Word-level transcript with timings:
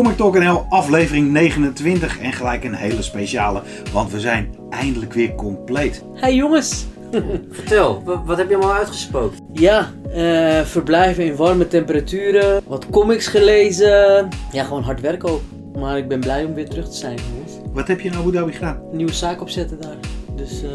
Comic 0.00 0.16
Talk 0.16 0.38
NL 0.38 0.66
aflevering 0.68 1.30
29 1.30 2.18
en 2.20 2.32
gelijk 2.32 2.64
een 2.64 2.74
hele 2.74 3.02
speciale, 3.02 3.62
want 3.92 4.12
we 4.12 4.20
zijn 4.20 4.54
eindelijk 4.70 5.12
weer 5.12 5.34
compleet. 5.34 6.02
Hey 6.14 6.34
jongens! 6.34 6.86
Vertel, 7.50 8.02
wa- 8.04 8.22
wat 8.24 8.36
heb 8.38 8.48
je 8.48 8.56
allemaal 8.56 8.74
uitgespookt? 8.74 9.38
Ja, 9.52 9.90
eh, 10.12 10.60
verblijven 10.64 11.24
in 11.24 11.36
warme 11.36 11.68
temperaturen, 11.68 12.62
wat 12.66 12.86
comics 12.90 13.26
gelezen. 13.26 14.28
Ja, 14.52 14.64
gewoon 14.64 14.82
hard 14.82 15.00
werken 15.00 15.28
ook. 15.28 15.40
Maar 15.78 15.98
ik 15.98 16.08
ben 16.08 16.20
blij 16.20 16.44
om 16.44 16.54
weer 16.54 16.68
terug 16.68 16.88
te 16.90 16.96
zijn, 16.96 17.18
jongens. 17.32 17.52
Wat 17.72 17.88
heb 17.88 18.00
je 18.00 18.08
in 18.08 18.14
Abu 18.14 18.32
Dhabi 18.32 18.52
gedaan? 18.52 18.78
Een 18.90 18.96
nieuwe 18.96 19.12
zaak 19.14 19.40
opzetten 19.40 19.80
daar. 19.80 19.96
Dus, 20.36 20.62
eh, 20.62 20.68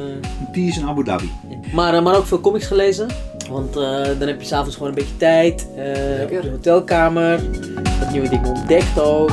Die 0.51 0.67
is 0.69 0.77
in 0.77 0.85
Abu 0.87 1.03
Dhabi. 1.03 1.31
maar, 1.73 1.93
eh, 1.93 2.03
maar 2.03 2.15
ook 2.15 2.25
veel 2.25 2.41
comics 2.41 2.65
gelezen. 2.65 3.07
Want 3.49 3.75
eh, 3.75 4.19
dan 4.19 4.27
heb 4.27 4.41
je 4.41 4.47
s'avonds 4.47 4.75
gewoon 4.75 4.89
een 4.89 4.95
beetje 4.95 5.17
tijd. 5.17 5.67
op 6.23 6.41
de 6.41 6.49
hotelkamer. 6.49 7.41
Wat 7.99 8.11
nieuwe 8.11 8.29
dingen 8.29 8.49
ontdekt 8.49 8.99
ook. 8.99 9.31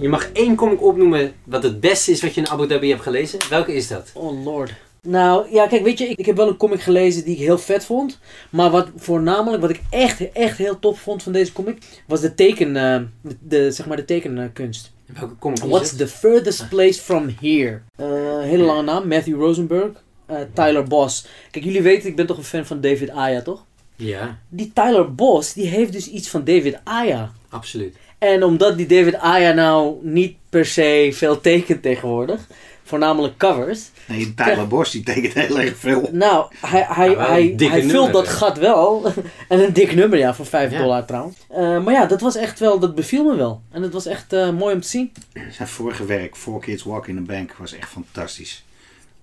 Je 0.00 0.08
mag 0.08 0.32
één 0.32 0.54
comic 0.54 0.82
opnoemen 0.82 1.32
wat 1.44 1.62
het 1.62 1.80
beste 1.80 2.10
is 2.10 2.22
wat 2.22 2.34
je 2.34 2.40
in 2.40 2.48
Abu 2.48 2.66
Dhabi 2.66 2.88
hebt 2.88 3.02
gelezen. 3.02 3.38
Welke 3.50 3.74
is 3.74 3.88
dat? 3.88 4.10
Oh 4.14 4.44
lord. 4.44 4.72
Nou, 5.06 5.46
ja, 5.52 5.66
kijk, 5.66 5.82
weet 5.82 5.98
je, 5.98 6.08
ik, 6.08 6.18
ik 6.18 6.26
heb 6.26 6.36
wel 6.36 6.48
een 6.48 6.56
comic 6.56 6.80
gelezen 6.80 7.24
die 7.24 7.34
ik 7.34 7.40
heel 7.40 7.58
vet 7.58 7.84
vond. 7.84 8.18
Maar 8.50 8.70
wat 8.70 8.88
voornamelijk, 8.96 9.60
wat 9.60 9.70
ik 9.70 9.80
echt, 9.90 10.32
echt 10.32 10.58
heel 10.58 10.78
top 10.78 10.98
vond 10.98 11.22
van 11.22 11.32
deze 11.32 11.52
comic, 11.52 12.02
was 12.06 12.20
de 12.20 12.34
teken, 12.34 12.76
eh, 12.76 13.00
de, 13.20 13.36
de, 13.40 13.70
zeg 13.70 13.86
maar 13.86 13.96
de 13.96 14.04
tekenkunst. 14.04 14.92
Welke 15.06 15.38
comic 15.38 15.62
is 15.62 15.68
What's 15.68 15.90
het? 15.90 15.98
the 15.98 16.08
furthest 16.08 16.68
place 16.68 17.00
from 17.00 17.34
here? 17.40 17.82
Eh, 17.96 18.06
hele 18.40 18.62
lange 18.64 18.82
naam, 18.82 19.08
Matthew 19.08 19.34
Rosenberg, 19.40 19.90
eh, 20.26 20.36
Tyler 20.54 20.82
Boss. 20.84 21.26
Kijk, 21.50 21.64
jullie 21.64 21.82
weten, 21.82 22.08
ik 22.08 22.16
ben 22.16 22.26
toch 22.26 22.36
een 22.36 22.44
fan 22.44 22.66
van 22.66 22.80
David 22.80 23.10
Aya, 23.10 23.42
toch? 23.42 23.64
Ja, 23.96 24.38
Die 24.48 24.70
Tyler 24.74 25.14
Boss, 25.14 25.52
die 25.52 25.66
heeft 25.66 25.92
dus 25.92 26.08
iets 26.08 26.28
van 26.28 26.44
David 26.44 26.78
Aya. 26.84 27.32
absoluut. 27.48 27.96
En 28.18 28.42
omdat 28.44 28.76
die 28.76 28.86
David 28.86 29.14
Aya 29.14 29.52
nou 29.52 29.96
niet 30.02 30.36
per 30.50 30.64
se 30.66 31.10
veel 31.12 31.40
tekent 31.40 31.82
tegenwoordig, 31.82 32.46
voornamelijk 32.86 33.36
covers, 33.36 33.90
Nee, 34.06 34.34
Tyler 34.34 34.66
Bos 34.68 34.90
die 34.90 35.02
tekent 35.02 35.32
heel 35.34 35.60
erg 35.60 35.76
veel. 35.78 36.08
Nou, 36.12 36.46
hij, 36.60 36.86
hij, 36.88 37.10
Ja, 37.10 37.26
hij, 37.26 37.54
hij 37.58 37.82
vult 37.82 38.12
dat 38.12 38.28
gat 38.28 38.58
wel. 38.58 39.12
en 39.48 39.60
een 39.64 39.72
dik 39.72 39.94
nummer, 39.94 40.18
ja, 40.18 40.34
voor 40.34 40.46
5 40.46 40.70
Ja. 40.72 40.78
dollar 40.78 41.04
trouwens. 41.04 41.36
Eh, 41.48 41.84
maar 41.84 41.94
ja, 41.94 42.06
dat 42.06 42.20
was 42.20 42.36
echt 42.36 42.58
wel, 42.58 42.78
dat 42.78 42.94
beviel 42.94 43.24
me 43.24 43.36
wel. 43.36 43.60
En 43.70 43.82
het 43.82 43.92
was 43.92 44.06
echt 44.06 44.32
eh, 44.32 44.50
mooi 44.50 44.74
om 44.74 44.80
te 44.80 44.88
zien. 44.88 45.12
Zijn 45.50 45.68
vorige 45.68 46.04
werk, 46.04 46.36
Four 46.36 46.60
Kids 46.60 46.82
Walk 46.82 47.06
in 47.06 47.18
a 47.18 47.20
Bank, 47.20 47.52
was 47.58 47.72
echt 47.72 47.88
fantastisch. 47.90 48.64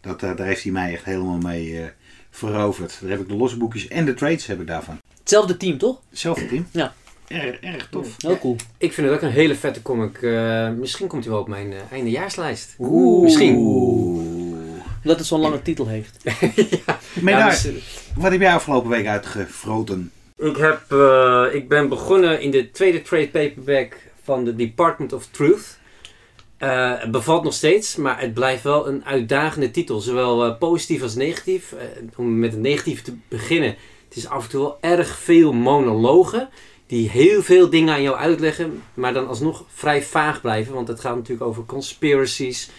Dat, 0.01 0.23
eh, 0.23 0.35
daar 0.35 0.47
heeft 0.47 0.63
hij 0.63 0.71
mij 0.71 0.93
echt 0.93 1.05
helemaal 1.05 1.37
mee 1.37 1.79
eh, 1.79 1.85
veroverd. 2.31 2.97
Daar 3.01 3.09
heb 3.09 3.19
ik 3.19 3.27
de 3.27 3.35
losse 3.35 3.57
boekjes 3.57 3.87
en 3.87 4.05
de 4.05 4.13
trades 4.13 4.45
heb 4.45 4.61
ik 4.61 4.67
daarvan. 4.67 4.99
Hetzelfde 5.19 5.57
team, 5.57 5.77
toch? 5.77 5.99
Hetzelfde 6.09 6.47
team. 6.47 6.67
Ja. 6.71 6.93
Erg, 7.33 7.59
erg 7.59 7.87
tof. 7.89 8.15
Heel 8.17 8.39
cool. 8.39 8.55
Ik 8.77 8.93
vind 8.93 9.07
het 9.07 9.15
ook 9.15 9.21
een 9.21 9.31
hele 9.31 9.55
vette 9.55 9.81
comic. 9.81 10.21
Eh, 10.21 10.69
misschien 10.69 11.07
komt 11.07 11.23
hij 11.23 11.33
wel 11.33 11.41
op 11.41 11.47
mijn 11.47 11.73
eh, 11.73 11.79
eindejaarslijst. 11.91 12.75
Oeh. 12.79 13.23
Misschien. 13.23 13.55
Omdat 15.03 15.17
het 15.17 15.25
zo'n 15.25 15.39
lange 15.39 15.61
titel 15.61 15.87
heeft. 15.87 16.23
Maar 17.21 17.33
Ja, 17.33 17.39
daar, 17.39 17.49
dus, 17.49 17.65
eh, 17.65 17.73
wat 18.15 18.31
heb 18.31 18.41
jij 18.41 18.53
afgelopen 18.53 18.89
week 18.89 19.07
uitgefroten? 19.07 20.11
ik, 20.37 20.57
heb, 20.57 20.81
eh, 20.91 21.45
ik 21.51 21.67
ben 21.69 21.89
begonnen 21.89 22.41
in 22.41 22.51
de 22.51 22.71
tweede 22.71 23.01
trade 23.01 23.27
paperback 23.29 23.97
van 24.23 24.43
de 24.43 24.55
Department 24.55 25.13
of 25.13 25.27
Truth. 25.31 25.77
Eh, 26.57 26.99
het 26.99 27.11
bevalt 27.11 27.43
nog 27.43 27.53
steeds, 27.53 27.95
maar 27.95 28.19
het 28.19 28.33
blijft 28.33 28.63
wel 28.63 28.87
een 28.87 29.05
uitdagende 29.05 29.71
titel. 29.71 29.99
Zowel 29.99 30.45
eh, 30.45 30.57
positief 30.57 31.01
als 31.01 31.15
negatief. 31.15 31.71
Eh, 31.71 31.85
om 32.15 32.39
met 32.39 32.51
het 32.51 32.61
negatief 32.61 33.01
te 33.01 33.13
beginnen. 33.27 33.75
Het 34.09 34.17
is 34.17 34.27
af 34.27 34.43
en 34.43 34.49
toe 34.49 34.61
wel 34.61 34.77
erg 34.81 35.19
veel 35.19 35.53
monologen. 35.53 36.49
Die 36.93 37.09
heel 37.09 37.41
veel 37.43 37.69
dingen 37.69 37.93
aan 37.93 38.01
jou 38.01 38.15
uitleggen. 38.17 38.81
Maar 38.93 39.13
dan 39.13 39.27
alsnog 39.27 39.63
vrij 39.73 40.01
vaag 40.03 40.41
blijven. 40.41 40.73
Want 40.73 40.87
het 40.87 40.99
gaat 40.99 41.15
natuurlijk 41.15 41.47
over 41.49 41.63
conspiracies. 41.65 42.69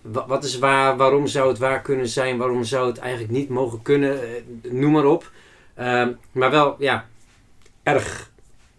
Wa- 0.00 0.26
Wat 0.26 0.44
is 0.44 0.58
waar? 0.58 0.96
Waarom 0.96 1.26
zou 1.26 1.48
het 1.48 1.58
waar 1.58 1.82
kunnen 1.82 2.08
zijn? 2.08 2.36
Waarom 2.36 2.64
zou 2.64 2.86
het 2.86 2.98
eigenlijk 2.98 3.32
niet 3.32 3.48
mogen 3.48 3.82
kunnen? 3.82 4.22
Eh, 4.22 4.28
Noem 4.72 4.92
maar 4.92 5.04
op. 5.04 5.30
Ehm, 5.74 6.12
maar 6.32 6.50
wel, 6.50 6.76
ja, 6.78 7.06
erg 7.82 8.30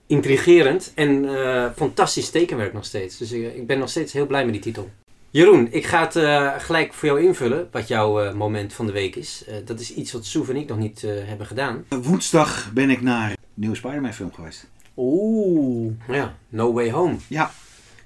intrigerend 0.07 0.91
en 0.96 1.35
eh, 1.38 1.66
fantastisch 1.75 2.29
tekenwerk 2.29 2.73
nog 2.73 2.85
steeds. 2.85 3.17
Dus 3.17 3.31
ik, 3.31 3.56
ik 3.56 3.67
ben 3.67 3.79
nog 3.79 3.90
steeds 3.90 4.13
heel 4.13 4.25
blij 4.28 4.44
met 4.44 4.53
die 4.53 4.62
titel. 4.63 4.90
Jeroen, 5.29 5.67
ik 5.72 5.85
ga 5.85 6.02
het 6.02 6.16
eh, 6.16 6.53
gelijk 6.57 6.94
voor 6.94 7.07
jou 7.07 7.22
invullen, 7.23 7.67
wat 7.72 7.88
jouw 7.88 8.22
eh, 8.22 8.34
moment 8.34 8.73
van 8.73 8.85
de 8.85 8.91
week 8.91 9.16
is. 9.16 9.44
Eh, 9.47 9.56
dat 9.66 9.79
is 9.79 9.94
iets 9.94 10.12
wat 10.12 10.25
Soef 10.25 10.50
en 10.50 10.56
ik 10.56 10.67
nog 10.67 10.78
niet 10.78 11.03
eh, 11.03 11.12
hebben 11.23 11.47
gedaan. 11.47 11.85
Woensdag 11.90 12.72
ben 12.73 12.90
ik 12.90 13.02
naar 13.02 13.29
een 13.29 13.38
nieuwe 13.53 13.75
Spider-Man 13.75 14.13
film 14.13 14.34
geweest. 14.34 14.67
Oeh. 14.98 15.92
Ja, 16.08 16.36
No 16.50 16.74
Way 16.74 16.92
Home. 16.92 17.16
Ja. 17.28 17.52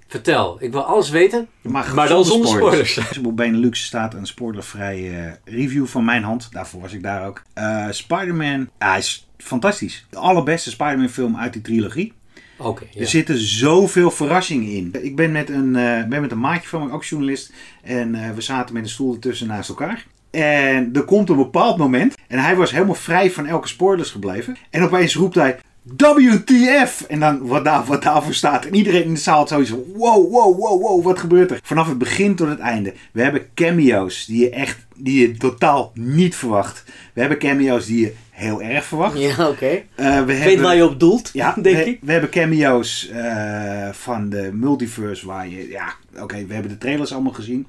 Vertel, 0.07 0.57
ik 0.59 0.71
wil 0.71 0.83
alles 0.83 1.09
weten, 1.09 1.47
Maar, 1.61 1.93
maar 1.95 2.07
dan 2.07 2.25
zonder 2.25 2.49
spoilers. 2.49 2.93
Dus 2.93 3.17
Op 3.25 3.35
Benelux 3.35 3.85
staat 3.85 4.13
een 4.13 4.27
spoilervrij 4.27 5.25
eh, 5.25 5.31
review 5.43 5.85
van 5.85 6.05
mijn 6.05 6.23
hand. 6.23 6.47
Daarvoor 6.51 6.81
was 6.81 6.93
ik 6.93 7.03
daar 7.03 7.27
ook. 7.27 7.43
Eh, 7.53 7.85
Spider-Man, 7.89 8.69
ja, 8.79 8.89
hij 8.89 8.97
is 8.97 9.29
fantastisch. 9.37 10.05
De 10.09 10.17
allerbeste 10.17 10.69
Spider-Man 10.69 11.09
film 11.09 11.37
uit 11.37 11.53
die 11.53 11.61
trilogie. 11.61 12.13
Oké, 12.57 12.85
ja. 12.91 12.99
Er 12.99 13.07
zitten 13.07 13.37
zoveel 13.37 14.11
verrassingen 14.11 14.71
in. 14.71 14.95
Ik 15.01 15.15
ben 15.15 15.31
met 15.31 15.49
een, 15.49 15.75
eh, 15.75 16.03
ben 16.03 16.21
met 16.21 16.31
een 16.31 16.39
maatje 16.39 16.67
van 16.67 16.85
me, 16.85 16.93
ook 16.93 17.03
journalist. 17.03 17.53
En 17.83 18.35
we 18.35 18.41
zaten 18.41 18.73
met 18.73 18.83
een 18.83 18.89
stoel 18.89 19.13
ertussen 19.13 19.47
naast 19.47 19.69
elkaar. 19.69 20.05
En 20.31 20.89
er 20.93 21.03
komt 21.03 21.29
een 21.29 21.35
bepaald 21.35 21.77
moment. 21.77 22.15
En 22.27 22.39
hij 22.39 22.55
was 22.55 22.71
helemaal 22.71 22.95
vrij 22.95 23.31
van 23.31 23.45
elke 23.45 23.67
spoilers 23.67 24.11
gebleven. 24.11 24.57
En 24.69 24.83
opeens 24.83 25.15
roept 25.15 25.35
hij... 25.35 25.59
WTF! 25.97 27.05
En 27.07 27.19
dan 27.19 27.47
wat, 27.47 27.63
daar, 27.63 27.85
wat 27.85 28.03
daarvoor 28.03 28.33
staat. 28.33 28.65
En 28.65 28.75
iedereen 28.75 29.03
in 29.03 29.13
de 29.13 29.19
zaal 29.19 29.37
had 29.37 29.49
zoiets 29.49 29.69
van... 29.69 29.83
Wow, 29.95 30.31
wow, 30.31 30.59
wow, 30.59 30.81
wow, 30.81 31.03
wat 31.03 31.19
gebeurt 31.19 31.51
er? 31.51 31.59
Vanaf 31.63 31.87
het 31.87 31.97
begin 31.97 32.35
tot 32.35 32.47
het 32.47 32.59
einde. 32.59 32.93
We 33.11 33.21
hebben 33.21 33.45
cameo's 33.53 34.25
die 34.25 34.39
je 34.39 34.49
echt... 34.49 34.87
Die 34.95 35.27
je 35.27 35.37
totaal 35.37 35.91
niet 35.93 36.35
verwacht. 36.35 36.83
We 37.13 37.19
hebben 37.19 37.37
cameo's 37.37 37.85
die 37.85 37.99
je 37.99 38.13
heel 38.29 38.61
erg 38.61 38.85
verwacht. 38.85 39.19
Ja, 39.19 39.47
oké. 39.47 39.83
Eh, 39.95 40.23
we 40.23 40.37
Ik 40.37 40.43
weet 40.43 40.59
waar 40.59 40.75
je 40.75 40.85
op 40.85 40.99
doelt, 40.99 41.29
ja, 41.33 41.55
denk 41.61 41.77
we, 41.77 41.85
ik. 41.85 41.99
we 42.01 42.11
hebben 42.11 42.29
cameo's 42.29 43.09
eh, 43.09 43.89
van 43.91 44.29
de 44.29 44.49
multiverse 44.53 45.25
waar 45.25 45.47
je... 45.47 45.69
Ja, 45.69 45.93
oké, 46.19 46.45
we 46.45 46.53
hebben 46.53 46.71
de 46.71 46.77
trailers 46.77 47.13
allemaal 47.13 47.33
gezien. 47.33 47.67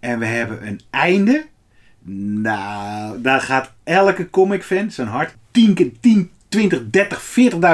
En 0.00 0.18
we 0.18 0.26
hebben 0.26 0.66
een 0.66 0.80
einde. 0.90 1.46
Nou, 2.02 3.20
daar 3.20 3.40
gaat 3.40 3.72
elke 3.84 4.30
comic 4.30 4.62
fan 4.62 4.90
zijn 4.90 5.08
hart 5.08 5.34
10 5.50 5.74
keer 5.74 5.90
10, 6.00 6.30
20, 6.50 6.90
30, 6.90 7.22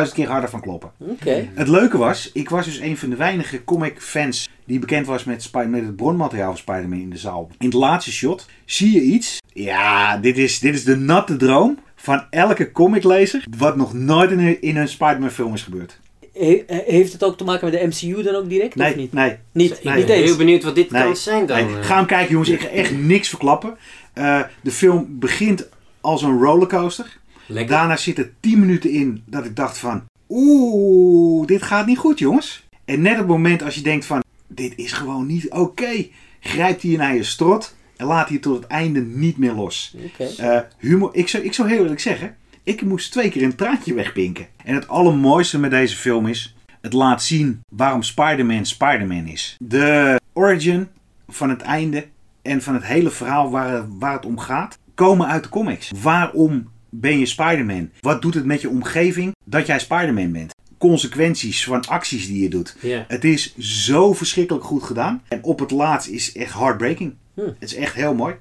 40.000 0.08 0.14
keer 0.14 0.28
harder 0.28 0.50
van 0.50 0.60
kloppen. 0.60 0.90
Oké. 0.98 1.48
Het 1.54 1.68
leuke 1.68 1.98
was, 1.98 2.30
ik 2.32 2.48
was 2.48 2.64
dus 2.64 2.78
een 2.78 2.96
van 2.96 3.10
de 3.10 3.16
weinige 3.16 3.64
comic 3.64 4.00
fans 4.00 4.48
die 4.64 4.78
bekend 4.78 5.06
was 5.06 5.24
met, 5.24 5.50
het 5.62 5.96
bronmateriaal 5.96 6.48
van 6.48 6.56
Spider-Man 6.58 6.98
in 7.00 7.10
de 7.10 7.16
zaal. 7.18 7.50
In 7.58 7.66
het 7.66 7.74
laatste 7.74 8.12
shot 8.12 8.46
zie 8.64 8.92
je 8.92 9.00
iets. 9.00 9.38
Ja, 9.52 10.16
dit 10.18 10.38
is, 10.38 10.58
dit 10.58 10.74
is 10.74 10.84
de 10.84 10.96
natte 10.96 11.36
droom 11.36 11.78
van 11.96 12.24
elke 12.30 12.72
comiclezer. 12.72 13.44
Wat 13.58 13.76
nog 13.76 13.92
nooit 13.94 14.30
in 14.30 14.38
een, 14.38 14.62
in 14.62 14.76
een 14.76 14.88
Spider-Man 14.88 15.30
film 15.30 15.54
is 15.54 15.62
gebeurd. 15.62 15.98
He- 16.32 16.62
heeft 16.66 17.12
het 17.12 17.24
ook 17.24 17.36
te 17.38 17.44
maken 17.44 17.70
met 17.70 17.80
de 17.80 17.86
MCU 17.86 18.22
dan 18.22 18.34
ook 18.34 18.48
direct? 18.48 18.74
Nee, 18.74 18.90
Of 18.90 18.96
niet? 18.96 19.12
nee. 19.12 19.36
Niet, 19.52 19.70
ik 19.78 19.84
nee, 19.84 19.96
niet 19.96 20.06
ben 20.06 20.16
heel 20.16 20.36
benieuwd 20.36 20.62
wat 20.62 20.74
dit 20.74 20.90
Nee, 20.90 21.02
kan 21.02 21.16
zijn 21.16 21.46
dan. 21.46 21.66
nee. 21.66 21.76
eh. 21.76 21.84
Ga 21.84 21.96
hem 21.96 22.06
kijken 22.06 22.30
jongens, 22.30 22.50
ik 22.50 22.60
ga 22.60 22.68
echt 22.68 22.98
niks 22.98 23.28
verklappen. 23.28 23.76
Eh, 24.12 24.40
de 24.62 24.70
film 24.70 25.06
begint 25.10 25.68
als 26.00 26.22
een 26.22 26.38
rollercoaster. 26.38 27.16
Lekker. 27.46 27.76
Daarna 27.76 27.96
zitten 27.96 28.34
10 28.40 28.58
minuten 28.58 28.90
in 28.90 29.22
dat 29.26 29.44
ik 29.44 29.56
dacht 29.56 29.78
van... 29.78 30.04
Oeh, 30.28 31.46
dit 31.46 31.62
gaat 31.62 31.86
niet 31.86 31.98
goed 31.98 32.18
jongens. 32.18 32.64
En 32.84 33.02
net 33.02 33.12
op 33.12 33.18
het 33.18 33.26
moment 33.26 33.62
als 33.62 33.74
je 33.74 33.80
denkt 33.80 34.04
van... 34.04 34.24
Dit 34.46 34.72
is 34.76 34.92
gewoon 34.92 35.26
niet 35.26 35.50
oké. 35.50 36.06
grijpt 36.40 36.82
hij 36.82 36.90
je 36.90 36.96
naar 36.96 37.14
je 37.14 37.24
strot. 37.24 37.76
En 37.96 38.06
laat 38.06 38.28
hij 38.28 38.38
tot 38.38 38.56
het 38.56 38.66
einde 38.66 39.00
niet 39.00 39.36
meer 39.36 39.52
los. 39.52 39.96
Eh, 40.38 40.58
humor, 40.78 41.10
ik 41.12 41.28
zou, 41.28 41.44
ik 41.44 41.52
zou 41.52 41.68
heel 41.68 41.82
eerlijk 41.82 42.00
zeggen... 42.00 42.36
Ik 42.62 42.82
moest 42.82 43.12
twee 43.12 43.30
keer 43.30 43.42
een 43.42 43.54
traantje 43.54 43.94
wegpinken. 43.94 44.46
En 44.64 44.74
het 44.74 44.88
allermooiste 44.88 45.58
met 45.58 45.70
deze 45.70 45.96
film 45.96 46.26
is... 46.26 46.54
Het 46.80 46.92
laat 46.92 47.22
zien 47.22 47.60
waarom 47.68 48.02
Spider-Man 48.02 48.66
Spider-Man 48.66 49.26
is. 49.26 49.56
De 49.58 50.20
origin 50.32 50.88
van 51.28 51.50
het 51.50 51.62
einde 51.62 52.06
en 52.42 52.62
van 52.62 52.74
het 52.74 52.84
hele 52.84 53.10
verhaal 53.10 53.50
waar, 53.50 53.98
waar 53.98 54.12
het 54.12 54.26
om 54.26 54.38
gaat... 54.38 54.78
komen 54.94 55.26
uit 55.26 55.42
de 55.42 55.48
comics. 55.48 55.90
Waarom 56.02 56.68
ben 57.00 57.18
je 57.18 57.26
Spider-Man? 57.26 57.90
Wat 58.00 58.22
doet 58.22 58.34
het 58.34 58.44
met 58.44 58.60
je 58.60 58.68
omgeving 58.68 59.34
dat 59.44 59.66
jij 59.66 59.78
Spider-Man 59.78 60.32
bent? 60.32 60.54
Consequenties 60.78 61.64
van 61.64 61.86
acties 61.86 62.26
die 62.26 62.42
je 62.42 62.48
doet. 62.48 62.76
Het 63.08 63.24
is 63.24 63.56
zo 63.58 64.12
verschrikkelijk 64.12 64.64
goed 64.64 64.82
gedaan. 64.82 65.22
En 65.28 65.38
op 65.42 65.58
het 65.58 65.70
laatst 65.70 66.08
is 66.08 66.32
echt 66.32 66.52
heartbreaking. 66.54 67.14
Hm. 67.34 67.40
Het 67.40 67.54
is 67.70 67.74
echt 67.74 67.94
heel 67.94 68.14
mooi. 68.14 68.34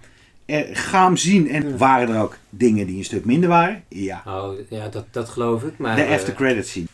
Eh, 0.45 0.59
ga 0.71 1.05
hem 1.05 1.17
zien. 1.17 1.49
En 1.49 1.77
waren 1.77 2.15
er 2.15 2.21
ook 2.21 2.37
dingen 2.49 2.87
die 2.87 2.97
een 2.97 3.03
stuk 3.03 3.25
minder 3.25 3.49
waren? 3.49 3.83
Ja. 3.89 4.21
Oh, 4.27 4.51
ja, 4.69 4.87
dat, 4.87 5.05
dat 5.11 5.29
geloof 5.29 5.63
ik. 5.63 5.73
Maar, 5.77 5.95
De 5.95 6.01
eh, 6.01 6.13
after 6.13 6.33
credits 6.33 6.71
zien. 6.75 6.87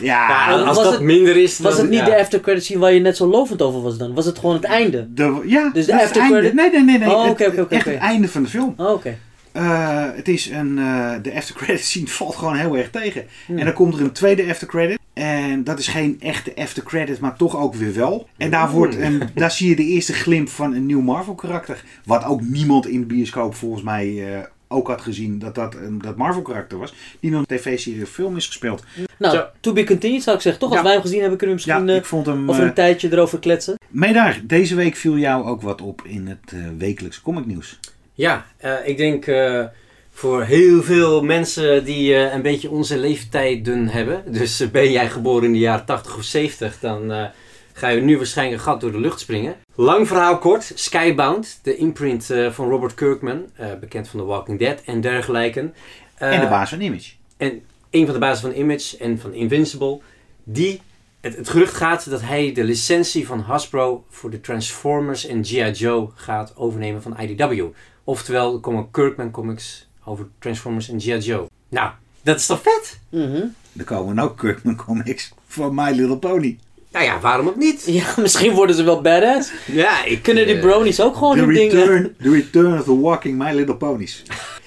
ja, 0.00 0.28
Ja, 0.28 0.50
als 0.50 0.76
was 0.76 0.84
dat 0.84 0.92
het- 0.92 1.02
minder 1.02 1.36
is, 1.36 1.58
Was 1.58 1.72
dan- 1.72 1.80
het 1.80 1.90
niet 1.90 1.98
ja. 1.98 2.04
de 2.04 2.18
aftercredits 2.20 2.66
scene 2.66 2.80
waar 2.80 2.92
je 2.92 3.00
net 3.00 3.16
zo 3.16 3.26
lovend 3.26 3.62
over 3.62 3.82
was 3.82 3.98
dan? 3.98 4.14
Was 4.14 4.24
het 4.26 4.38
gewoon 4.38 4.54
het 4.54 4.64
einde? 4.64 5.06
de, 5.14 5.42
ja 5.46 5.70
Dus 5.72 5.86
de 5.86 6.02
after 6.02 6.20
einde. 6.22 6.36
credit- 6.38 6.54
Nee, 6.54 6.70
nee, 6.70 6.82
nee. 6.82 6.98
nee. 6.98 7.10
Oh, 7.16 7.40
Echt 7.68 7.84
het 7.84 7.96
einde 7.96 8.28
van 8.28 8.42
de 8.42 8.48
film. 8.48 8.74
Oh, 8.76 8.90
oké. 8.92 9.18
Eh, 9.52 10.04
het 10.14 10.28
is 10.28 10.50
een, 10.50 10.78
eh, 10.78 11.12
de 11.22 11.34
after 11.34 11.54
credit 11.54 11.84
scene 11.90 12.06
valt 12.06 12.36
gewoon 12.36 12.56
heel 12.56 12.76
erg 12.76 12.90
tegen. 12.90 13.24
Hmm. 13.46 13.58
En 13.58 13.64
dan 13.64 13.74
komt 13.74 13.94
er 13.94 14.00
een 14.00 14.12
tweede 14.12 14.50
after 14.50 14.66
credit. 14.68 14.98
En 15.12 15.64
dat 15.64 15.78
is 15.78 15.88
geen 15.88 16.16
echte 16.20 16.52
after 16.56 16.82
credit, 16.82 17.20
maar 17.20 17.36
toch 17.36 17.56
ook 17.56 17.74
weer 17.74 17.94
wel. 17.94 18.28
En 18.36 18.50
daar, 18.50 18.70
wordt 18.70 18.96
een, 18.96 19.22
daar 19.34 19.50
zie 19.50 19.68
je 19.68 19.76
de 19.76 19.84
eerste 19.84 20.12
glimp 20.12 20.48
van 20.48 20.74
een 20.74 20.86
nieuw 20.86 21.00
Marvel 21.00 21.34
karakter. 21.34 21.84
Wat 22.04 22.24
ook 22.24 22.40
niemand 22.40 22.86
in 22.86 23.00
de 23.00 23.06
bioscoop 23.06 23.54
volgens 23.54 23.82
mij 23.82 24.34
eh, 24.36 24.42
ook 24.68 24.88
had 24.88 25.00
gezien 25.00 25.38
dat 25.38 25.54
dat 25.54 25.74
een 25.74 25.98
dat 25.98 26.16
Marvel 26.16 26.42
karakter 26.42 26.78
was. 26.78 26.94
Die 27.20 27.30
nog 27.30 27.40
een 27.46 27.56
tv-serie 27.56 28.02
of 28.02 28.08
film 28.08 28.36
is 28.36 28.46
gespeeld. 28.46 28.84
Nou, 29.18 29.36
Zo. 29.36 29.46
to 29.60 29.72
be 29.72 29.84
continued 29.84 30.22
zou 30.22 30.36
ik 30.36 30.42
zeggen. 30.42 30.60
Toch, 30.60 30.70
als 30.70 30.78
Ja. 30.78 30.84
wij 30.84 30.92
hem 30.94 31.02
gezien 31.02 31.20
hebben, 31.20 31.38
kunnen 31.38 31.56
we 31.56 31.62
Ja, 31.66 31.78
misschien 31.78 31.98
ik 31.98 32.04
vond 32.04 32.26
hem... 32.26 32.50
over 32.50 32.62
een 32.62 32.74
tijdje 32.74 33.12
erover 33.12 33.38
kletsen. 33.38 33.74
Meedaar, 33.88 34.40
deze 34.44 34.74
week 34.74 34.96
viel 34.96 35.16
jou 35.18 35.44
ook 35.44 35.62
wat 35.62 35.80
op 35.80 36.02
in 36.04 36.26
het 36.26 36.52
eh, 36.52 36.58
wekelijks 36.78 37.20
comicnieuws. 37.20 37.78
Ja, 38.22 38.46
eh, 38.56 38.74
ik 38.84 38.96
denk 38.96 39.26
eh, 39.26 39.64
voor 40.10 40.42
heel 40.42 40.82
veel 40.82 41.22
mensen 41.22 41.84
die 41.84 42.14
eh, 42.14 42.34
een 42.34 42.42
beetje 42.42 42.70
onze 42.70 42.98
leeftijden 42.98 43.88
hebben. 43.88 44.22
Dus 44.38 44.70
ben 44.70 44.92
jij 44.92 45.10
geboren 45.10 45.44
in 45.44 45.52
de 45.52 45.58
jaren 45.58 45.84
80 45.84 46.16
of 46.16 46.22
70, 46.22 46.78
dan 46.80 47.12
eh, 47.12 47.24
ga 47.72 47.88
je 47.88 48.00
nu 48.00 48.16
waarschijnlijk 48.16 48.58
een 48.58 48.64
gat 48.64 48.80
door 48.80 48.92
de 48.92 49.00
lucht 49.00 49.20
springen. 49.20 49.54
Lang 49.74 50.06
verhaal 50.08 50.38
kort, 50.38 50.72
Skybound, 50.74 51.58
de 51.62 51.76
imprint 51.76 52.26
van 52.50 52.68
Robert 52.68 52.94
Kirkman, 52.94 53.46
bekend 53.80 54.08
van 54.08 54.20
The 54.20 54.26
Walking 54.26 54.58
Dead 54.58 54.82
en 54.84 55.00
dergelijke. 55.00 55.70
En 56.14 56.40
de 56.40 56.48
baas 56.48 56.70
van 56.70 56.80
Image. 56.80 57.10
En 57.36 57.62
een 57.90 58.04
van 58.04 58.14
de 58.14 58.20
bazen 58.20 58.50
van 58.50 58.60
Image 58.60 58.96
en 58.98 59.18
van 59.18 59.32
Invincible, 59.32 60.00
die, 60.44 60.80
het, 61.20 61.36
het 61.36 61.48
gerucht 61.48 61.74
gaat 61.74 62.10
dat 62.10 62.20
hij 62.20 62.52
de 62.52 62.64
licentie 62.64 63.26
van 63.26 63.40
Hasbro 63.40 64.04
voor 64.10 64.30
de 64.30 64.40
Transformers 64.40 65.26
en 65.26 65.44
G.I. 65.44 65.70
Joe 65.70 66.08
gaat 66.14 66.56
overnemen 66.56 67.02
van 67.02 67.20
IDW. 67.20 67.62
Oftewel, 68.04 68.54
er 68.54 68.60
komen 68.60 68.90
Kirkman 68.90 69.30
comics 69.30 69.88
over 70.04 70.26
Transformers 70.38 70.88
en 70.88 71.00
G.I. 71.00 71.18
Joe. 71.18 71.46
Nou, 71.68 71.90
dat 72.22 72.36
is 72.38 72.46
toch 72.46 72.62
vet? 72.62 72.98
Mhm. 73.08 73.44
Er 73.76 73.84
komen 73.84 74.18
ook 74.18 74.36
Kirkman 74.38 74.76
comics 74.76 75.32
van 75.46 75.74
My 75.74 75.90
Little 75.90 76.16
Pony. 76.18 76.58
Nou 76.92 77.04
ja, 77.04 77.20
waarom 77.20 77.48
ook 77.48 77.56
niet? 77.56 77.82
Ja, 77.86 78.14
misschien 78.22 78.52
worden 78.54 78.76
ze 78.76 78.82
wel 78.82 79.00
badass. 79.00 79.52
Ja, 79.66 80.04
ik 80.04 80.22
Kunnen 80.22 80.46
die 80.46 80.54
eh, 80.54 80.60
bronies 80.60 81.00
ook 81.00 81.14
gewoon 81.16 81.36
The 81.36 81.44
hun 81.44 81.54
dingen... 81.54 81.76
return, 81.76 82.14
the 82.22 82.30
return 82.30 82.78
of 82.78 82.84
the 82.84 83.00
walking 83.00 83.38
My 83.38 83.52
Little 83.52 83.76
Ponies. 83.76 84.22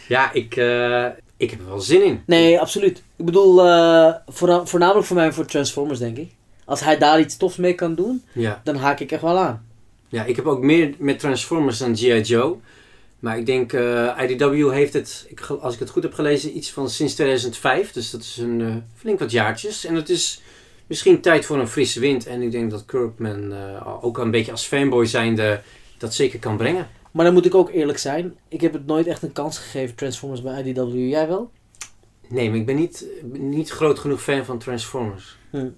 Ja, 0.07 0.31
ik, 0.33 0.55
eh, 0.55 1.05
ik 1.37 1.49
heb 1.49 1.59
er 1.59 1.65
wel 1.67 1.79
zin 1.79 2.03
in. 2.05 2.21
Nee, 2.25 2.59
absoluut. 2.59 3.03
Ik 3.15 3.25
bedoel, 3.25 3.65
eh, 3.65 4.13
voorna- 4.27 4.65
voornamelijk 4.65 5.05
voor 5.05 5.15
mij 5.15 5.31
voor 5.33 5.45
Transformers, 5.45 5.99
denk 5.99 6.17
ik. 6.17 6.31
Als 6.65 6.79
hij 6.83 6.97
daar 6.97 7.19
iets 7.19 7.37
tofs 7.37 7.57
mee 7.57 7.73
kan 7.73 7.95
doen, 7.95 8.23
Ja. 8.31 8.61
dan 8.63 8.75
haak 8.75 8.99
ik 8.99 9.11
echt 9.11 9.21
wel 9.21 9.37
aan. 9.37 9.65
Ja, 10.07 10.23
ik 10.23 10.35
heb 10.35 10.45
ook 10.45 10.61
meer 10.61 10.93
met 10.97 11.19
Transformers 11.19 11.77
dan 11.77 11.95
G.I. 11.95 12.21
Joe. 12.21 12.55
Maar 13.25 13.37
ik 13.37 13.45
denk, 13.45 13.73
eh, 13.73 14.17
IDW 14.29 14.71
heeft 14.71 14.93
het, 14.93 15.25
ik, 15.29 15.41
als 15.41 15.73
ik 15.73 15.79
het 15.79 15.89
goed 15.89 16.03
heb 16.03 16.13
gelezen, 16.13 16.57
iets 16.57 16.71
van 16.71 16.89
sinds 16.89 17.13
2005. 17.13 17.91
Dus 17.91 18.11
dat 18.11 18.21
is 18.21 18.37
een 18.37 18.61
eh, 18.61 18.75
flink 18.95 19.19
wat 19.19 19.31
jaartjes. 19.31 19.85
En 19.85 19.95
het 19.95 20.09
is 20.09 20.41
misschien 20.87 21.21
tijd 21.21 21.45
voor 21.45 21.59
een 21.59 21.67
frisse 21.67 21.99
wind. 21.99 22.27
En 22.27 22.41
ik 22.41 22.51
denk 22.51 22.71
dat 22.71 22.85
Kirkman 22.85 23.53
eh, 23.53 24.03
ook 24.03 24.17
een 24.17 24.31
beetje 24.31 24.51
als 24.51 24.65
fanboy 24.65 25.05
zijnde 25.05 25.61
dat 25.97 26.13
zeker 26.13 26.39
kan 26.39 26.57
brengen. 26.57 26.87
Maar 27.11 27.25
dan 27.25 27.33
moet 27.33 27.45
ik 27.45 27.55
ook 27.55 27.71
eerlijk 27.71 27.97
zijn. 27.97 28.35
Ik 28.47 28.61
heb 28.61 28.73
het 28.73 28.85
nooit 28.85 29.07
echt 29.07 29.23
een 29.23 29.33
kans 29.33 29.57
gegeven, 29.57 29.95
Transformers 29.95 30.41
bij 30.41 30.63
IDW. 30.63 30.95
Jij 30.95 31.27
wel? 31.27 31.51
Nee, 32.29 32.49
maar 32.49 32.59
ik 32.59 32.65
ben 32.65 32.75
niet, 32.75 33.05
niet 33.31 33.69
groot 33.69 33.99
genoeg 33.99 34.23
fan 34.23 34.45
van 34.45 34.57
Transformers. 34.59 35.37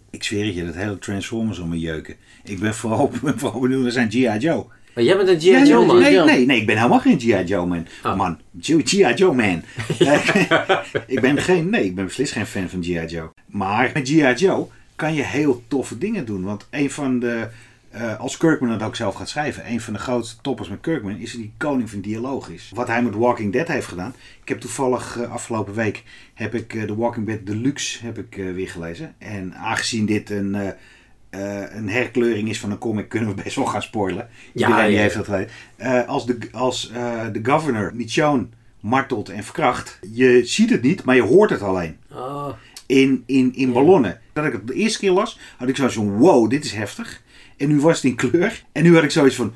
Ik 0.09 0.23
zweer 0.23 0.45
het 0.45 0.55
je, 0.55 0.65
dat 0.65 0.75
hele 0.75 0.99
Transformers 0.99 1.59
om 1.59 1.69
me 1.69 1.79
jeuken. 1.79 2.15
Ik 2.43 2.59
ben 2.59 2.73
vooral, 2.73 3.11
vooral 3.35 3.59
benieuwd 3.59 3.81
naar 3.81 3.91
zijn 3.91 4.11
G.I. 4.11 4.37
Joe. 4.37 4.65
Maar 4.97 5.05
jij 5.05 5.17
bent 5.17 5.29
een 5.29 5.39
G.I. 5.39 5.49
Ja, 5.49 5.63
Joe 5.63 5.85
man. 5.85 5.99
Nee, 5.99 6.19
nee, 6.19 6.45
nee, 6.45 6.59
ik 6.59 6.65
ben 6.65 6.77
helemaal 6.77 6.99
geen 6.99 7.19
G.I. 7.19 7.43
Joe 7.43 7.65
man. 7.65 7.87
Oh. 8.03 8.15
Man, 8.15 8.39
G.I. 8.61 9.13
Joe 9.15 9.33
man. 9.33 9.63
ik 11.15 11.21
ben 11.21 11.37
geen, 11.37 11.69
nee, 11.69 11.85
ik 11.85 11.95
ben 11.95 12.05
beslist 12.05 12.31
geen 12.31 12.45
fan 12.45 12.69
van 12.69 12.83
G.I. 12.83 13.05
Joe. 13.05 13.29
Maar 13.45 13.91
met 13.93 14.09
G.I. 14.09 14.33
Joe 14.33 14.67
kan 14.95 15.13
je 15.13 15.23
heel 15.23 15.63
toffe 15.67 15.97
dingen 15.97 16.25
doen. 16.25 16.43
Want 16.43 16.67
een 16.69 16.91
van 16.91 17.19
de, 17.19 17.47
eh, 17.89 18.19
als 18.19 18.37
Kirkman 18.37 18.69
het 18.69 18.81
ook 18.81 18.95
zelf 18.95 19.15
gaat 19.15 19.29
schrijven, 19.29 19.69
een 19.69 19.81
van 19.81 19.93
de 19.93 19.99
grootste 19.99 20.41
toppers 20.41 20.69
met 20.69 20.81
Kirkman 20.81 21.17
is 21.17 21.31
die 21.31 21.53
koning 21.57 21.89
van 21.89 22.01
dialoog 22.01 22.49
is. 22.49 22.71
Wat 22.73 22.87
hij 22.87 23.03
met 23.03 23.15
Walking 23.15 23.53
Dead 23.53 23.67
heeft 23.67 23.87
gedaan. 23.87 24.13
Ik 24.41 24.49
heb 24.49 24.59
toevallig 24.59 25.17
eh, 25.17 25.31
afgelopen 25.31 25.73
week 25.73 26.03
heb 26.33 26.55
ik 26.55 26.73
eh, 26.73 26.87
de 26.87 26.95
Walking 26.95 27.25
Dead 27.25 27.45
Deluxe 27.45 28.05
heb 28.05 28.17
ik, 28.17 28.35
weer 28.35 28.69
gelezen. 28.69 29.15
En 29.17 29.55
aangezien 29.55 30.05
dit 30.05 30.29
een... 30.29 30.75
eh, 31.29 31.61
een 31.69 31.89
herkleuring 31.89 32.49
is 32.49 32.59
van 32.59 32.71
een 32.71 32.77
comic, 32.77 33.09
kunnen 33.09 33.35
we 33.35 33.43
best 33.43 33.55
wel 33.55 33.65
gaan 33.65 33.81
spoilen. 33.81 34.29
Ja, 34.53 34.67
Iedereen 34.67 34.87
die 34.87 34.95
ja. 34.95 35.01
heeft 35.01 35.15
dat. 35.15 35.45
Eh, 35.75 36.07
als 36.07 36.25
de, 36.25 36.37
als 36.51 36.89
eh, 36.91 37.25
de 37.31 37.39
governor 37.43 37.91
Michonne 37.95 38.47
martelt 38.79 39.29
en 39.29 39.43
verkracht, 39.43 39.99
je 40.13 40.41
ziet 40.45 40.69
het 40.69 40.81
niet, 40.81 41.03
maar 41.03 41.15
je 41.15 41.21
hoort 41.21 41.49
het 41.49 41.61
alleen. 41.61 41.97
Oh, 42.11 42.49
In, 42.85 43.23
in, 43.25 43.51
in 43.55 43.67
Ja. 43.67 43.73
ballonnen. 43.73 44.19
Dat 44.33 44.45
ik 44.45 44.51
het 44.51 44.67
de 44.67 44.73
eerste 44.73 44.99
keer 44.99 45.11
las, 45.11 45.39
had 45.57 45.69
ik 45.69 45.75
zoiets 45.75 45.95
van, 45.95 46.17
wow, 46.17 46.49
dit 46.49 46.65
is 46.65 46.71
heftig. 46.71 47.21
En 47.57 47.67
nu 47.67 47.79
was 47.79 47.95
het 47.95 48.03
in 48.05 48.15
kleur. 48.15 48.63
En 48.71 48.83
nu 48.83 48.93
had 48.95 49.03
ik 49.03 49.11
zoiets 49.11 49.35
van, 49.35 49.53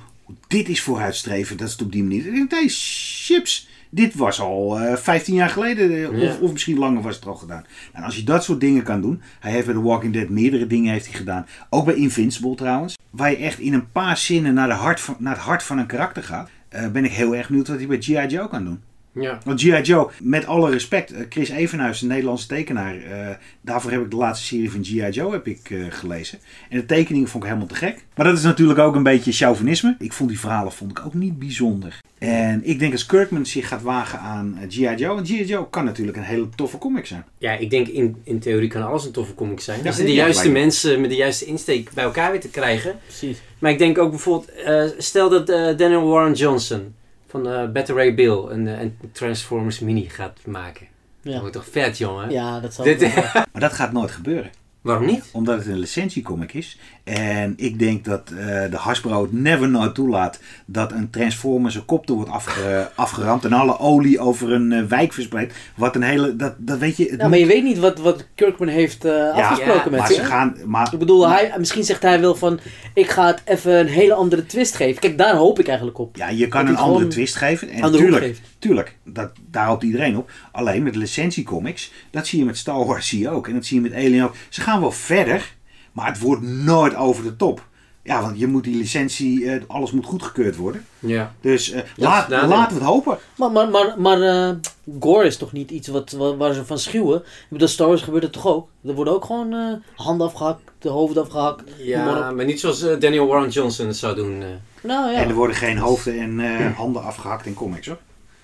dit 0.48 0.70
is 0.70 0.82
vooruitstreven, 0.82 1.58
dat 1.58 1.68
is 1.68 1.74
het 1.74 1.82
op 1.82 1.92
die 1.92 2.04
manier. 2.04 2.26
Ik 2.26 2.34
denk, 2.34 2.52
nee, 2.52 2.70
chips. 2.70 3.70
Dit 3.94 4.16
was 4.16 4.40
al 4.42 4.80
eh 4.80 4.96
15 4.96 5.34
jaar 5.36 5.50
geleden, 5.50 6.04
eh, 6.04 6.24
of, 6.30 6.40
of 6.40 6.52
misschien 6.52 6.78
langer 6.78 7.02
was 7.02 7.16
het 7.16 7.26
al 7.26 7.36
gedaan. 7.36 7.66
En 7.94 8.04
als 8.04 8.16
je 8.16 8.24
dat 8.24 8.44
soort 8.44 8.60
dingen 8.60 8.84
kan 8.84 9.02
doen, 9.02 9.22
hij 9.40 9.52
heeft 9.52 9.66
bij 9.66 9.76
The 9.76 9.82
Walking 9.82 10.14
Dead 10.14 10.30
meerdere 10.30 10.68
dingen 10.68 10.92
heeft 10.92 11.06
hij 11.06 11.16
gedaan. 11.16 11.46
Ook 11.70 11.86
bij 11.86 11.96
Invincible 11.96 12.56
trouwens, 12.56 12.98
waar 13.10 13.30
je 13.32 13.38
echt 13.38 13.60
in 13.60 13.74
een 13.74 13.92
paar 13.92 14.18
zinnen 14.18 14.54
naar, 14.54 14.68
de 14.68 14.74
hart 14.74 15.00
van, 15.00 15.16
naar 15.20 15.34
het 15.34 15.44
hart 15.44 15.64
van 15.64 15.78
een 15.78 15.86
karakter 15.86 16.24
gaat. 16.24 16.50
eh, 16.70 16.88
ben 16.88 17.06
ik 17.06 17.12
heel 17.12 17.36
erg 17.36 17.48
benieuwd 17.48 17.68
wat 17.68 17.78
hij 17.78 17.88
bij 17.88 18.02
G.I. 18.02 18.26
Joe 18.28 18.48
kan 18.48 18.64
doen. 18.64 18.80
Ja. 19.13 19.40
Want 19.46 19.62
G.I. 19.62 19.81
Joe, 19.81 20.10
met 20.22 20.46
alle 20.46 20.69
respect, 20.69 21.12
eh, 21.12 21.25
Chris 21.30 21.50
Evenhuis, 21.50 22.00
de 22.00 22.06
Nederlandse 22.06 22.48
tekenaar, 22.48 22.96
eh, 22.96 23.36
daarvoor 23.62 23.92
heb 23.92 24.02
ik 24.02 24.12
de 24.12 24.16
laatste 24.16 24.46
serie 24.46 24.72
van 24.72 24.84
G.I. 24.84 25.10
Joe 25.10 25.31
heb 25.31 25.48
ik, 25.48 25.69
eh, 25.69 25.80
gelezen. 25.90 26.40
En 26.69 26.80
de 26.80 26.86
tekeningen 26.86 27.28
vond 27.28 27.44
ik 27.44 27.50
helemaal 27.50 27.69
te 27.69 27.75
gek. 27.75 28.06
Maar 28.16 28.25
dat 28.25 28.38
is 28.38 28.44
natuurlijk 28.44 28.80
ook 28.80 28.96
een 28.96 29.04
beetje 29.04 29.31
chauvinisme. 29.31 29.96
Ik 30.00 30.13
vond 30.13 30.30
die 30.30 30.40
verhalen 30.40 30.72
vond 30.72 30.92
ik 30.92 31.06
ook 31.06 31.13
niet 31.13 31.40
bijzonder. 31.40 32.00
En 32.18 32.62
ik 32.63 32.80
denk 32.80 32.92
als 32.92 33.06
Kirkman 33.06 33.46
zich 33.46 33.68
gaat 33.68 33.81
wagen 33.81 34.19
aan 34.19 34.58
G.I. 34.69 34.96
Joe, 34.96 35.18
en 35.18 35.25
G.I. 35.25 35.46
Joe 35.46 35.69
kan 35.69 35.86
natuurlijk 35.86 36.18
een 36.18 36.24
hele 36.24 36.50
toffe 36.56 36.78
comic 36.78 37.06
zijn. 37.06 37.25
Ja, 37.38 37.52
ik 37.52 37.69
denk 37.69 37.88
in, 37.88 38.16
in 38.24 38.40
theorie 38.40 38.69
kan 38.69 38.88
alles 38.88 39.06
een 39.06 39.12
toffe 39.12 39.34
comic 39.34 39.60
zijn. 39.60 39.80
Ja, 39.80 39.88
Als 39.88 39.98
je 39.98 40.04
de 40.04 40.13
juiste 40.13 40.50
mensen 40.50 41.02
met 41.02 41.10
de 41.10 41.16
juiste 41.16 41.46
insteek 41.46 41.94
bij 41.94 42.04
elkaar 42.04 42.31
weet 42.31 42.42
te 42.42 42.50
krijgen. 42.50 42.96
Precies. 43.06 43.42
Maar 43.60 43.72
ik 43.72 43.78
denk 43.78 43.98
ook 43.98 44.10
bijvoorbeeld, 44.10 44.52
eh, 44.52 44.84
stel 44.98 45.30
dat 45.30 45.50
eh, 45.50 45.78
Daniel 45.78 46.08
Warren 46.08 46.34
Johnson 46.34 46.94
van 47.32 47.48
eh 47.50 47.72
Better 47.72 47.96
Ray 47.96 48.16
Bill 48.16 48.38
een, 48.50 48.68
eh, 48.68 48.82
een 48.82 48.98
Transformers 49.12 49.80
mini 49.80 50.10
gaat 50.10 50.40
maken. 50.46 50.88
Dat 51.24 51.34
Ja, 51.34 51.40
wordt 51.40 51.54
toch 51.56 51.68
vet, 51.70 51.98
jongen? 51.98 52.30
ja 52.32 52.60
dat 52.60 52.74
zal 52.74 52.86
Dit- 52.86 53.00
wel. 53.14 53.24
Maar 53.34 53.62
dat 53.62 53.74
gaat 53.74 53.92
nooit 53.92 54.12
gebeuren. 54.12 54.52
Waarom 54.82 55.06
niet? 55.06 55.30
Omdat 55.32 55.58
het 55.58 55.68
een 55.68 55.80
licentiecomic 55.80 56.54
is. 56.54 56.78
En 57.03 57.53
ik 57.58 57.79
denk 57.79 58.05
dat 58.05 58.29
eh, 58.29 58.46
de 58.46 58.77
Hasbro 58.77 59.22
het 59.22 59.34
never 59.34 59.70
nooit 59.70 59.96
toelaat 59.96 60.39
dat 60.65 60.91
een 60.91 61.10
Transformer 61.10 61.72
zijn 61.72 61.86
kop 61.86 62.08
door 62.08 62.15
wordt 62.15 62.31
afge- 62.31 62.89
afgeramd. 62.96 63.46
En 63.46 63.53
alle 63.53 63.79
olie 63.79 64.20
over 64.20 64.51
een 64.51 64.72
eh, 64.72 64.84
wijk 64.84 65.13
verspreidt. 65.13 65.53
Wat 65.75 65.96
een 65.96 66.01
hele, 66.01 66.36
dat, 66.36 66.53
dat 66.58 66.77
weet 66.77 66.98
je. 66.98 67.03
het 67.10 67.17
Nou, 67.17 67.29
maar 67.29 67.39
je 67.39 67.46
weet 67.46 67.63
niet 67.63 67.77
wat, 67.79 68.00
wat 68.00 68.25
Kirkman 68.36 68.67
heeft 68.67 69.05
eh, 69.05 69.34
afgesproken 69.34 69.84
ja, 69.84 69.89
met 69.89 70.00
maar 70.00 70.12
ze. 70.12 70.24
gaan, 70.24 70.55
maar, 70.65 70.89
Ik 70.93 71.00
bedoel, 71.00 71.27
maar- 71.27 71.38
hij, 71.38 71.53
misschien 71.58 71.84
zegt 71.84 72.01
hij 72.01 72.20
wel 72.20 72.36
van, 72.36 72.60
ik 72.93 73.10
ga 73.10 73.25
het 73.27 73.41
even 73.46 73.79
een 73.79 73.88
hele 73.88 74.13
andere 74.13 74.46
twist 74.46 74.75
geven. 74.75 75.01
Kijk, 75.01 75.17
daar 75.17 75.36
hoop 75.36 75.60
ik 75.60 75.67
eigenlijk 75.67 75.98
op. 76.00 76.15
Ja, 76.15 76.29
je 76.29 76.48
kan 76.48 76.65
Dat 76.65 76.74
een 76.74 76.79
andere 76.79 77.08
twist 77.08 77.36
geven. 77.36 77.70
En 77.70 77.91
tuurlijk, 77.91 78.39
tuurlijk 78.60 78.98
dat, 79.03 79.31
daar 79.50 79.65
hoopt 79.65 79.84
iedereen 79.84 80.17
op. 80.17 80.31
Alleen 80.51 80.84
met 80.84 80.96
licentiecomics, 80.96 81.91
dat 82.12 82.27
zie 82.27 82.39
je 82.39 82.46
met 82.46 82.58
Star 82.58 82.86
Wars 82.86 83.08
zie 83.08 83.20
je 83.20 83.29
ook. 83.29 83.48
En 83.48 83.53
dat 83.53 83.65
zie 83.65 83.75
je 83.81 83.89
met 83.89 83.93
Alien 83.93 84.24
ook. 84.24 84.36
Ze 84.50 84.62
gaan 84.62 84.79
wel 84.81 84.91
verder, 84.91 85.53
maar 85.91 86.07
het 86.07 86.19
wordt 86.19 86.41
nooit 86.41 86.95
over 86.95 87.24
de 87.24 87.36
top. 87.36 87.69
Ja, 88.03 88.21
want 88.21 88.39
je 88.39 88.48
moet 88.48 88.63
die 88.63 88.75
licentie, 88.77 89.50
eh, 89.51 89.62
alles 89.67 89.91
moet 89.91 90.05
goedgekeurd 90.05 90.55
worden. 90.55 90.86
Ja. 91.00 91.33
Dus 91.41 91.71
eh, 91.71 91.81
laat, 91.95 92.29
laten 92.29 92.77
we 92.77 92.81
het 92.83 92.89
hopen. 92.91 93.17
Maar, 93.38 93.51
maar, 93.51 93.69
maar, 93.69 93.93
maar 93.98 94.21
eh, 94.21 94.55
gore 95.00 95.25
is 95.25 95.38
toch 95.38 95.51
niet 95.51 95.71
iets 95.71 95.88
wat, 95.88 96.12
wat, 96.12 96.36
waar 96.38 96.53
ze 96.53 96.65
van 96.65 96.79
schuwen? 96.79 97.19
Ik 97.19 97.45
bedoel, 97.50 97.67
Star 97.67 97.88
Wars 97.88 98.01
gebeurt 98.01 98.24
het 98.24 98.33
toch 98.33 98.48
ook? 98.48 98.67
Er 98.86 98.93
worden 98.93 99.13
ook 99.13 99.25
gewoon 99.25 99.53
eh, 99.53 99.74
handen 100.05 100.27
afgehakt, 100.27 100.62
de 100.79 100.89
hoofden 100.89 101.24
afgehakt. 101.24 101.63
Ja, 101.77 102.31
maar 102.31 102.45
niet 102.45 102.60
zoals 102.60 102.79
Daniel 103.00 103.27
Warren 103.27 103.50
Johnson 103.50 103.88
het 103.88 103.98
zou 103.98 104.15
doen. 104.15 104.41
eh. 104.41 104.48
Nou 104.83 105.12
ja, 105.12 105.17
En 105.17 105.29
er 105.29 105.36
worden 105.36 105.55
geen 105.55 105.77
hoofden 105.77 106.19
en 106.19 106.39
eh, 106.39 106.75
handen 106.77 107.03
afgehakt 107.03 107.45
in 107.45 107.53
comics 107.53 107.88
hoor. 107.88 107.98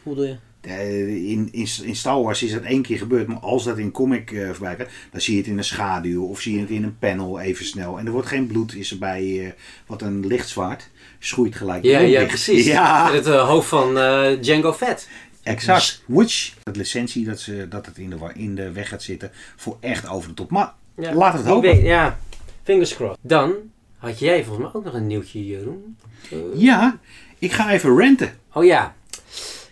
hoe 0.03 0.15
doe 0.15 0.25
je? 0.27 0.35
Eh, 0.61 1.07
in, 1.07 1.49
in, 1.51 1.67
in 1.83 1.95
Star 1.95 2.21
Wars 2.21 2.43
is 2.43 2.51
dat 2.51 2.63
één 2.63 2.81
keer 2.81 2.97
gebeurd, 2.97 3.27
maar 3.27 3.37
als 3.37 3.63
dat 3.63 3.77
in 3.77 3.91
comic 3.91 4.31
eh 4.31 4.49
voorbij 4.49 4.75
dan 5.11 5.21
zie 5.21 5.33
je 5.33 5.39
het 5.39 5.49
in 5.49 5.57
een 5.57 5.63
schaduw 5.63 6.23
of 6.25 6.39
zie 6.41 6.53
je 6.53 6.59
het 6.59 6.69
in 6.69 6.83
een 6.83 6.97
panel 6.99 7.39
even 7.39 7.65
snel. 7.65 7.99
En 7.99 8.05
er 8.05 8.11
wordt 8.11 8.27
geen 8.27 8.47
bloed, 8.47 8.75
is 8.75 8.91
erbij 8.91 9.45
eh, 9.45 9.51
wat 9.85 10.01
een 10.01 10.25
lichtzwaard, 10.27 10.89
schroeit 11.19 11.55
gelijk. 11.55 11.83
Ja, 11.83 11.99
ja, 11.99 12.19
licht. 12.19 12.27
precies. 12.27 12.65
Ja, 12.77 13.11
het 13.13 13.25
hoofd 13.27 13.67
van 13.67 13.93
Django 14.41 14.73
Fett. 14.73 15.07
exact. 15.43 16.03
Which, 16.05 16.53
dat 16.63 16.75
licentie 16.75 17.25
dat, 17.25 17.39
ze, 17.39 17.67
dat 17.69 17.85
het 17.85 17.97
in 17.97 18.09
de, 18.09 18.17
in 18.33 18.55
de 18.55 18.71
weg 18.71 18.89
gaat 18.89 19.03
zitten 19.03 19.31
voor 19.55 19.77
echt 19.79 20.07
over 20.09 20.29
de 20.29 20.35
top. 20.35 20.49
Maar 20.51 20.73
Ja. 20.97 21.13
we 21.15 21.23
het 21.23 21.45
hopen. 21.45 21.69
weet- 21.71 21.81
ja, 21.85 22.19
fingers 22.63 22.95
crossed. 22.95 23.17
Dan 23.21 23.53
had 23.97 24.19
jij 24.19 24.43
volgens 24.43 24.65
mij 24.65 24.75
ook 24.75 24.83
nog 24.85 24.93
een 24.93 25.07
nieuwtje, 25.07 25.45
Jeroen. 25.45 25.97
Ja, 26.55 26.99
ik 27.39 27.51
ga 27.51 27.71
even 27.71 27.97
renten. 27.97 28.37
Oh 28.53 28.65
ja. 28.65 28.95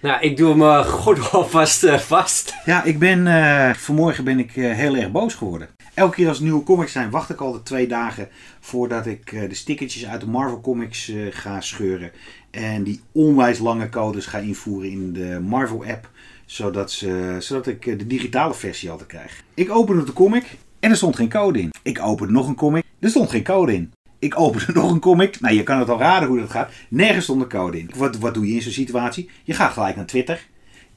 Nou, 0.05 0.21
ik 0.21 0.37
doe 0.37 0.55
mijn 0.55 0.85
gordel 0.85 1.29
alvast 1.29 1.83
eh, 1.83 1.99
vast. 1.99 2.55
Ja, 2.65 2.83
ik 2.83 2.99
ben, 2.99 3.27
eh, 3.27 3.73
vanmorgen 3.73 4.23
ben 4.23 4.39
ik 4.39 4.55
eh, 4.55 4.73
heel 4.73 4.95
erg 4.95 5.11
boos 5.11 5.33
geworden. 5.33 5.67
Elke 5.93 6.15
keer 6.15 6.27
als 6.27 6.39
nieuwe 6.39 6.63
comics 6.63 6.91
zijn, 6.91 7.09
wacht 7.09 7.29
ik 7.29 7.41
altijd 7.41 7.65
twee 7.65 7.87
dagen 7.87 8.29
voordat 8.59 9.05
ik 9.05 9.31
eh, 9.31 9.49
de 9.49 9.55
stickertjes 9.55 10.05
uit 10.05 10.21
de 10.21 10.27
Marvel 10.27 10.61
Comics 10.61 11.09
eh, 11.09 11.17
ga 11.29 11.61
scheuren. 11.61 12.11
En 12.51 12.83
die 12.83 13.01
onwijs 13.11 13.59
lange 13.59 13.89
codes 13.89 14.25
ga 14.25 14.37
invoeren 14.37 14.91
in 14.91 15.13
de 15.13 15.39
Marvel 15.43 15.85
app. 15.85 16.09
Zodat, 16.45 16.91
ze, 16.91 17.35
zodat 17.39 17.67
ik 17.67 17.85
eh, 17.85 17.97
de 17.97 18.07
digitale 18.07 18.53
versie 18.53 18.91
altijd 18.91 19.09
krijg. 19.09 19.43
Ik 19.53 19.71
opende 19.71 20.03
de 20.03 20.13
comic 20.13 20.57
en 20.79 20.89
er 20.89 20.95
stond 20.95 21.15
geen 21.15 21.29
code 21.29 21.59
in. 21.59 21.69
Ik 21.81 22.01
opende 22.01 22.33
nog 22.33 22.47
een 22.47 22.55
comic, 22.55 22.83
er 22.99 23.09
stond 23.09 23.29
geen 23.29 23.43
code 23.43 23.73
in. 23.73 23.91
Ik 24.25 24.39
opende 24.39 24.71
nog 24.79 24.91
een 24.91 24.99
comic. 24.99 25.39
Nou, 25.39 25.55
je 25.55 25.63
kan 25.63 25.79
het 25.79 25.89
al 25.89 25.99
raden 25.99 26.27
hoe 26.27 26.39
dat 26.39 26.49
gaat. 26.49 26.71
Nergens 26.89 27.23
stond 27.23 27.41
een 27.41 27.49
code 27.49 27.79
in. 27.79 27.91
Wat, 27.95 28.17
wat 28.17 28.33
doe 28.33 28.47
je 28.47 28.53
in 28.53 28.61
zo'n 28.61 28.71
situatie? 28.71 29.29
Je 29.43 29.53
gaat 29.53 29.73
gelijk 29.73 29.95
naar 29.95 30.05
Twitter. 30.05 30.45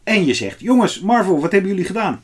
En 0.04 0.24
je 0.26 0.34
zegt, 0.34 0.60
jongens, 0.60 1.00
Marvel, 1.00 1.40
wat 1.40 1.52
hebben 1.52 1.70
jullie 1.70 1.84
gedaan? 1.86 2.20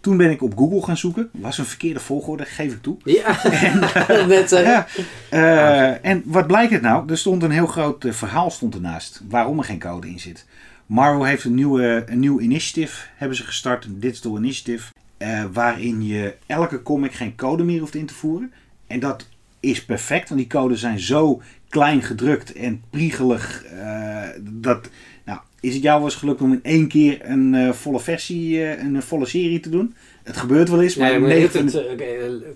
Toen 0.00 0.16
ben 0.16 0.30
ik 0.30 0.42
op 0.42 0.56
Google 0.56 0.82
gaan 0.82 0.96
zoeken. 0.96 1.28
Was 1.32 1.58
een 1.58 1.64
verkeerde 1.64 2.00
volgorde, 2.00 2.44
geef 2.44 2.72
ik 2.72 2.82
toe. 2.82 2.96
Ja. 3.04 3.40
Net. 4.26 4.50
Ja. 4.50 4.86
Eh, 5.30 6.04
en 6.10 6.22
wat 6.24 6.46
blijkt 6.46 6.72
het 6.72 6.82
nou? 6.82 7.10
Er 7.10 7.18
stond 7.18 7.42
een 7.42 7.50
heel 7.50 7.66
groot 7.66 8.04
eh, 8.04 8.12
verhaal 8.12 8.50
stond 8.50 8.74
ernaast. 8.74 9.22
Waarom 9.28 9.58
er 9.58 9.64
geen 9.64 9.78
code 9.78 10.08
in 10.08 10.20
zit. 10.20 10.46
Marvel 10.86 11.24
heeft 11.24 11.44
een, 11.44 11.54
nieuwe, 11.54 12.02
een 12.06 12.18
nieuw 12.20 12.40
initiative 12.40 13.06
hebben 13.16 13.36
ze 13.36 13.44
gestart. 13.44 13.84
Een 13.84 14.00
digital 14.00 14.36
initiative. 14.36 14.92
eh, 15.18 15.44
waarin 15.52 16.06
je 16.06 16.34
elke 16.46 16.82
comic 16.82 17.12
geen 17.12 17.36
code 17.36 17.64
meer 17.64 17.80
hoeft 17.80 17.94
in 17.94 18.06
te 18.06 18.14
voeren. 18.14 18.52
En 18.86 19.00
dat 19.00 19.28
is 19.60 19.84
perfect. 19.84 20.28
Want 20.28 20.40
die 20.40 20.48
codes 20.50 20.80
zijn 20.80 21.00
zo 21.00 21.42
klein 21.68 22.02
gedrukt 22.02 22.52
en 22.52 22.82
priegelig. 22.90 23.64
eh, 23.64 24.22
dat, 24.40 24.88
nou, 25.24 25.38
is 25.60 25.74
het 25.74 25.82
jou 25.82 25.96
wel 25.98 26.08
eens 26.08 26.16
gelukt 26.18 26.40
om 26.40 26.52
in 26.52 26.60
één 26.62 26.88
keer 26.88 27.18
een 27.22 27.54
eh, 27.54 27.72
volle 27.72 28.00
versie, 28.00 28.64
eh, 28.64 28.84
een 28.84 29.02
volle 29.02 29.26
serie 29.26 29.60
te 29.60 29.70
doen? 29.70 29.94
Het 30.22 30.36
gebeurt 30.36 30.68
wel 30.68 30.82
eens, 30.82 30.96
maar 30.96 31.12
Ja, 31.12 31.48
van 31.48 31.64
het, 31.66 31.72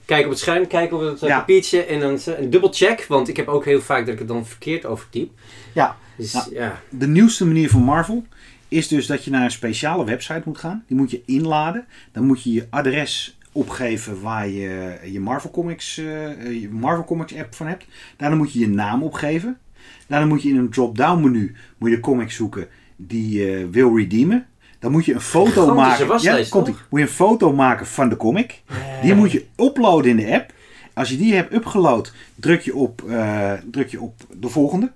kijken 0.04 0.24
op 0.24 0.30
het 0.30 0.38
scherm, 0.38 0.66
kijken 0.66 0.96
op 0.96 1.02
het 1.02 1.20
Ja. 1.20 1.38
papiertje 1.38 1.84
en 1.84 2.00
dan 2.00 2.18
een 2.24 2.50
dubbelcheck. 2.50 3.04
Want 3.08 3.28
ik 3.28 3.36
heb 3.36 3.48
ook 3.48 3.64
heel 3.64 3.80
vaak 3.80 4.04
dat 4.04 4.12
ik 4.12 4.18
het 4.18 4.28
dan 4.28 4.46
verkeerd 4.46 4.86
overtyp. 4.86 5.30
Ja. 5.74 5.96
Dus 6.16 6.32
Nou, 6.32 6.54
ja. 6.54 6.80
De 6.88 7.06
nieuwste 7.08 7.46
manier 7.46 7.70
van 7.70 7.82
Marvel 7.82 8.24
is 8.68 8.88
dus 8.88 9.06
dat 9.06 9.24
je 9.24 9.30
naar 9.30 9.44
een 9.44 9.50
speciale 9.50 10.04
website 10.04 10.42
moet 10.44 10.58
gaan. 10.58 10.84
Die 10.86 10.96
moet 10.96 11.10
je 11.10 11.22
inladen. 11.26 11.86
Dan 12.12 12.24
moet 12.26 12.42
je 12.42 12.52
je 12.52 12.66
adres 12.70 13.38
opgeven 13.52 14.20
waar 14.20 14.48
je 14.48 14.98
je 15.04 15.20
Marvel 15.20 15.50
Comics, 15.50 15.98
eh, 15.98 16.60
je 16.60 16.68
Marvel 16.70 17.04
Comics 17.04 17.34
app 17.36 17.54
van 17.54 17.66
hebt. 17.66 17.84
Daarna 18.16 18.36
moet 18.36 18.52
je 18.52 18.58
je 18.58 18.68
naam 18.68 19.02
opgeven. 19.02 19.58
Daarna 20.06 20.26
moet 20.26 20.42
je 20.42 20.48
in 20.48 20.56
een 20.56 20.70
drop-down 20.70 21.20
menu 21.22 21.54
moet 21.78 21.90
je 21.90 21.96
de 21.96 22.02
comics 22.02 22.34
zoeken 22.34 22.68
die 22.96 23.38
je 23.38 23.68
wil 23.70 23.96
redeemen. 23.96 24.46
Dan 24.78 24.92
moet 24.92 25.04
je 25.04 25.14
een 25.14 25.20
foto 25.20 25.74
maken. 25.74 26.06
waslijst, 26.06 26.50
komt 26.50 26.66
toch? 26.66 26.86
Moet 26.90 27.00
je 27.00 27.06
een 27.06 27.12
foto 27.12 27.52
maken 27.52 27.86
van 27.86 28.08
de 28.08 28.16
comic. 28.16 28.62
Die 29.02 29.14
moet 29.14 29.32
je 29.32 29.46
uploaden 29.56 30.10
in 30.10 30.16
de 30.16 30.32
app. 30.32 30.52
Als 30.94 31.08
je 31.08 31.16
die 31.16 31.34
hebt 31.34 31.54
upgeload, 31.54 32.12
druk 32.34 32.60
je 32.60 32.74
op, 32.74 33.02
eh, 33.08 33.52
druk 33.70 33.88
je 33.88 34.00
op 34.00 34.14
de 34.30 34.48
volgende. 34.48 34.92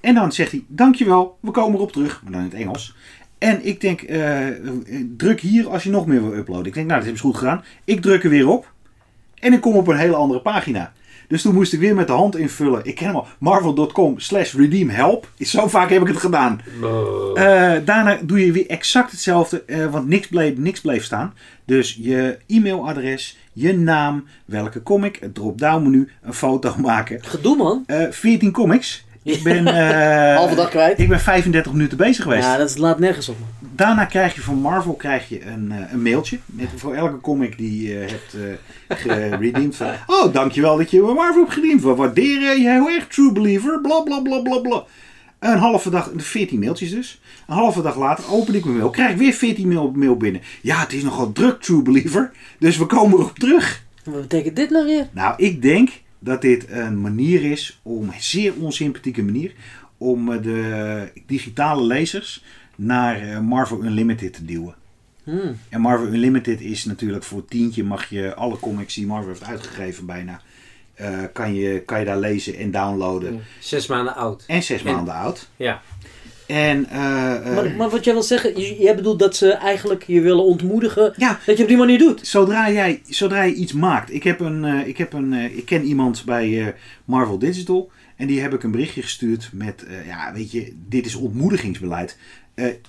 En 0.00 0.14
dan 0.14 0.32
zegt 0.32 0.50
hij, 0.50 0.64
dankjewel, 0.66 1.38
we 1.40 1.50
komen 1.50 1.74
erop 1.74 1.92
terug. 1.92 2.22
Maar 2.22 2.32
dan 2.32 2.40
in 2.40 2.46
het 2.46 2.56
Engels. 2.56 2.96
En 3.38 3.66
ik 3.66 3.80
denk, 3.80 4.02
eh, 4.02 4.46
druk 5.16 5.40
hier 5.40 5.68
als 5.68 5.82
je 5.84 5.90
nog 5.90 6.06
meer 6.06 6.22
wil 6.22 6.38
uploaden. 6.38 6.66
Ik 6.66 6.74
denk, 6.74 6.86
nou, 6.86 6.98
dat 6.98 7.08
hebben 7.08 7.16
ze 7.16 7.26
goed 7.26 7.36
gedaan. 7.36 7.64
Ik 7.84 8.02
druk 8.02 8.24
er 8.24 8.30
weer 8.30 8.48
op. 8.48 8.72
En 9.34 9.52
ik 9.52 9.60
kom 9.60 9.74
op 9.74 9.86
een 9.86 9.96
hele 9.96 10.14
andere 10.16 10.40
pagina. 10.40 10.92
Dus 11.28 11.42
toen 11.42 11.54
moest 11.54 11.72
ik 11.72 11.80
weer 11.80 11.94
met 11.94 12.06
de 12.06 12.12
hand 12.12 12.36
invullen. 12.36 12.84
Ik 12.84 12.94
ken 12.94 13.06
hem 13.06 13.16
al. 13.16 13.26
Marvel.com 13.38 14.18
slash 14.18 14.54
redeem 14.54 14.88
help. 14.88 15.30
Zo 15.38 15.68
vaak 15.68 15.90
heb 15.90 16.02
ik 16.02 16.08
het 16.08 16.16
gedaan. 16.16 16.60
Oh. 16.82 17.40
Eh, 17.40 17.84
daarna 17.84 18.18
doe 18.22 18.46
je 18.46 18.52
weer 18.52 18.66
exact 18.66 19.10
hetzelfde, 19.10 19.62
eh, 19.64 19.86
want 19.86 20.08
niks 20.08 20.26
bleef, 20.26 20.56
niks 20.56 20.80
bleef 20.80 21.04
staan. 21.04 21.34
Dus 21.64 21.98
je 22.00 22.38
e-mailadres, 22.46 23.38
je 23.52 23.78
naam, 23.78 24.24
welke 24.44 24.82
comic, 24.82 25.16
het 25.20 25.34
drop-down 25.34 25.82
menu, 25.82 26.08
een 26.22 26.34
foto 26.34 26.74
maken. 26.82 27.24
Gedoe 27.24 27.56
man. 27.56 27.82
Eh 27.86 28.10
14 28.10 28.52
comics. 28.52 29.06
Ik 29.28 29.42
ben, 29.42 29.66
eh, 30.30 30.36
Halve 30.36 30.54
dag 30.54 30.68
kwijt. 30.68 30.98
ik 30.98 31.08
ben 31.08 31.20
35 31.20 31.72
minuten 31.72 31.96
bezig 31.96 32.22
geweest. 32.22 32.44
Ja, 32.44 32.56
dat 32.56 32.78
laat 32.78 32.98
nergens 32.98 33.28
op. 33.28 33.36
Daarna 33.58 34.04
krijg 34.04 34.34
je 34.34 34.40
van 34.40 34.60
Marvel 34.60 34.92
krijg 34.92 35.28
je 35.28 35.46
een, 35.46 35.72
eh, 35.72 35.92
een 35.92 36.02
mailtje. 36.02 36.38
Met 36.46 36.68
voor 36.76 36.94
elke 36.94 37.20
comic 37.20 37.58
die 37.58 37.88
je 37.88 37.94
hebt 37.94 38.34
eh 38.34 38.96
geredeemd. 38.98 39.76
Van, 39.76 39.90
oh, 40.16 40.32
dankjewel 40.32 40.76
dat 40.76 40.90
je 40.90 41.00
Marvel 41.00 41.42
hebt 41.42 41.52
geredeemd. 41.52 41.82
We 41.82 41.94
waarderen 41.94 42.60
je 42.62 42.68
heel 42.68 42.88
erg, 42.90 43.06
true 43.06 43.32
believer. 43.32 43.80
Bla 43.80 44.00
bla 44.00 44.20
bla 44.20 44.40
bla 44.40 44.58
bla. 44.58 44.84
Een 45.38 45.58
halve 45.58 45.90
dag, 45.90 46.10
14 46.16 46.58
mailtjes 46.58 46.90
dus. 46.90 47.20
Een 47.46 47.54
halve 47.54 47.82
dag 47.82 47.96
later 47.96 48.32
open 48.32 48.54
ik 48.54 48.64
mijn 48.64 48.76
mail. 48.76 48.90
Krijg 48.90 49.10
ik 49.10 49.16
weer 49.16 49.32
14 49.32 49.68
mail, 49.68 49.92
mail 49.94 50.16
binnen. 50.16 50.42
Ja, 50.60 50.80
het 50.80 50.92
is 50.92 51.02
nogal 51.02 51.32
druk, 51.32 51.60
true 51.60 51.82
believer. 51.82 52.30
Dus 52.58 52.76
we 52.76 52.86
komen 52.86 53.18
erop 53.18 53.38
terug. 53.38 53.82
Wat 54.04 54.20
betekent 54.20 54.56
dit 54.56 54.70
nou 54.70 54.84
weer? 54.84 55.08
Nou, 55.12 55.34
ik 55.36 55.62
denk 55.62 55.90
dat 56.18 56.42
dit 56.42 56.70
een 56.70 57.00
manier 57.00 57.50
is, 57.50 57.80
om, 57.82 58.08
een 58.08 58.22
zeer 58.22 58.54
onsympathieke 58.60 59.22
manier, 59.22 59.52
om 59.96 60.32
eh, 60.32 60.42
de 60.42 61.12
digitale 61.26 61.82
lezers 61.82 62.44
naar 62.76 63.20
eh, 63.22 63.40
Marvel 63.40 63.84
Unlimited 63.84 64.32
te 64.34 64.44
duwen. 64.44 64.74
Hmm. 65.24 65.58
En 65.68 65.80
Marvel 65.80 66.06
Unlimited 66.06 66.60
is 66.60 66.84
natuurlijk 66.84 67.24
voor 67.24 67.44
tientje 67.44 67.84
mag 67.84 68.08
je 68.10 68.34
alle 68.34 68.58
comics 68.58 68.94
die 68.94 69.06
Marvel 69.06 69.28
heeft 69.28 69.44
uitgegeven 69.44 70.06
bijna, 70.06 70.40
eh, 70.94 71.18
kan, 71.32 71.54
je, 71.54 71.80
kan 71.80 71.98
je 71.98 72.04
daar 72.04 72.18
lezen 72.18 72.56
en 72.56 72.70
downloaden. 72.70 73.40
Zes 73.58 73.86
maanden 73.86 74.14
oud. 74.14 74.44
En 74.46 74.62
zes 74.62 74.82
En- 74.82 74.94
maanden 74.94 75.14
oud. 75.14 75.48
Ja. 75.56 75.82
En 76.48 76.86
eh, 76.90 77.34
eh, 77.36 77.54
Maar, 77.54 77.70
maar 77.76 77.88
wat 77.90 78.04
jij 78.04 78.12
wil 78.12 78.22
zeggen, 78.22 78.60
je- 78.60 78.76
jij 78.78 78.94
bedoelt 78.94 79.18
dat 79.18 79.36
ze 79.36 79.52
eigenlijk 79.52 80.04
je 80.06 80.20
willen 80.20 80.44
ontmoedigen 80.44 81.12
ja, 81.16 81.38
dat 81.46 81.56
je 81.56 81.62
op 81.62 81.68
die 81.68 81.78
manier 81.78 81.98
doet. 81.98 82.26
zodra 82.26 82.70
jij, 82.70 83.02
zodra 83.08 83.42
je 83.42 83.54
iets 83.54 83.72
maakt. 83.72 84.12
Ik, 84.14 84.22
heb 84.22 84.40
een, 84.40 84.64
eh, 84.64 84.86
ik, 84.86 84.96
heb 84.98 85.12
een, 85.12 85.32
ik 85.32 85.64
ken 85.64 85.84
iemand 85.84 86.22
bij 86.24 86.74
Marvel 87.04 87.38
Digital. 87.38 87.90
En 88.16 88.26
die 88.26 88.40
heb 88.40 88.54
ik 88.54 88.62
een 88.62 88.70
berichtje 88.70 89.02
gestuurd 89.02 89.50
met, 89.52 89.84
ja, 90.06 90.32
weet 90.32 90.50
je, 90.52 90.72
dit 90.88 91.06
is 91.06 91.14
ontmoedigingsbeleid. 91.14 92.16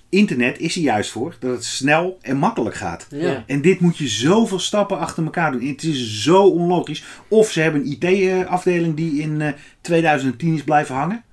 Internet 0.09 0.59
is 0.59 0.75
er 0.75 0.81
juist 0.81 1.09
voor 1.11 1.35
dat 1.39 1.51
het 1.51 1.63
snel 1.65 2.17
en 2.21 2.37
makkelijk 2.37 2.75
gaat. 2.75 3.07
Ja. 3.11 3.43
En 3.47 3.61
dit 3.61 3.79
moet 3.79 3.97
je 3.97 4.07
zoveel 4.07 4.59
stappen 4.59 4.97
achter 4.99 5.23
elkaar 5.23 5.51
doen. 5.51 5.61
Het 5.67 5.83
is 5.83 6.23
zo 6.23 6.43
onlogisch. 6.43 7.03
Of 7.27 7.51
ze 7.51 7.61
hebben 7.61 7.81
een 7.81 7.97
IT-afdeling 7.99 8.95
die 8.95 9.21
in 9.21 9.41
eh, 9.41 9.51
2010 9.81 10.53
is 10.53 10.63
blijven 10.63 10.95
hangen. 10.95 11.23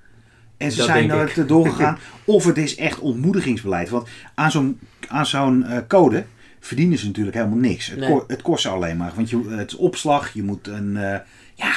En 0.57 0.71
ze 0.71 0.77
Dat 0.77 0.85
zijn 0.85 1.07
nooit 1.07 1.47
doorgegaan. 1.47 1.97
of 2.25 2.45
het 2.45 2.57
is 2.57 2.75
echt 2.75 2.99
ontmoedigingsbeleid. 2.99 3.89
Want 3.89 4.07
aan 4.35 4.51
zo'n, 4.51 4.79
aan 5.07 5.25
zo'n 5.25 5.63
eh, 5.63 5.77
code 5.87 6.25
verdienen 6.59 6.97
ze 6.97 7.05
natuurlijk 7.05 7.35
helemaal 7.35 7.57
niks. 7.57 7.87
Het, 7.87 7.99
Nee. 7.99 8.09
ko- 8.09 8.23
het 8.27 8.41
kost 8.41 8.61
ze 8.61 8.69
alleen 8.69 8.97
maar. 8.97 9.11
Want 9.15 9.29
je, 9.29 9.43
het 9.49 9.71
is 9.71 9.77
opslag. 9.77 10.33
Je 10.33 10.43
moet 10.43 10.67
een... 10.67 10.97
eh, 10.97 11.19
ja, 11.55 11.71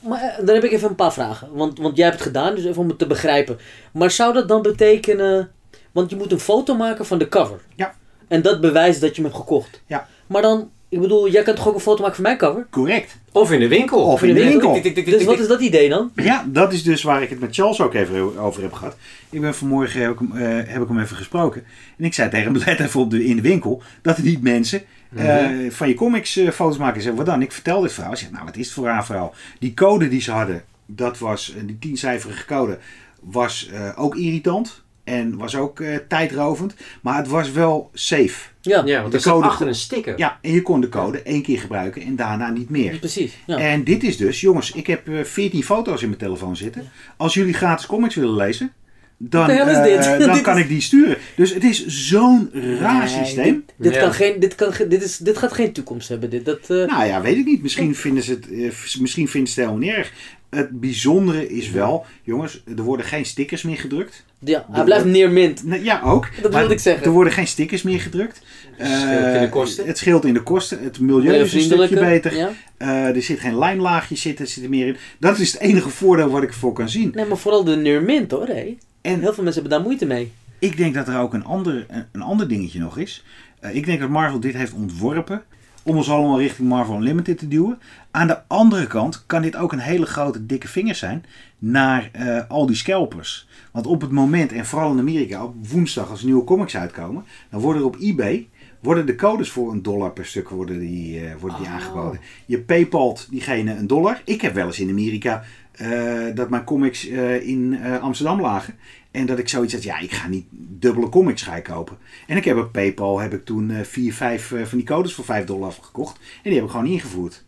Maar 0.00 0.20
eh, 0.22 0.46
dan 0.46 0.54
heb 0.54 0.64
ik 0.64 0.72
even 0.72 0.88
een 0.88 0.94
paar 0.94 1.12
vragen. 1.12 1.52
Want, 1.52 1.78
want 1.78 1.96
jij 1.96 2.04
hebt 2.06 2.18
het 2.18 2.26
gedaan, 2.26 2.54
dus 2.54 2.64
even 2.64 2.82
om 2.82 2.88
het 2.88 2.98
te 2.98 3.06
begrijpen. 3.06 3.58
Maar 3.92 4.10
zou 4.10 4.32
dat 4.32 4.48
dan 4.48 4.62
betekenen... 4.62 5.50
Want 5.92 6.10
je 6.10 6.16
moet 6.16 6.32
een 6.32 6.40
foto 6.40 6.74
maken 6.76 7.06
van 7.06 7.18
de 7.18 7.28
cover. 7.28 7.60
Ja. 7.74 7.94
En 8.28 8.42
dat 8.42 8.60
bewijst 8.60 9.00
dat 9.00 9.16
je 9.16 9.22
hem 9.22 9.30
hebt 9.30 9.42
gekocht. 9.42 9.82
Ja. 9.86 10.08
Maar 10.26 10.42
dan, 10.42 10.70
ik 10.88 11.00
bedoel, 11.00 11.30
jij 11.30 11.42
kan 11.42 11.54
toch 11.54 11.68
ook 11.68 11.74
een 11.74 11.80
foto 11.80 12.00
maken 12.00 12.14
van 12.14 12.24
mijn 12.24 12.38
cover? 12.38 12.66
correct. 12.70 13.16
Of 13.32 13.52
in 13.52 13.60
de 13.60 13.68
winkel. 13.68 14.04
Of 14.04 14.22
in 14.22 14.34
de 14.34 14.44
winkel. 14.44 14.82
Dus 15.04 15.24
wat 15.24 15.38
is 15.38 15.48
dat 15.48 15.60
idee 15.60 15.88
dan? 15.88 16.10
Ja, 16.14 16.46
dat 16.48 16.72
is 16.72 16.82
dus 16.82 17.02
waar 17.02 17.22
ik 17.22 17.30
het 17.30 17.40
met 17.40 17.54
Charles 17.54 17.80
ook 17.80 17.94
even 17.94 18.38
over 18.38 18.62
heb 18.62 18.72
gehad. 18.72 18.96
Ik 19.30 19.40
ben 19.40 19.54
vanmorgen 19.54 20.00
heb 20.00 20.12
ik, 20.12 20.18
hem, 20.18 20.32
eh, 20.32 20.72
heb 20.72 20.82
ik 20.82 20.88
hem 20.88 21.00
even 21.00 21.16
gesproken. 21.16 21.64
En 21.98 22.04
ik 22.04 22.14
zei 22.14 22.30
tegen 22.30 22.52
hem, 22.52 22.62
let 22.66 22.80
even 22.80 23.00
op 23.00 23.10
de, 23.10 23.24
in 23.24 23.36
de 23.36 23.42
winkel, 23.42 23.82
dat 24.02 24.16
er 24.16 24.24
niet 24.24 24.42
mensen 24.42 24.82
eh, 25.16 25.48
van 25.68 25.88
je 25.88 25.94
comics 25.94 26.36
eh, 26.36 26.50
foto's 26.50 26.78
maken. 26.78 27.02
Zei, 27.02 27.16
wat 27.16 27.26
dan? 27.26 27.42
Ik 27.42 27.52
vertel 27.52 27.80
dit 27.80 27.92
verhaal. 27.92 28.12
Ik 28.12 28.18
zeg, 28.18 28.30
nou 28.30 28.44
wat 28.44 28.56
is 28.56 28.64
het 28.64 28.74
voor 28.74 28.88
een 28.88 29.04
verhaal? 29.04 29.34
Die 29.58 29.74
code 29.74 30.08
die 30.08 30.20
ze 30.20 30.30
hadden, 30.30 30.64
dat 30.86 31.18
was, 31.18 31.54
die 31.64 31.78
tiencijferige 31.78 32.44
code, 32.44 32.78
was 33.20 33.68
eh, 33.72 33.92
ook 33.96 34.16
irritant. 34.16 34.84
En 35.04 35.36
was 35.36 35.56
ook 35.56 35.80
eh, 35.80 35.96
tijdrovend. 36.08 36.74
Maar 37.00 37.16
het 37.16 37.28
was 37.28 37.50
wel 37.50 37.90
safe. 37.92 38.48
Ja, 38.66 38.82
Ja, 38.84 39.00
want 39.00 39.12
De 39.12 39.18
staat 39.18 39.32
code- 39.32 39.46
achter 39.46 39.66
een 39.66 39.74
sticker. 39.74 40.18
Ja, 40.18 40.38
en 40.42 40.52
je 40.52 40.62
kon 40.62 40.80
de 40.80 40.88
code 40.88 41.22
één 41.22 41.42
keer 41.42 41.58
gebruiken 41.58 42.02
en 42.02 42.16
daarna 42.16 42.50
niet 42.50 42.70
meer. 42.70 42.98
precies. 42.98 43.32
Ja. 43.46 43.58
En 43.58 43.84
dit 43.84 44.02
is 44.04 44.16
dus, 44.16 44.40
jongens, 44.40 44.72
ik 44.72 44.86
heb 44.86 45.08
eh, 45.08 45.24
14 45.24 45.62
foto's 45.64 46.02
in 46.02 46.08
mijn 46.08 46.20
telefoon 46.20 46.56
zitten. 46.56 46.82
Als 47.16 47.34
jullie 47.34 47.54
gratis 47.54 47.86
comics 47.86 48.14
willen 48.14 48.36
lezen, 48.36 48.72
dan, 49.18 49.50
eh, 49.50 50.18
dan 50.18 50.18
Dit 50.32 50.40
kan 50.40 50.56
is- 50.56 50.62
ik 50.62 50.68
die 50.68 50.80
sturen. 50.80 51.16
Dus 51.36 51.54
het 51.54 51.64
is 51.64 51.86
zo'n 51.86 52.50
raar 52.80 52.98
Nee, 52.98 53.24
systeem. 53.24 53.44
Dit, 53.66 53.74
dit 53.76 53.94
Ja. 53.94 54.00
kan 54.00 54.12
geen, 54.12 54.40
dit, 54.40 54.54
kan, 54.54 54.72
ge- 54.72 54.88
dit, 54.88 55.02
is, 55.02 55.16
dit 55.18 55.38
gaat 55.38 55.52
geen 55.52 55.72
toekomst 55.72 56.08
hebben. 56.08 56.30
Dit, 56.30 56.44
dat, 56.44 56.60
eh, 56.70 56.76
Nou 56.86 57.04
ja, 57.04 57.20
weet 57.20 57.36
ik 57.36 57.44
niet. 57.44 57.62
Misschien 57.62 57.94
vinden 57.94 58.22
ze 58.22 58.30
het, 58.30 58.50
eh, 58.50 59.00
misschien 59.00 59.28
vinden 59.28 59.52
ze 59.52 59.60
het 59.60 59.68
helemaal 59.70 59.88
niet 59.88 59.98
erg. 59.98 60.12
Het 60.50 60.80
bijzondere 60.80 61.48
is 61.48 61.70
wel, 61.70 62.04
jongens, 62.22 62.62
er 62.76 62.82
worden 62.82 63.06
geen 63.06 63.24
stickers 63.24 63.62
meer 63.62 63.76
gedrukt. 63.76 64.24
ja, 64.38 64.66
hij 64.70 64.84
blijft 64.84 65.04
neer 65.04 65.30
mint. 65.30 65.62
Ja, 65.82 66.00
ook. 66.04 66.28
Dat 66.42 66.54
wilde 66.54 66.72
ik 66.74 66.80
zeggen. 66.80 67.04
Er 67.06 67.10
worden 67.10 67.32
geen 67.32 67.46
stickers 67.46 67.82
meer 67.82 68.00
gedrukt. 68.00 68.42
Het 68.76 68.88
scheelt 69.00 69.24
in 69.24 69.32
de 69.32 69.38
Eh, 69.46 69.50
kosten. 69.50 69.86
Het 69.86 69.98
scheelt 69.98 70.24
in 70.24 70.34
de 70.34 70.42
kosten. 70.42 70.82
Het 70.82 71.00
milieu 71.00 71.34
is 71.34 71.54
een 71.54 71.60
stukje 71.60 71.98
beter. 71.98 72.36
Ja. 72.36 72.50
Eh, 72.76 72.88
er 73.16 73.22
zit 73.22 73.40
geen 73.40 73.58
lijmlaagje 73.58 74.16
zit, 74.16 74.48
zit 74.50 74.62
er 74.64 74.70
meer 74.70 74.86
in. 74.86 74.96
Dat 75.18 75.38
is 75.38 75.52
het 75.52 75.60
enige 75.60 75.88
voordeel 75.88 76.28
wat 76.30 76.42
ik 76.42 76.48
ervoor 76.48 76.72
kan 76.72 76.88
zien. 76.88 77.10
Nee, 77.14 77.24
maar 77.24 77.36
vooral 77.38 77.64
de 77.64 77.76
neer 77.76 78.02
mint 78.02 78.30
hoor. 78.30 78.46
Hé. 78.46 78.76
En 79.00 79.20
Heel 79.20 79.32
veel 79.34 79.44
mensen 79.44 79.62
hebben 79.62 79.70
daar 79.70 79.80
moeite 79.80 80.06
mee. 80.06 80.32
Ik 80.58 80.76
denk 80.76 80.94
dat 80.94 81.08
er 81.08 81.18
ook 81.18 81.34
een 81.34 81.44
ander, 81.44 81.86
een, 81.88 82.04
een 82.12 82.22
ander 82.22 82.48
dingetje 82.48 82.78
nog 82.78 82.98
is. 82.98 83.24
Eh, 83.60 83.74
ik 83.74 83.86
denk 83.86 84.00
dat 84.00 84.08
Marvel 84.08 84.40
dit 84.40 84.54
heeft 84.54 84.72
ontworpen 84.72 85.42
om 85.86 85.96
ons 85.96 86.10
allemaal 86.10 86.38
richting 86.38 86.68
Marvel 86.68 86.96
Unlimited 86.96 87.38
te 87.38 87.48
duwen. 87.48 87.78
Aan 88.10 88.26
de 88.26 88.38
andere 88.46 88.86
kant 88.86 89.26
kan 89.26 89.42
dit 89.42 89.56
ook 89.56 89.72
een 89.72 89.78
hele 89.78 90.06
grote 90.06 90.46
dikke 90.46 90.68
vinger 90.68 90.94
zijn 90.94 91.24
naar 91.58 92.08
eh, 92.12 92.38
al 92.48 92.66
die 92.66 92.76
scalpers. 92.76 93.48
Want 93.72 93.86
op 93.86 94.00
het 94.00 94.10
moment, 94.10 94.52
en 94.52 94.66
vooral 94.66 94.92
in 94.92 94.98
Amerika, 94.98 95.44
op 95.44 95.68
woensdag 95.68 96.10
als 96.10 96.22
nieuwe 96.22 96.44
comics 96.44 96.76
uitkomen, 96.76 97.24
dan 97.50 97.60
worden 97.60 97.82
er 97.82 97.88
op 97.88 97.96
eBay 98.00 98.48
worden 98.80 99.06
de 99.06 99.14
codes 99.14 99.50
voor 99.50 99.72
een 99.72 99.82
dollar 99.82 100.12
per 100.12 100.26
stuk 100.26 100.48
worden 100.48 100.78
die, 100.78 101.20
eh, 101.20 101.34
worden 101.40 101.58
die 101.58 101.66
Oh. 101.66 101.74
aangeboden. 101.74 102.20
Je 102.46 102.60
paypalt 102.60 103.26
diegene 103.30 103.74
een 103.74 103.86
dollar. 103.86 104.22
Ik 104.24 104.40
heb 104.40 104.54
wel 104.54 104.66
eens 104.66 104.80
in 104.80 104.90
Amerika 104.90 105.44
eh, 105.72 105.90
dat 106.34 106.50
mijn 106.50 106.64
comics 106.64 107.04
in 107.42 107.78
Amsterdam 108.00 108.40
lagen. 108.40 108.74
En 109.16 109.26
dat 109.26 109.38
ik 109.38 109.48
zoiets 109.48 109.72
had, 109.72 109.82
ja, 109.82 109.98
ik 109.98 110.12
ga 110.12 110.28
niet 110.28 110.44
dubbele 110.50 111.08
comics 111.08 111.42
ga 111.42 111.56
ik 111.56 111.62
kopen. 111.64 111.96
En 112.26 112.36
ik 112.36 112.44
heb 112.44 112.56
op 112.56 112.72
PayPal 112.72 113.18
heb 113.18 113.32
ik 113.32 113.44
toen 113.44 113.70
eh, 113.70 113.82
vier, 113.84 114.14
vijf 114.14 114.52
eh, 114.52 114.62
van 114.64 114.78
die 114.78 114.86
codes 114.86 115.12
voor 115.14 115.24
5 115.24 115.44
dollar 115.44 115.72
gekocht. 115.80 116.16
En 116.16 116.40
die 116.50 116.54
heb 116.54 116.64
ik 116.64 116.70
gewoon 116.70 116.86
ingevoerd. 116.86 117.44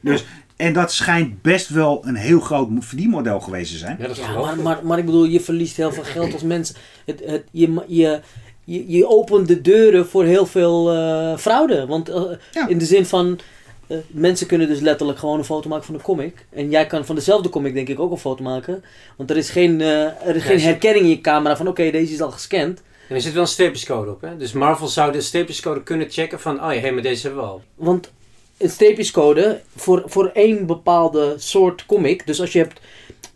Dus, 0.00 0.24
en 0.56 0.72
dat 0.72 0.92
schijnt 0.92 1.42
best 1.42 1.68
wel 1.68 2.06
een 2.06 2.14
heel 2.14 2.40
groot 2.40 2.68
verdienmodel 2.78 3.40
geweest 3.40 3.72
te 3.72 3.78
zijn. 3.78 3.96
Ja, 3.98 4.06
dat 4.06 4.16
is 4.16 4.22
Ja, 4.22 4.32
maar, 4.40 4.54
ik. 4.56 4.62
maar, 4.62 4.86
maar 4.86 4.98
ik 4.98 5.04
bedoel, 5.04 5.24
je 5.24 5.40
verliest 5.40 5.76
heel 5.76 5.92
veel 5.92 6.04
geld 6.04 6.32
als 6.32 6.42
mens. 6.42 6.72
Het, 7.06 7.22
het, 7.24 7.44
je, 7.50 7.82
je, 7.86 8.20
je, 8.64 8.88
je 8.88 9.08
opent 9.08 9.48
de 9.48 9.60
deuren 9.60 10.06
voor 10.06 10.24
heel 10.24 10.46
veel 10.46 10.92
eh, 10.92 11.36
fraude. 11.38 11.86
Want 11.86 12.10
Ja. 12.52 12.68
in 12.68 12.78
de 12.78 12.84
zin 12.84 13.06
van, 13.06 13.38
eh, 13.86 13.96
mensen 14.06 14.46
kunnen 14.46 14.68
dus 14.68 14.80
letterlijk 14.80 15.18
gewoon 15.18 15.38
een 15.38 15.44
foto 15.44 15.68
maken 15.68 15.84
van 15.84 15.94
een 15.94 16.02
comic. 16.02 16.46
En 16.50 16.70
jij 16.70 16.86
kan 16.86 17.06
van 17.06 17.14
dezelfde 17.14 17.48
comic 17.48 17.74
denk 17.74 17.88
ik 17.88 18.00
ook 18.00 18.10
een 18.10 18.18
foto 18.18 18.42
maken. 18.42 18.84
Want 19.16 19.30
er 19.30 19.36
is 19.36 19.50
geen, 19.50 19.80
eh, 19.80 20.26
er 20.26 20.36
is 20.36 20.44
geen 20.44 20.60
herkenning 20.60 21.04
in 21.04 21.10
je 21.10 21.20
camera 21.20 21.56
van, 21.56 21.68
oké, 21.68 21.90
deze 21.90 22.12
is 22.12 22.20
al 22.20 22.30
gescand. 22.30 22.82
En 23.08 23.14
er 23.14 23.20
zit 23.20 23.32
wel 23.32 23.42
een 23.42 23.48
streepjescode 23.48 24.10
op, 24.10 24.20
hè? 24.20 24.36
Dus 24.36 24.52
Marvel 24.52 24.88
zou 24.88 25.12
de 25.12 25.20
streepjescode 25.20 25.82
kunnen 25.82 26.10
checken 26.10 26.40
van, 26.40 26.64
oh 26.64 26.74
ja, 26.74 26.80
hé, 26.80 26.90
maar 26.90 27.02
deze 27.02 27.26
hebben 27.26 27.44
we 27.44 27.48
al. 27.48 27.62
Want 27.74 28.10
een 28.58 28.70
streepjescode 28.70 29.60
voor, 29.76 30.02
voor 30.06 30.30
één 30.34 30.66
bepaalde 30.66 31.34
soort 31.38 31.86
comic. 31.86 32.26
Dus 32.26 32.40
als 32.40 32.52
je 32.52 32.58
hebt 32.58 32.80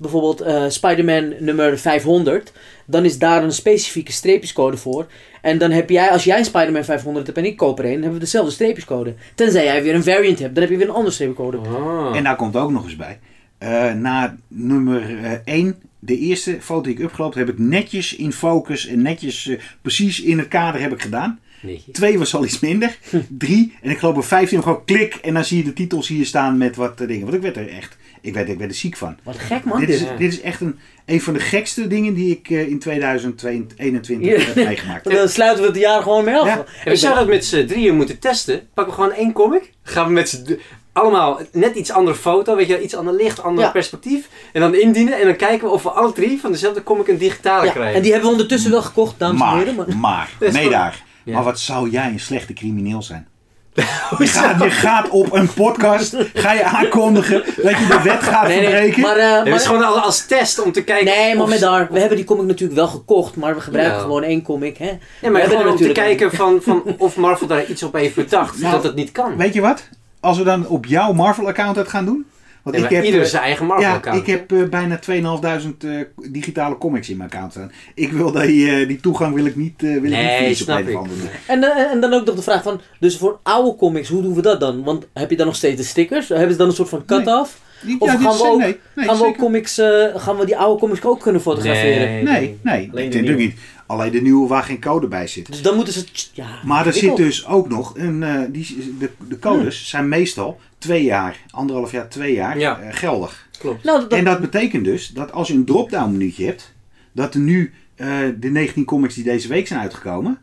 bijvoorbeeld 0.01 0.41
eh 0.41 0.65
Spider-Man 0.69 1.35
nummer 1.39 1.79
500. 1.79 2.53
Dan 2.87 3.05
is 3.05 3.19
daar 3.19 3.43
een 3.43 3.53
specifieke 3.53 4.13
streepjescode 4.13 4.77
voor. 4.77 5.07
En 5.43 5.59
dan 5.59 5.71
heb 5.71 5.91
jij, 5.91 6.11
als 6.11 6.25
jij 6.25 6.39
een 6.39 6.45
Spider-Man 6.45 6.85
500 6.85 7.27
hebt 7.27 7.39
en 7.39 7.45
ik 7.45 7.57
koop 7.57 7.79
er 7.79 7.85
een, 7.85 7.91
dan 7.93 8.01
hebben 8.03 8.19
we 8.19 8.25
dezelfde 8.25 8.53
streepjescode. 8.53 9.15
Tenzij 9.35 9.65
jij 9.65 9.83
weer 9.83 9.95
een 9.95 10.03
variant 10.03 10.39
hebt, 10.39 10.55
dan 10.55 10.63
heb 10.63 10.73
je 10.73 10.79
weer 10.79 10.89
een 10.89 10.95
andere 10.95 11.15
streepjescode. 11.15 11.59
Oh. 11.59 12.17
En 12.17 12.25
daar 12.25 12.37
komt 12.37 12.57
ook 12.57 12.71
nog 12.71 12.85
eens 12.85 12.97
bij. 12.97 13.19
eh, 13.59 13.93
na 13.93 14.37
nummer 14.49 15.41
1, 15.45 15.77
de 15.99 16.19
eerste 16.19 16.57
foto 16.61 16.83
die 16.83 16.93
ik 16.93 16.99
upgelopen 17.03 17.39
heb, 17.39 17.47
heb 17.47 17.57
ik 17.59 17.63
netjes 17.65 18.17
in 18.17 18.33
focus 18.33 18.87
en 18.87 19.03
netjes 19.03 19.47
eh, 19.49 19.59
precies 19.83 20.21
in 20.23 20.39
het 20.39 20.49
kader 20.49 20.81
heb 20.81 20.93
ik 20.93 21.03
gedaan. 21.03 21.39
Nee. 21.63 21.85
Twee 21.93 22.19
was 22.19 22.35
al 22.35 22.45
iets 22.45 22.61
minder. 22.61 22.97
Drie. 23.29 23.75
En 23.83 23.91
ik 23.91 23.99
geloof 23.99 24.15
bij 24.15 24.23
15 24.23 24.63
gewoon 24.63 24.85
klik. 24.85 25.15
En 25.15 25.35
dan 25.35 25.45
zie 25.45 25.57
je 25.59 25.65
de 25.65 25.73
titels 25.73 26.09
hier 26.09 26.27
staan 26.27 26.59
met 26.59 26.77
wat 26.77 27.01
eh, 27.01 27.07
dingen. 27.07 27.23
Want 27.23 27.35
ik 27.35 27.43
werd 27.43 27.57
er 27.57 27.69
echt, 27.69 27.97
ik 28.21 28.35
werd, 28.35 28.49
ik 28.49 28.59
werd 28.59 28.71
er 28.71 28.77
ziek 28.77 28.97
van. 28.97 29.17
Wat 29.23 29.39
gek 29.39 29.65
man. 29.65 29.81
Dit 29.81 29.89
is, 29.89 30.01
Ja. 30.01 30.17
dit 30.17 30.33
is 30.33 30.41
echt 30.41 30.61
een, 30.61 30.79
een 31.07 31.21
van 31.21 31.33
de 31.33 31.41
gekste 31.41 31.87
dingen 31.87 32.15
die 32.15 32.31
ik 32.31 32.51
eh, 32.51 32.69
in 32.69 32.79
2021 32.79 34.47
heb 34.47 34.55
meegemaakt. 34.67 35.05
Dan 35.11 35.29
sluiten 35.29 35.63
we 35.63 35.69
het 35.71 35.79
jaar 35.79 36.03
gewoon 36.03 36.25
mee 36.25 36.37
af. 36.37 36.47
Ja. 36.47 36.57
En 36.85 36.91
we 36.91 36.97
zouden 36.97 37.23
het 37.23 37.33
met 37.33 37.45
z'n 37.45 37.67
drieën 37.67 37.97
moeten 37.97 38.19
testen. 38.19 38.69
Pakken 38.75 38.95
we 38.97 39.01
gewoon 39.03 39.17
één 39.17 39.33
comic. 39.33 39.73
Gaan 39.83 40.07
we 40.07 40.13
met 40.13 40.29
z'n 40.29 40.59
allemaal 40.93 41.41
net 41.53 41.75
iets 41.75 41.91
andere 41.91 42.17
foto, 42.17 42.57
weet 42.57 42.69
je, 42.69 42.83
iets 42.83 42.95
ander 42.97 43.15
licht, 43.15 43.43
ander 43.43 43.65
Ja. 43.65 43.71
perspectief. 43.71 44.29
En 44.53 44.61
dan 44.61 44.75
indienen 44.75 45.19
en 45.19 45.25
dan 45.25 45.37
kijken 45.37 45.67
we 45.69 45.73
of 45.75 45.83
we 45.83 45.91
alle 45.91 46.13
drie 46.13 46.39
van 46.41 46.53
dezelfde 46.53 46.83
comic 46.83 47.09
een 47.09 47.19
digitale 47.19 47.67
Ja, 47.67 47.73
krijgen. 47.73 47.95
en 47.97 48.03
die 48.03 48.11
hebben 48.13 48.29
we 48.31 48.35
ondertussen 48.37 48.71
wel 48.71 48.83
gekocht, 48.83 49.19
dames 49.19 49.41
en 49.41 49.57
heren. 49.59 49.75
Maar... 49.75 49.97
maar, 49.97 50.31
Dat 50.41 50.53
nee 50.53 50.69
daar. 50.71 51.03
Ja. 51.25 51.33
Maar 51.35 51.45
wat 51.45 51.59
zou 51.61 51.91
jij 51.91 52.07
een 52.09 52.21
slechte 52.21 52.53
crimineel 52.53 53.03
zijn? 53.03 53.29
Je 53.75 54.27
gaat, 54.27 54.63
je 54.63 54.71
gaat 54.71 55.09
op 55.09 55.33
een 55.33 55.53
podcast, 55.53 56.17
ga 56.35 56.53
je 56.53 56.65
aankondigen 56.65 57.43
dat 57.57 57.79
je 57.79 57.87
de 57.87 58.01
wet 58.05 58.23
gaat 58.23 58.47
Nee, 58.47 58.57
nee, 58.61 58.67
verbreken. 58.71 59.01
maar, 59.01 59.17
eh, 59.17 59.25
Nee, 59.25 59.35
het 59.35 59.45
maar- 59.49 59.55
is 59.59 59.67
gewoon 59.67 59.83
als, 59.85 60.03
als 60.05 60.27
test 60.27 60.63
om 60.63 60.73
te 60.73 60.83
kijken 60.85 61.05
Nee, 61.07 61.35
maar 61.37 61.49
met 61.49 61.61
daar. 61.61 61.89
We 61.91 61.99
hebben 61.99 62.17
die 62.17 62.27
comic 62.27 62.47
natuurlijk 62.47 62.79
wel 62.79 62.89
gekocht, 62.89 63.37
maar 63.37 63.55
we 63.55 63.61
gebruiken 63.61 63.95
Ja. 63.97 64.01
gewoon 64.03 64.23
één 64.23 64.43
comic. 64.43 64.77
Hè? 64.77 64.85
Ja, 64.85 64.91
We 65.21 65.29
maar 65.31 65.41
hebben 65.41 65.59
gewoon 65.59 65.73
er 65.75 65.79
om 65.81 65.87
te 65.87 65.93
kijken 65.93 66.31
van, 66.33 66.59
van 66.63 66.83
of 66.99 67.17
Marvel 67.17 67.47
daar 67.47 67.65
iets 67.67 67.83
op 67.83 67.93
heeft 67.93 68.15
bedacht. 68.15 68.59
Nou, 68.61 68.73
dat 68.75 68.83
het 68.83 68.95
niet 68.95 69.13
kan. 69.13 69.37
Weet 69.37 69.55
je 69.55 69.61
wat? 69.61 69.89
Als 70.21 70.39
we 70.39 70.45
dan 70.45 70.67
op 70.67 70.87
jouw 70.87 71.13
Marvel-account 71.13 71.77
het 71.77 71.89
gaan 71.89 72.05
doen. 72.05 72.27
Want 72.71 72.83
Nee, 72.83 72.85
ik 72.93 72.97
heb, 72.97 73.05
ieder 73.05 73.21
eh, 73.21 73.27
zijn 73.27 73.43
eigen 73.43 73.67
Marvel 73.67 73.87
ja, 73.89 73.95
account. 73.95 74.21
ik 74.21 74.27
heb 74.27 74.53
eh, 74.53 74.63
bijna 74.69 74.99
2500 74.99 75.85
eh, 75.85 76.31
digitale 76.33 76.79
comics 76.79 77.09
in 77.09 77.17
mijn 77.17 77.31
account 77.31 77.53
staan. 77.53 77.73
Ik 77.95 78.13
wil 78.13 78.33
die, 78.33 78.71
eh, 78.71 78.89
die 78.89 79.01
toegang 79.01 79.35
wil 79.35 79.45
ik 79.45 79.57
niet, 79.57 79.75
eh 79.83 79.89
wil 79.89 79.97
ik 79.97 80.03
niet 80.03 80.11
Nee, 80.13 80.37
verliezen 80.37 80.67
op 80.67 80.73
snap 80.73 80.79
een 80.79 80.97
of 80.99 81.05
ik. 81.07 81.11
andere. 81.11 81.29
En, 81.47 81.65
eh, 81.77 81.91
en 81.93 82.01
dan 82.01 82.13
ook 82.13 82.25
nog 82.27 82.35
de 82.35 82.43
vraag 82.43 82.63
van, 82.63 82.81
dus 83.01 83.17
voor 83.17 83.39
oude 83.43 83.77
comics, 83.77 84.09
hoe 84.09 84.23
doen 84.23 84.35
we 84.35 84.43
dat 84.43 84.61
dan? 84.61 84.83
Want 84.85 85.07
heb 85.13 85.31
je 85.31 85.37
dan 85.37 85.47
nog 85.47 85.57
steeds 85.57 85.77
de 85.77 85.87
stickers? 85.87 86.29
Hebben 86.29 86.51
ze 86.51 86.57
dan 86.57 86.69
een 86.69 86.75
soort 86.75 86.89
van 86.89 87.05
cut-off? 87.05 87.61
Die- 87.83 87.97
Of 88.01 88.09
ja, 88.13 88.19
gaan 88.19 88.33
is- 88.33 88.41
we 88.41 88.47
ook- 88.49 88.59
nee, 88.59 88.77
nee, 88.95 89.07
gaan 89.07 89.19
we 89.19 89.25
ook 89.25 89.37
comics, 89.37 89.79
eh, 89.79 90.05
gaan 90.15 90.37
we 90.37 90.47
die 90.47 90.57
oude 90.57 90.81
comics 90.81 91.05
ook 91.05 91.21
kunnen 91.21 91.41
fotograferen? 91.41 92.09
Nee, 92.09 92.23
Nee, 92.23 92.59
nee. 92.63 92.75
Alleen 92.75 92.85
ik 92.85 92.93
de 92.93 92.93
denk 92.93 93.13
nieuwe. 93.13 93.17
natuurlijk 93.17 93.39
niet. 93.39 93.59
Alleen 93.87 94.13
de 94.13 94.21
nieuwe 94.23 94.49
waar 94.49 94.63
geen 94.63 94.81
code 94.81 95.07
bij 95.09 95.27
zit. 95.27 95.47
Dus 95.47 95.63
dan 95.63 95.75
moeten 95.77 95.93
ze, 95.93 96.05
ja. 96.33 96.47
Maar 96.65 96.87
er 96.87 96.93
zit 96.93 97.17
dus 97.17 97.47
ook 97.47 97.69
nog, 97.69 97.93
een, 97.97 98.23
eh, 98.23 98.41
die, 98.49 98.95
de, 98.99 99.11
de 99.29 99.39
codes 99.39 99.89
zijn 99.89 100.09
meestal 100.09 100.61
twee 100.81 101.05
jaar, 101.05 101.37
anderhalf 101.51 101.91
jaar, 101.93 102.09
twee 102.09 102.35
jaar 102.35 102.59
Ja. 102.59 102.81
eh, 102.81 102.95
geldig. 102.95 103.49
Klopt. 103.59 103.85
Nou, 103.85 104.01
dat, 104.01 104.13
En 104.13 104.25
dat 104.25 104.41
betekent 104.41 104.85
dus 104.85 105.09
dat 105.09 105.33
als 105.33 105.49
je 105.49 105.55
een 105.55 105.65
drop-down 105.65 106.11
minuutje 106.11 106.45
hebt, 106.47 106.75
dat 107.13 107.35
er 107.35 107.41
nu 107.41 107.73
eh, 107.95 108.09
de 108.39 108.49
19 108.51 108.85
comics 108.85 109.15
die 109.15 109.25
deze 109.25 109.49
week 109.49 109.67
zijn 109.67 109.81
uitgekomen, 109.81 110.39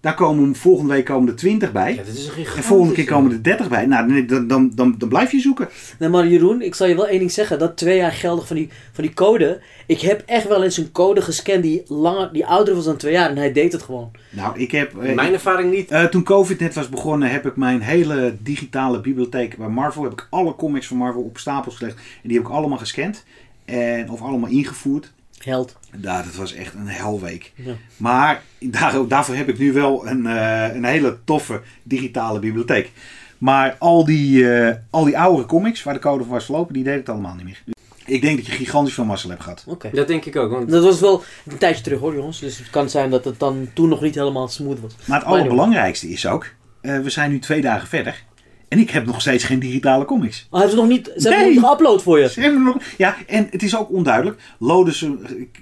daar 0.00 0.14
komen 0.14 0.56
volgende 0.56 0.92
week 0.92 1.04
komen 1.04 1.28
er 1.28 1.36
20 1.36 1.72
bij. 1.72 1.94
Ja, 1.94 2.02
dit 2.02 2.14
is 2.16 2.26
een 2.36 2.44
en 2.56 2.62
volgende 2.62 2.94
keer 2.94 3.04
komen 3.04 3.32
er 3.32 3.42
30 3.42 3.68
bij. 3.68 3.86
Nou, 3.86 4.26
dan, 4.26 4.46
dan, 4.48 4.70
dan, 4.74 4.94
dan 4.98 5.08
blijf 5.08 5.32
je 5.32 5.40
zoeken. 5.40 5.68
Nee, 5.98 6.08
maar 6.08 6.26
Jeroen, 6.26 6.62
ik 6.62 6.74
zal 6.74 6.86
je 6.86 6.94
wel 6.94 7.06
één 7.08 7.18
ding 7.18 7.30
zeggen. 7.32 7.58
Dat 7.58 7.76
twee 7.76 7.96
jaar 7.96 8.12
geldig 8.12 8.46
van 8.46 8.56
die, 8.56 8.68
van 8.92 9.04
die 9.04 9.14
code. 9.14 9.60
Ik 9.86 10.00
heb 10.00 10.22
echt 10.26 10.48
wel 10.48 10.64
eens 10.64 10.76
een 10.76 10.92
code 10.92 11.22
gescand 11.22 11.62
die, 11.62 11.82
langer, 11.86 12.32
die 12.32 12.46
ouder 12.46 12.74
was 12.74 12.84
dan 12.84 12.96
twee 12.96 13.12
jaar. 13.12 13.30
En 13.30 13.36
hij 13.36 13.52
deed 13.52 13.72
het 13.72 13.82
gewoon. 13.82 14.10
Nou, 14.30 14.58
ik 14.58 14.70
heb... 14.70 14.98
eh, 15.02 15.14
Mijn 15.14 15.32
ervaring 15.32 15.72
niet. 15.72 15.90
eh, 15.90 16.04
toen 16.04 16.22
COVID 16.22 16.60
net 16.60 16.74
was 16.74 16.88
begonnen, 16.88 17.30
heb 17.30 17.46
ik 17.46 17.56
mijn 17.56 17.80
hele 17.80 18.36
digitale 18.42 19.00
bibliotheek 19.00 19.56
bij 19.56 19.68
Marvel, 19.68 20.02
heb 20.02 20.12
ik 20.12 20.26
alle 20.30 20.54
comics 20.56 20.86
van 20.86 20.96
Marvel 20.96 21.22
op 21.22 21.38
stapels 21.38 21.76
gelegd. 21.76 21.96
En 21.96 22.28
die 22.28 22.36
heb 22.38 22.46
ik 22.46 22.52
allemaal 22.52 22.78
gescand. 22.78 23.24
En, 23.64 24.10
of 24.10 24.22
allemaal 24.22 24.50
ingevoerd. 24.50 25.12
Held. 25.48 25.76
Nou, 25.96 26.24
dat 26.24 26.34
was 26.34 26.54
echt 26.54 26.74
een 26.74 26.88
helweek. 26.88 27.52
Ja. 27.54 27.72
Maar 27.96 28.42
daar, 28.58 29.06
daarvoor 29.08 29.34
heb 29.34 29.48
ik 29.48 29.58
nu 29.58 29.72
wel 29.72 30.06
een, 30.06 30.26
eh, 30.26 30.74
een 30.74 30.84
hele 30.84 31.18
toffe 31.24 31.60
digitale 31.82 32.38
bibliotheek. 32.38 32.90
Maar 33.38 33.76
al 33.78 34.04
die, 34.04 34.52
eh, 34.52 34.74
al 34.90 35.04
die 35.04 35.18
oudere 35.18 35.46
comics 35.46 35.82
waar 35.82 35.94
de 35.94 36.00
code 36.00 36.24
voor 36.24 36.32
was 36.32 36.44
verlopen, 36.44 36.74
die 36.74 36.84
deed 36.84 36.96
het 36.96 37.08
allemaal 37.08 37.34
niet 37.34 37.44
meer. 37.44 37.62
Ik 38.06 38.22
denk 38.22 38.36
dat 38.36 38.46
je 38.46 38.52
gigantisch 38.52 38.94
veel 38.94 39.04
mazzel 39.04 39.30
hebt 39.30 39.42
gehad. 39.42 39.64
Oké. 39.66 39.90
Dat 39.92 40.08
denk 40.08 40.24
ik 40.24 40.36
ook. 40.36 40.50
Want 40.50 40.70
Dat 40.70 40.84
was 40.84 41.00
wel 41.00 41.22
een 41.46 41.58
tijdje 41.58 41.82
terug 41.82 42.00
hoor 42.00 42.14
jongens. 42.14 42.38
Dus 42.40 42.58
het 42.58 42.70
kan 42.70 42.90
zijn 42.90 43.10
dat 43.10 43.24
het 43.24 43.38
dan 43.38 43.68
toen 43.72 43.88
nog 43.88 44.00
niet 44.00 44.14
helemaal 44.14 44.48
smooth 44.48 44.80
was. 44.80 44.94
Maar 45.04 45.18
het 45.18 45.28
allerbelangrijkste 45.28 46.08
is 46.08 46.26
ook, 46.26 46.46
eh, 46.80 47.00
we 47.00 47.10
zijn 47.10 47.30
nu 47.30 47.38
twee 47.38 47.60
dagen 47.60 47.88
verder. 47.88 48.24
En 48.68 48.78
ik 48.78 48.90
heb 48.90 49.06
nog 49.06 49.20
steeds 49.20 49.44
geen 49.44 49.58
digitale 49.58 50.04
comics. 50.04 50.46
Oh, 50.50 50.58
hebben 50.58 50.70
ze 50.70 50.76
nog 50.82 50.88
niet, 50.90 51.10
ze 51.16 51.28
hebben 51.28 51.54
nog 51.54 51.78
niet 51.80 51.98
geüpload 52.00 52.02
voor 52.02 52.18
je. 52.18 52.28
Ze 52.30 52.40
hebben 52.40 52.62
nog, 52.62 52.76
ja, 52.96 53.16
en 53.26 53.48
het 53.50 53.62
is 53.62 53.76
ook 53.76 53.90
onduidelijk. 53.92 54.40
Loaden 54.58 54.94
ze, 54.94 55.16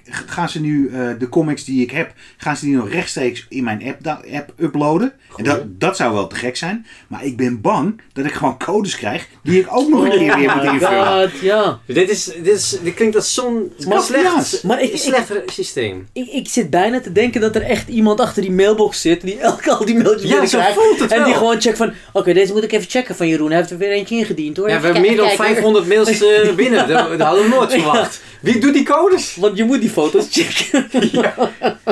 gaan 0.09 0.49
ze 0.49 0.61
nu 0.61 0.89
eh, 0.89 1.09
de 1.19 1.29
comics 1.29 1.63
die 1.65 1.81
ik 1.81 1.91
heb, 1.91 2.13
gaan 2.37 2.57
ze 2.57 2.65
die 2.65 2.75
nog 2.75 2.89
rechtstreeks 2.89 3.45
in 3.49 3.63
mijn 3.63 3.83
app, 3.87 4.03
da- 4.03 4.21
app 4.33 4.53
uploaden? 4.59 5.13
En 5.35 5.43
dat, 5.43 5.61
dat 5.79 5.95
zou 5.97 6.13
wel 6.13 6.27
te 6.27 6.35
gek 6.35 6.55
zijn. 6.57 6.85
Maar 7.07 7.25
ik 7.25 7.37
ben 7.37 7.61
bang 7.61 8.01
dat 8.13 8.25
ik 8.25 8.33
gewoon 8.33 8.57
codes 8.59 8.95
krijg 8.95 9.27
die 9.43 9.59
ik 9.59 9.67
ook 9.69 9.89
nog 9.89 10.03
een 10.03 10.09
keer 10.09 10.35
weer 10.37 10.55
moet 10.55 10.65
Oh 10.67 10.73
invullen. 10.73 11.21
god, 11.29 11.39
ja. 11.39 11.79
dit, 11.85 12.09
is, 12.09 12.23
dit, 12.25 12.47
is, 12.47 12.77
dit 12.83 12.93
klinkt 12.93 13.15
als 13.15 13.33
zo'n 13.33 13.71
Maar- 13.87 14.01
slecht, 14.01 14.63
Maar 14.63 14.81
ik- 14.81 14.91
ik- 14.91 14.97
slecht 14.99 15.31
systeem. 15.45 16.07
Ik, 16.13 16.27
ik 16.27 16.47
zit 16.49 16.69
bijna 16.69 17.01
te 17.01 17.11
denken 17.11 17.41
dat 17.41 17.55
er 17.55 17.61
echt 17.61 17.87
iemand 17.89 18.19
achter 18.19 18.41
die 18.41 18.51
mailbox 18.51 19.01
zit. 19.01 19.21
Die 19.21 19.37
elke 19.39 19.71
al 19.71 19.85
die 19.85 19.95
mailtjes 19.95 20.21
Ja, 20.21 20.27
zo 20.29 20.33
binnenkrijgt. 20.41 20.73
voelt 20.73 20.99
het 20.99 21.11
En 21.11 21.17
die 21.23 21.31
wel. 21.33 21.37
gewoon 21.41 21.61
checkt 21.61 21.77
van... 21.77 21.93
Oké, 22.13 22.33
deze 22.33 22.53
moet 22.53 22.63
ik 22.63 22.71
even 22.71 22.83
checken 22.89 22.95
van 23.05 23.27
Jeroen. 23.27 23.47
Hij 23.49 23.57
heeft 23.57 23.71
er 23.71 23.77
weer 23.77 23.91
eentje 23.91 24.15
ingediend 24.17 24.57
hoor. 24.57 24.69
Ja, 24.69 24.79
we 24.79 24.83
hebben 24.85 25.01
meer 25.01 25.15
dan 25.15 25.25
kijken, 25.27 25.45
kijken. 25.45 25.63
500 25.63 25.87
mails 25.87 26.21
eh, 26.21 26.55
binnen. 26.63 26.87
Dat, 26.87 27.09
dat 27.09 27.19
hadden 27.27 27.43
we 27.43 27.49
nooit 27.49 27.71
verwacht. 27.81 28.21
Wie 28.41 28.59
doet 28.59 28.73
die 28.73 28.83
codes? 28.85 29.35
Want 29.35 29.57
je 29.57 29.63
moet 29.63 29.81
die 29.81 29.89
foto's 29.89 30.27
checken. 30.35 30.87
Ja, 31.11 31.35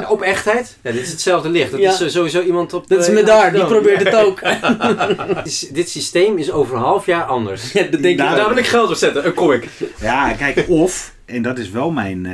op 0.10 0.22
echtheid? 0.22 0.78
Ja, 0.82 0.91
dit 0.91 1.02
is 1.02 1.12
hetzelfde 1.12 1.50
licht. 1.50 1.72
Dat 1.72 1.80
Ja. 1.80 1.91
is 1.91 2.02
eh, 2.02 2.08
sowieso 2.08 2.41
iemand 2.41 2.74
op 2.74 2.88
Dat 2.88 3.00
is 3.00 3.08
eh, 3.08 3.13
me 3.13 3.24
daar, 3.24 3.54
die 3.54 3.65
probeert 3.65 4.04
het 4.04 4.15
ook. 4.15 4.41
Dit 5.74 5.89
systeem 5.89 6.38
is 6.38 6.52
over 6.52 6.76
een 6.76 6.82
half 6.82 7.06
jaar 7.06 7.24
anders. 7.24 7.72
Ja, 7.72 7.82
dat 7.82 7.91
denk 8.02 8.06
ik 8.06 8.18
Nou, 8.18 8.30
ook. 8.32 8.38
Daar 8.38 8.48
wil 8.50 8.58
ik 8.58 8.65
geld 8.68 8.89
op 8.89 8.96
zetten, 8.96 9.26
een 9.26 9.34
comic. 9.34 9.68
Ja, 10.02 10.34
kijk, 10.34 10.65
of, 10.68 11.12
en 11.26 11.41
dat 11.41 11.58
is 11.58 11.70
wel 11.70 11.91
mijn, 11.91 12.28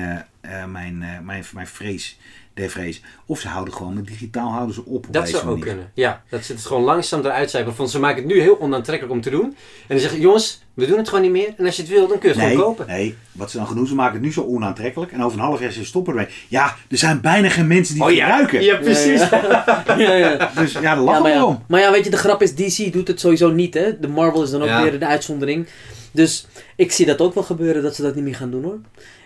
mijn, 0.65 1.03
eh, 1.03 1.19
mijn, 1.23 1.43
mijn 1.53 1.67
vrees 1.67 2.17
der 2.53 2.69
vrees. 2.69 3.01
Of 3.25 3.39
ze 3.39 3.47
houden 3.47 3.73
gewoon 3.73 3.93
met 3.93 4.07
digitaal 4.07 4.51
houden 4.51 4.75
ze 4.75 4.85
op. 4.85 5.07
op 5.07 5.13
Dat 5.13 5.29
zou 5.29 5.41
ook 5.43 5.49
manier. 5.49 5.65
kunnen. 5.65 5.91
Ja, 5.93 6.23
dat 6.29 6.43
ze 6.45 6.51
het 6.53 6.65
gewoon 6.65 6.83
langzaam 6.83 7.19
eruit 7.25 7.49
zijn. 7.49 7.73
Van 7.73 7.89
ze 7.89 7.99
maken 7.99 8.17
het 8.23 8.25
nu 8.33 8.39
heel 8.41 8.59
onaantrekkelijk 8.61 9.13
om 9.15 9.21
te 9.21 9.29
doen. 9.29 9.43
En 9.43 9.53
dan 9.87 9.99
zeggen 9.99 10.19
jongens, 10.19 10.63
we 10.73 10.85
doen 10.87 10.97
het 10.97 11.07
gewoon 11.07 11.23
niet 11.23 11.31
meer. 11.31 11.53
En 11.57 11.65
als 11.65 11.75
je 11.75 11.81
het 11.81 11.91
wil, 11.91 12.07
dan 12.07 12.17
kun 12.19 12.29
je 12.29 12.35
het 12.35 12.43
Nee, 12.45 12.55
gewoon 12.55 12.75
kopen. 12.75 12.87
nee, 12.93 13.15
wat 13.31 13.51
ze 13.51 13.57
dan 13.57 13.67
gaan 13.67 13.75
doen, 13.75 13.87
ze 13.87 13.95
maken 13.95 14.13
het 14.13 14.21
nu 14.21 14.31
zo 14.33 14.41
onaantrekkelijk. 14.43 15.11
En 15.11 15.23
over 15.23 15.37
een 15.39 15.43
half 15.45 15.59
jaar 15.59 15.71
ze 15.71 15.85
stoppen 15.85 16.13
ermee. 16.13 16.27
Ja, 16.47 16.75
er 16.89 16.97
zijn 16.97 17.21
bijna 17.21 17.49
geen 17.49 17.67
mensen 17.67 17.95
die 17.95 18.03
het 18.03 18.13
gebruiken. 18.13 18.59
Oh 18.59 18.65
Ja, 18.65 18.75
precies. 18.77 19.19
Ja, 19.29 19.95
ja. 19.97 20.13
ja. 20.15 20.51
Dus 20.55 20.71
ja, 20.71 20.81
daar 20.81 20.95
Ja, 20.95 21.01
lachen 21.01 21.21
maar, 21.21 21.31
we 21.31 21.37
ja. 21.37 21.45
om. 21.45 21.63
maar 21.67 21.79
ja, 21.79 21.91
weet 21.91 22.03
je, 22.03 22.09
de 22.09 22.17
grap 22.17 22.41
is, 22.41 22.55
DC 22.55 22.93
doet 22.93 23.07
het 23.07 23.19
sowieso 23.19 23.51
niet, 23.51 23.73
hè. 23.73 23.99
De 23.99 24.07
Marvel 24.07 24.43
is 24.43 24.49
dan 24.49 24.61
ook 24.61 24.67
Ja. 24.67 24.83
weer 24.83 24.93
een 24.93 25.05
uitzondering. 25.05 25.67
Dus 26.11 26.47
ik 26.75 26.91
zie 26.91 27.05
dat 27.05 27.21
ook 27.21 27.33
wel 27.33 27.43
gebeuren, 27.43 27.83
dat 27.83 27.95
ze 27.95 28.01
dat 28.01 28.15
niet 28.15 28.23
meer 28.23 28.35
gaan 28.35 28.51
doen, 28.51 28.63
hoor. 28.63 28.79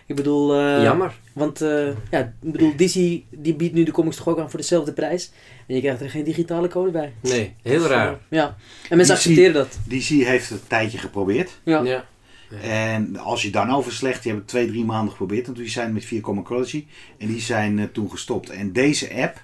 Ik 0.06 0.16
bedoel... 0.16 0.56
eh, 0.60 0.82
Jammer. 0.84 1.14
Want, 1.34 1.62
eh, 1.62 1.88
ja, 2.12 2.20
ik 2.42 2.52
bedoel, 2.52 2.72
DC 2.76 2.94
die 3.30 3.56
biedt 3.56 3.74
nu 3.74 3.84
de 3.84 3.92
comics 3.92 4.16
toch 4.16 4.28
ook 4.28 4.40
aan 4.40 4.50
voor 4.50 4.60
dezelfde 4.60 4.94
prijs. 4.94 5.32
En 5.68 5.76
je 5.76 5.82
krijgt 5.82 6.02
er 6.02 6.10
geen 6.10 6.24
digitale 6.24 6.68
code 6.68 6.92
bij. 6.92 7.14
Nee, 7.22 7.56
heel 7.62 7.80
Dus, 7.80 7.88
raar. 7.88 8.08
eh, 8.08 8.14
ja. 8.30 8.56
En 8.90 8.98
mensen 8.98 9.16
DC 9.16 9.22
accepteren 9.22 9.54
dat. 9.54 9.78
DC 9.88 10.04
heeft 10.08 10.50
het 10.50 10.60
een 10.62 10.68
tijdje 10.68 10.98
geprobeerd. 10.98 11.60
Ja. 11.64 11.82
Ja. 11.84 12.06
En 12.62 13.18
als 13.18 13.42
je 13.42 13.50
dan 13.50 13.70
overslecht, 13.70 14.24
die 14.24 14.32
hebben 14.32 14.42
het 14.42 14.48
twee, 14.48 14.68
drie 14.68 14.86
maanden 14.86 15.10
geprobeerd. 15.12 15.46
Want 15.46 15.58
die 15.58 15.70
zijn 15.70 15.94
met 15.94 16.06
4 16.06 16.22
Quality. 16.22 16.86
En 17.18 17.28
die 17.28 17.42
zijn 17.42 17.80
eh, 17.80 17.86
toen 17.92 18.10
gestopt. 18.10 18.50
En 18.50 18.72
deze 18.74 19.14
app 19.14 19.42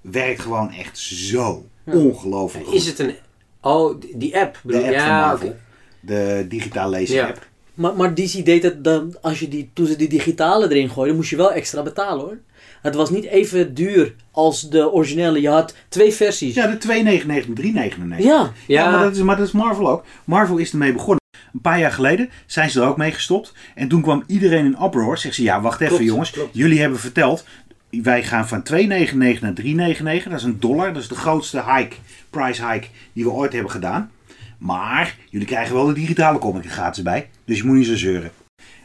werkt 0.00 0.40
gewoon 0.40 0.72
echt 0.72 0.98
zo 0.98 1.66
Ja. 1.84 1.92
ongelooflijk 1.92 2.66
goed. 2.66 2.74
Is 2.74 2.86
het 2.86 2.98
een... 2.98 3.14
Oh, 3.60 4.00
die- 4.14 4.38
app. 4.38 4.54
de 4.54 4.60
bedoel- 4.68 4.82
app 4.84 4.94
van 4.94 5.06
ja, 5.06 5.20
Marvel. 5.26 5.48
oké. 5.48 5.58
De 6.00 6.46
digitaal 6.48 6.90
lezen 6.90 7.14
Ja. 7.16 7.34
Maar, 7.80 7.94
maar 7.96 8.14
DC 8.14 8.44
deed 8.44 8.62
het 8.62 8.84
dan, 8.84 9.16
als 9.22 9.38
je 9.40 9.48
die, 9.48 9.70
toen 9.72 9.86
ze 9.86 9.96
die 9.96 10.08
digitale 10.08 10.70
erin 10.70 10.90
gooiden, 10.90 11.16
moest 11.16 11.30
je 11.30 11.36
wel 11.36 11.52
extra 11.52 11.82
betalen 11.82 12.24
hoor. 12.24 12.38
Het 12.82 12.94
was 12.94 13.10
niet 13.10 13.24
even 13.24 13.74
duur 13.74 14.14
als 14.30 14.70
de 14.70 14.92
originele. 14.92 15.40
Je 15.40 15.48
had 15.48 15.74
twee 15.88 16.12
versies. 16.12 16.54
Ja, 16.54 16.66
de 16.66 16.78
2,99 16.88 17.26
en 17.26 17.54
3,99. 17.60 18.16
Ja. 18.18 18.18
Ja, 18.18 18.52
Ja. 18.66 18.90
maar, 18.90 19.02
dat 19.02 19.16
is, 19.16 19.22
maar 19.22 19.36
dat 19.36 19.46
is 19.46 19.52
Marvel 19.52 19.88
ook. 19.90 20.04
Marvel 20.24 20.56
is 20.56 20.70
ermee 20.72 20.92
begonnen. 20.92 21.18
Een 21.52 21.60
paar 21.60 21.78
jaar 21.78 21.92
geleden 21.92 22.30
zijn 22.46 22.70
ze 22.70 22.80
er 22.80 22.86
ook 22.86 22.96
mee 22.96 23.12
gestopt. 23.12 23.52
En 23.74 23.88
toen 23.88 24.02
kwam 24.02 24.24
iedereen 24.26 24.64
in 24.64 24.76
uproar. 24.84 25.18
Zegt 25.18 25.34
ze, 25.34 25.42
ja, 25.42 25.60
wacht 25.60 25.80
even 25.80 25.88
Klopt, 25.96 26.10
jongens. 26.10 26.30
klopt. 26.30 26.54
Jullie 26.56 26.80
hebben 26.80 26.98
verteld, 26.98 27.44
wij 27.90 28.22
gaan 28.24 28.48
van 28.48 28.62
2,99 28.72 29.40
naar 29.40 29.54
3,99. 29.62 30.28
Dat 30.28 30.38
is 30.38 30.42
een 30.42 30.60
dollar. 30.60 30.92
Dat 30.92 31.02
is 31.02 31.08
de 31.08 31.14
grootste 31.14 31.62
hike, 31.76 31.96
price 32.30 32.66
hike 32.70 32.86
die 33.12 33.24
we 33.24 33.30
ooit 33.30 33.52
hebben 33.52 33.70
gedaan. 33.70 34.10
Maar 34.60 35.16
jullie 35.30 35.46
krijgen 35.46 35.74
wel 35.74 35.86
de 35.86 35.92
digitale 35.92 36.38
comic 36.38 36.64
er 36.64 36.70
gratis 36.70 37.02
bij. 37.02 37.28
Dus 37.44 37.56
je 37.58 37.64
moet 37.64 37.76
niet 37.76 37.86
zo 37.86 37.96
zeuren. 37.96 38.30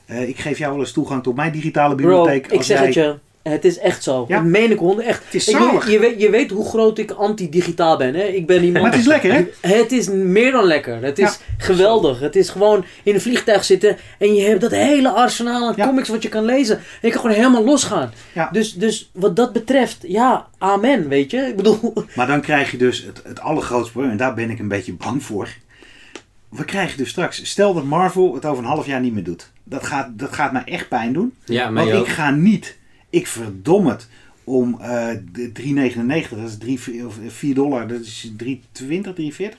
Eh, 0.06 0.28
ik 0.28 0.38
geef 0.40 0.58
jou 0.58 0.72
wel 0.72 0.82
eens 0.82 0.92
toegang 0.92 1.24
tot 1.24 1.36
mijn 1.36 1.52
digitale 1.52 1.96
Bro, 1.96 2.06
bibliotheek. 2.08 2.46
ik 2.46 2.58
als 2.58 2.66
zeg 2.68 2.78
jij- 2.78 2.86
het 2.86 2.96
je. 2.96 3.16
Het 3.44 3.66
is 3.66 3.78
echt 3.80 4.04
zo. 4.04 4.26
Ja. 4.28 4.36
Dat 4.38 4.46
meen 4.46 4.72
ik 4.72 4.78
honden 4.78 5.06
echt. 5.06 5.24
Het 5.26 5.34
is 5.34 5.48
Ik 5.48 5.58
weet- 5.58 5.92
je, 5.92 6.00
weet, 6.00 6.22
je 6.22 6.30
weet 6.30 6.52
hoe 6.52 6.66
groot 6.66 6.98
ik 6.98 7.12
anti-digitaal 7.12 7.98
ben. 7.98 8.14
Hè? 8.16 8.24
Ik 8.24 8.48
ben 8.48 8.64
iemand... 8.64 8.84
Maar 8.84 8.92
het 8.92 9.02
is 9.02 9.08
lekker, 9.08 9.34
hè? 9.34 9.46
Het 9.78 9.92
is 9.92 10.10
meer 10.10 10.52
dan 10.52 10.64
lekker. 10.64 11.04
Het 11.04 11.20
is 11.20 11.40
geweldig. 11.58 12.20
Het 12.20 12.36
is 12.36 12.50
gewoon 12.50 12.86
in 13.04 13.14
een 13.14 13.22
vliegtuig 13.22 13.64
zitten 13.64 13.98
en 14.20 14.34
je 14.36 14.42
hebt 14.48 14.62
dat 14.62 14.72
hele 14.72 15.10
arsenaal 15.10 15.68
aan 15.68 15.74
Ja. 15.76 15.86
comics 15.88 16.10
wat 16.10 16.24
je 16.24 16.30
kan 16.30 16.46
lezen. 16.46 16.76
En 16.78 16.84
je 17.02 17.10
kan 17.10 17.22
gewoon 17.22 17.36
helemaal 17.36 17.64
losgaan. 17.66 18.12
Ja. 18.34 18.50
Dus, 18.52 18.74
dus 18.74 19.10
wat 19.14 19.36
dat 19.36 19.54
betreft, 19.54 19.98
ja, 20.08 20.48
amen, 20.58 21.08
weet 21.08 21.32
je. 21.32 21.38
Ik 21.38 21.56
bedoel, 21.56 21.94
Maar 22.16 22.28
dan 22.28 22.42
krijg 22.42 22.72
je 22.72 22.78
dus 22.78 23.04
het, 23.06 23.22
het 23.24 23.40
allergrootste 23.40 23.92
probleem, 23.92 24.12
en 24.12 24.18
daar 24.18 24.34
ben 24.34 24.50
ik 24.50 24.60
een 24.60 24.68
beetje 24.68 24.94
bang 24.94 25.24
voor. 25.24 25.50
We 26.56 26.66
krijgen 26.66 26.98
dus 26.98 27.10
straks, 27.10 27.46
stel 27.50 27.74
dat 27.74 27.84
Marvel 27.84 28.34
het 28.34 28.46
over 28.46 28.64
een 28.64 28.70
half 28.70 28.86
jaar 28.86 29.02
niet 29.02 29.14
meer 29.14 29.24
doet. 29.24 29.52
Dat 29.64 29.86
gaat, 29.86 30.10
dat 30.20 30.34
gaat 30.34 30.52
mij 30.52 30.64
echt 30.66 30.88
pijn 30.90 31.14
doen. 31.14 31.34
Ja, 31.46 31.70
mij 31.70 31.84
Want 31.86 31.96
ik 32.08 32.08
ga 32.14 32.30
niet, 32.32 32.78
ik 33.10 33.28
verdom 33.28 33.88
het, 33.88 34.08
om 34.44 34.78
eh 34.82 35.08
de 35.32 35.52
3,99, 36.24 36.30
dat 36.30 36.50
is 36.50 36.58
3, 36.58 37.06
of 37.06 37.16
4 37.28 37.56
dollar, 37.56 37.88
dat 37.88 38.00
is 38.02 38.32
3,20, 38.44 38.50
3,40 38.82 39.58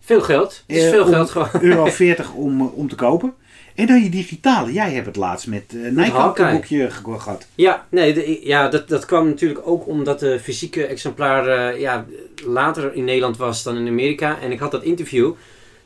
Veel 0.00 0.20
geld. 0.20 0.62
Het 0.66 0.76
is 0.76 0.84
Eh, 0.84 0.90
veel 0.90 1.06
geld 1.06 1.30
gewoon. 1.30 1.48
euro 1.70 1.84
40 1.86 2.32
om, 2.32 2.60
eh, 2.60 2.76
om 2.76 2.88
te 2.88 2.94
kopen. 2.94 3.34
En 3.74 3.86
dan 3.86 4.02
je 4.02 4.08
digitale. 4.10 4.72
Jij 4.72 4.92
hebt 4.92 5.06
het 5.06 5.16
laatst 5.16 5.46
met 5.46 5.72
uh, 5.74 5.84
een 5.84 6.52
boekje 6.52 6.90
ge- 6.90 7.18
gehad. 7.18 7.46
Ja, 7.54 7.86
nee, 7.90 8.14
de- 8.14 8.40
ja 8.42 8.68
dat, 8.68 8.88
dat 8.88 9.04
kwam 9.06 9.26
natuurlijk 9.26 9.60
ook 9.64 9.86
omdat 9.88 10.20
de 10.20 10.40
fysieke 10.42 10.86
exemplaar 10.86 11.46
eh, 11.48 11.80
ja, 11.80 12.04
later 12.46 12.94
in 12.94 13.04
Nederland 13.04 13.36
was 13.36 13.62
dan 13.62 13.76
in 13.76 13.86
Amerika. 13.88 14.38
En 14.40 14.50
ik 14.52 14.58
had 14.58 14.70
dat 14.70 14.82
interview. 14.82 15.32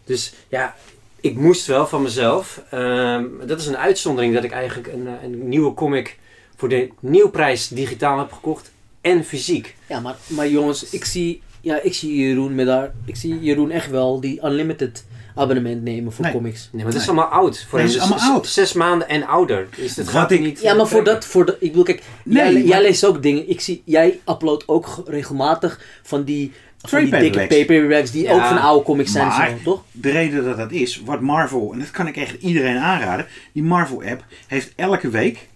Dus 0.05 0.33
ja, 0.49 0.75
ik 1.21 1.37
moest 1.37 1.67
wel 1.67 1.87
van 1.87 2.03
mezelf. 2.03 2.63
Ehm, 2.71 3.25
dat 3.47 3.61
is 3.61 3.67
een 3.67 3.77
uitzondering 3.77 4.35
dat 4.35 4.45
ik 4.45 4.51
eigenlijk 4.53 4.93
een, 4.93 5.07
eh, 5.07 5.13
een 5.23 5.49
nieuwe 5.49 5.75
comic 5.75 6.19
voor 6.57 6.69
de 6.69 6.89
nieuwprijs 7.01 7.69
digitaal 7.69 8.19
heb 8.19 8.33
gekocht. 8.33 8.71
En 9.01 9.25
fysiek. 9.25 9.77
ja, 9.89 10.01
maar, 10.01 10.17
maar 10.27 10.49
jongens, 10.49 10.91
ik 10.91 11.05
zie, 11.05 11.43
ja, 11.61 11.81
ik 11.83 11.95
zie 11.95 12.17
Jeroen 12.17 12.55
met 12.55 12.67
daar, 12.67 12.93
ik 13.05 13.17
zie 13.17 13.41
Jeroen 13.41 13.71
echt 13.71 13.91
wel 13.91 14.21
die 14.21 14.45
unlimited 14.45 15.05
abonnement 15.35 15.83
nemen 15.83 16.13
voor 16.13 16.25
Nee. 16.25 16.33
comics. 16.35 16.69
Nee, 16.73 16.83
maar 16.85 16.93
dat 16.93 17.01
is 17.01 17.07
Nee. 17.09 17.17
allemaal 17.19 17.39
oud. 17.41 17.67
Voor 17.69 17.79
Nee, 17.79 17.87
is 17.89 17.93
Dus 17.95 18.03
allemaal 18.03 18.31
oud. 18.33 18.47
Zes 18.47 18.73
maanden 18.73 19.09
en 19.09 19.27
ouder. 19.27 19.69
Dus 19.77 19.95
dat 19.95 20.05
Wat 20.05 20.15
gaat 20.15 20.31
ik- 20.31 20.41
niet. 20.41 20.61
Ja, 20.61 20.75
maar 20.75 20.87
voor 20.89 21.05
dat, 21.05 21.25
voor 21.25 21.45
dat, 21.45 21.57
ik 21.61 21.69
bedoel, 21.69 21.85
kijk, 21.85 22.03
Nee, 22.25 22.43
jij, 22.43 22.53
maar- 22.53 22.63
jij 22.63 22.83
leest 22.83 23.05
ook 23.05 23.23
dingen. 23.23 23.49
Ik 23.49 23.61
zie, 23.61 23.83
jij 23.85 24.21
uploadt 24.29 24.69
ook 24.69 24.87
ge- 24.87 25.03
regelmatig 25.07 25.81
van 26.03 26.25
die, 26.25 26.53
van 26.83 27.05
die 27.05 27.19
dikke 27.19 27.47
paperbacks. 27.47 28.11
die 28.11 28.23
Ja, 28.23 28.33
ook 28.33 28.45
van 28.45 28.61
oude 28.61 28.85
comics 28.85 29.13
zijn, 29.13 29.27
maar- 29.27 29.49
zo, 29.49 29.57
toch? 29.65 29.85
De 29.93 30.11
reden 30.11 30.45
dat 30.45 30.57
dat 30.57 30.73
is, 30.73 31.01
wat 31.05 31.21
Marvel, 31.21 31.73
en 31.73 31.79
dat 31.79 31.91
kan 31.91 32.07
ik 32.07 32.17
echt 32.17 32.43
iedereen 32.43 32.79
aanraden. 32.79 33.27
Die 33.53 33.63
Marvel 33.63 34.03
app 34.03 34.25
heeft 34.47 34.73
elke 34.77 35.11
week 35.11 35.49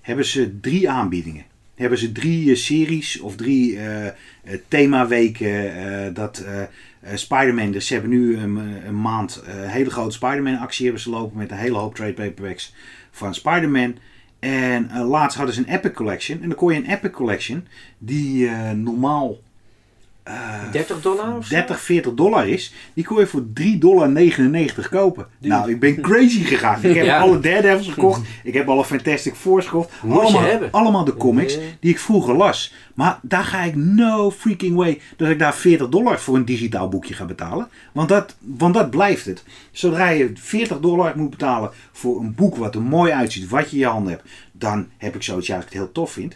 hebben 0.00 0.24
ze 0.24 0.60
drie 0.60 0.90
aanbiedingen. 0.90 1.44
Hebben 1.74 1.98
ze 1.98 2.12
drie 2.12 2.50
eh, 2.50 2.56
series 2.56 3.20
of 3.20 3.36
drie 3.36 3.76
eh, 3.78 4.06
eh, 4.06 4.12
themaweken 4.68 6.14
dat 6.14 6.38
eh, 6.38 6.62
Spider-Man, 7.14 7.70
dus 7.70 7.86
ze 7.86 7.92
hebben 7.92 8.10
nu 8.10 8.36
een, 8.36 8.56
een 8.86 9.00
maand 9.00 9.42
een 9.46 9.68
hele 9.68 9.90
grote 9.90 10.14
Spider-Man 10.14 10.58
actie 10.58 10.84
hebben 10.84 11.02
ze 11.02 11.10
lopen 11.10 11.38
met 11.38 11.50
een 11.50 11.56
hele 11.56 11.78
hoop 11.78 11.94
trade 11.94 12.12
paperbacks 12.12 12.74
van 13.10 13.34
Spider-Man. 13.34 13.94
En 14.38 14.90
laatst 14.98 15.36
hadden 15.36 15.54
ze 15.54 15.60
een 15.60 15.74
Epic 15.74 15.92
Collection. 15.92 16.42
En 16.42 16.48
dan 16.48 16.56
kon 16.58 16.72
je 16.72 16.78
een 16.78 16.90
Epic 16.90 17.10
Collection 17.10 17.66
die 17.98 18.50
normaal 18.74 19.36
eh, 20.30 20.72
30 20.72 21.00
dollar 21.00 21.36
of 21.36 21.46
zo? 21.46 21.54
30, 21.54 21.80
40 21.80 22.14
dollar 22.14 22.48
is, 22.48 22.72
die 22.94 23.04
kon 23.04 23.18
je 23.18 23.26
voor 23.26 23.44
3,99 23.60 23.78
dollar 23.78 24.88
kopen. 24.90 25.26
Nou, 25.38 25.70
ik 25.70 25.80
ben 25.80 26.00
crazy 26.00 26.44
gegaan. 26.44 26.78
Ik 26.82 26.94
heb 26.94 27.04
Ja. 27.10 27.18
alle 27.20 27.40
Daredevils 27.40 27.88
gekocht. 27.88 28.20
Ik 28.44 28.54
heb 28.54 28.68
alle 28.68 28.84
Fantastic 28.84 29.34
Fours 29.34 29.66
gekocht. 29.66 29.90
Allemaal, 30.70 31.04
de 31.04 31.16
comics 31.16 31.58
die 31.80 31.90
ik 31.90 31.98
vroeger 31.98 32.34
las. 32.34 32.72
Maar 32.94 33.18
daar 33.22 33.44
ga 33.44 33.62
ik 33.62 33.76
no 33.76 34.30
freaking 34.30 34.76
way 34.76 35.00
dat 35.16 35.28
ik 35.28 35.38
daar 35.38 35.54
40 35.54 35.88
dollar 35.88 36.20
voor 36.20 36.36
een 36.36 36.44
digitaal 36.44 36.88
boekje 36.88 37.14
ga 37.14 37.24
betalen. 37.24 37.68
Want 37.92 38.08
dat, 38.08 38.36
want 38.38 38.74
dat 38.74 38.90
blijft 38.90 39.26
het. 39.26 39.44
Zodra 39.70 40.08
je 40.08 40.30
40 40.34 40.80
dollar 40.80 41.12
moet 41.16 41.30
betalen 41.30 41.70
voor 41.92 42.20
een 42.20 42.34
boek 42.34 42.56
wat 42.56 42.74
er 42.74 42.82
mooi 42.82 43.12
uitziet, 43.12 43.48
wat 43.48 43.70
je 43.70 43.76
in 43.76 43.82
je 43.82 43.86
handen 43.88 44.12
hebt, 44.12 44.28
dan 44.52 44.88
heb 44.98 45.14
ik 45.14 45.22
zoiets 45.22 45.50
als 45.50 45.58
ik 45.58 45.64
het 45.64 45.74
heel 45.78 45.92
tof 45.92 46.12
vind. 46.12 46.34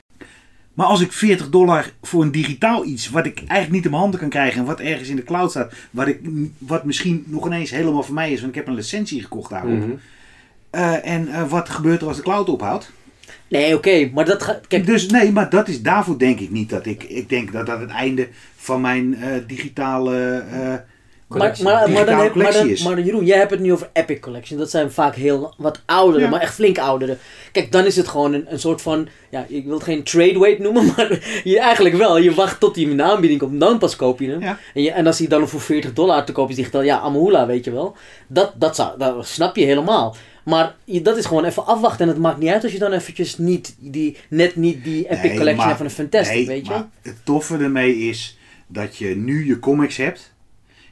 Maar 0.75 0.87
als 0.87 1.01
ik 1.01 1.13
40 1.13 1.49
dollar 1.51 1.93
voor 2.03 2.23
een 2.23 2.33
digitaal 2.33 2.85
iets, 2.85 3.11
wat 3.11 3.27
ik 3.27 3.39
eigenlijk 3.39 3.71
niet 3.71 3.85
in 3.85 3.91
mijn 3.91 4.03
handen 4.03 4.21
kan 4.21 4.29
krijgen 4.29 4.61
en 4.61 4.67
wat 4.67 4.81
ergens 4.81 5.09
in 5.09 5.17
de 5.17 5.23
cloud 5.23 5.51
staat, 5.51 5.73
wat, 5.91 6.07
ik, 6.07 6.21
wat 6.59 6.85
misschien 6.85 7.25
nog 7.27 7.47
ineens 7.47 7.71
helemaal 7.71 8.03
voor 8.03 8.15
mij 8.15 8.33
is, 8.33 8.41
want 8.41 8.51
ik 8.51 8.59
heb 8.59 8.67
een 8.67 8.75
licentie 8.75 9.23
gekocht 9.23 9.51
daarop. 9.51 9.79
Mhm. 9.79 9.91
Eh, 10.71 11.07
en 11.07 11.29
eh, 11.29 11.49
wat 11.49 11.69
gebeurt 11.69 12.01
er 12.01 12.09
als 12.09 12.17
de 12.17 12.23
cloud 12.23 12.49
ophoudt? 12.49 12.93
Nee, 13.49 13.77
oké, 13.77 14.11
maar 14.15 14.25
dat 14.25 14.43
gaat. 14.43 14.67
Kijk, 14.67 14.87
Dus 14.87 15.09
nee, 15.09 15.33
maar 15.33 15.51
dat 15.51 15.69
is, 15.69 15.83
daarvoor 15.83 16.19
denk 16.19 16.41
ik 16.41 16.51
niet 16.51 16.71
dat 16.71 16.87
ik, 16.87 17.03
ik 17.03 17.29
denk 17.29 17.53
dat 17.53 17.67
dat 17.67 17.81
het 17.81 17.91
einde 17.91 18.29
van 18.57 18.81
mijn 18.81 19.15
eh, 19.15 19.29
digitale 19.47 20.45
eh, 20.51 20.75
maar, 21.29 21.39
collectie. 21.39 21.65
maar, 21.65 21.91
maar, 21.91 22.07
dan, 22.07 22.19
heb- 22.19 22.35
maar, 22.35 22.53
dan, 22.53 22.77
maar 22.85 23.01
Jeroen, 23.01 23.25
jij 23.25 23.39
hebt 23.39 23.51
het 23.51 23.61
nu 23.61 23.73
over 23.73 23.91
Epic 23.93 24.19
Collection. 24.21 24.59
Dat 24.59 24.71
zijn 24.71 24.93
vaak 24.93 25.15
heel 25.15 25.55
wat 25.57 25.81
oudere, 25.87 26.25
Ja. 26.25 26.31
maar 26.31 26.41
echt 26.41 26.55
flink 26.55 26.79
oudere. 26.79 27.17
Kijk, 27.53 27.73
dan 27.73 27.85
is 27.85 27.97
het 27.97 28.09
gewoon 28.09 28.33
een, 28.33 28.45
een 28.49 28.59
soort 28.59 28.83
van. 28.83 29.09
Ja, 29.31 29.45
ik 29.49 29.65
wil 29.65 29.75
het 29.75 29.83
geen 29.83 30.03
trade 30.03 30.39
weight 30.39 30.59
noemen, 30.59 30.85
maar 30.97 31.41
je, 31.45 31.61
eigenlijk 31.61 31.97
wel. 31.97 32.19
Je 32.19 32.35
wacht 32.35 32.61
tot 32.61 32.77
hij 32.77 32.85
in 32.85 32.97
de 32.97 33.03
aanbieding 33.03 33.41
komt, 33.41 33.61
dan 33.61 33.79
pas 33.79 33.97
koop 33.97 34.21
je 34.21 34.29
hem. 34.31 34.41
Ja. 34.41 34.59
En, 34.75 34.83
je, 34.83 34.91
en 34.91 35.07
als 35.07 35.19
hij 35.19 35.29
dan 35.29 35.49
voor 35.49 35.61
40 35.61 35.93
dollar 35.93 36.25
te 36.25 36.33
koop 36.33 36.51
is, 36.51 36.57
digitaal, 36.57 36.83
ja, 36.83 36.99
Amahula, 36.99 37.47
weet 37.47 37.65
je 37.65 37.71
wel. 37.73 37.97
Dat, 38.27 38.53
dat, 38.57 38.77
zou, 38.77 38.99
dat 38.99 39.27
snap 39.27 39.57
je 39.57 39.65
helemaal. 39.65 40.17
Maar 40.45 40.75
je, 40.85 41.03
dat 41.03 41.17
is 41.17 41.27
gewoon 41.27 41.45
even 41.45 41.67
afwachten. 41.67 42.01
En 42.07 42.09
het 42.13 42.19
maakt 42.23 42.39
niet 42.39 42.51
uit 42.51 42.63
als 42.63 42.73
je 42.73 42.79
dan 42.79 42.93
eventjes 42.93 43.39
niet 43.39 43.75
die, 43.79 44.17
net 44.29 44.57
niet 44.57 44.85
die 44.85 45.05
Epic 45.09 45.23
Nee, 45.23 45.37
Collection 45.37 45.57
maar- 45.57 45.67
hebt 45.67 45.77
van 45.77 45.87
een 45.87 45.93
Fantastic, 45.93 46.37
nee, 46.37 46.47
weet 46.47 46.67
je. 46.67 46.71
maar 46.73 46.89
het 47.03 47.17
toffe 47.25 47.57
ermee 47.57 47.97
is 47.97 48.39
dat 48.67 48.97
je 48.97 49.07
nu 49.17 49.47
je 49.47 49.59
comics 49.59 49.97
hebt 49.97 50.33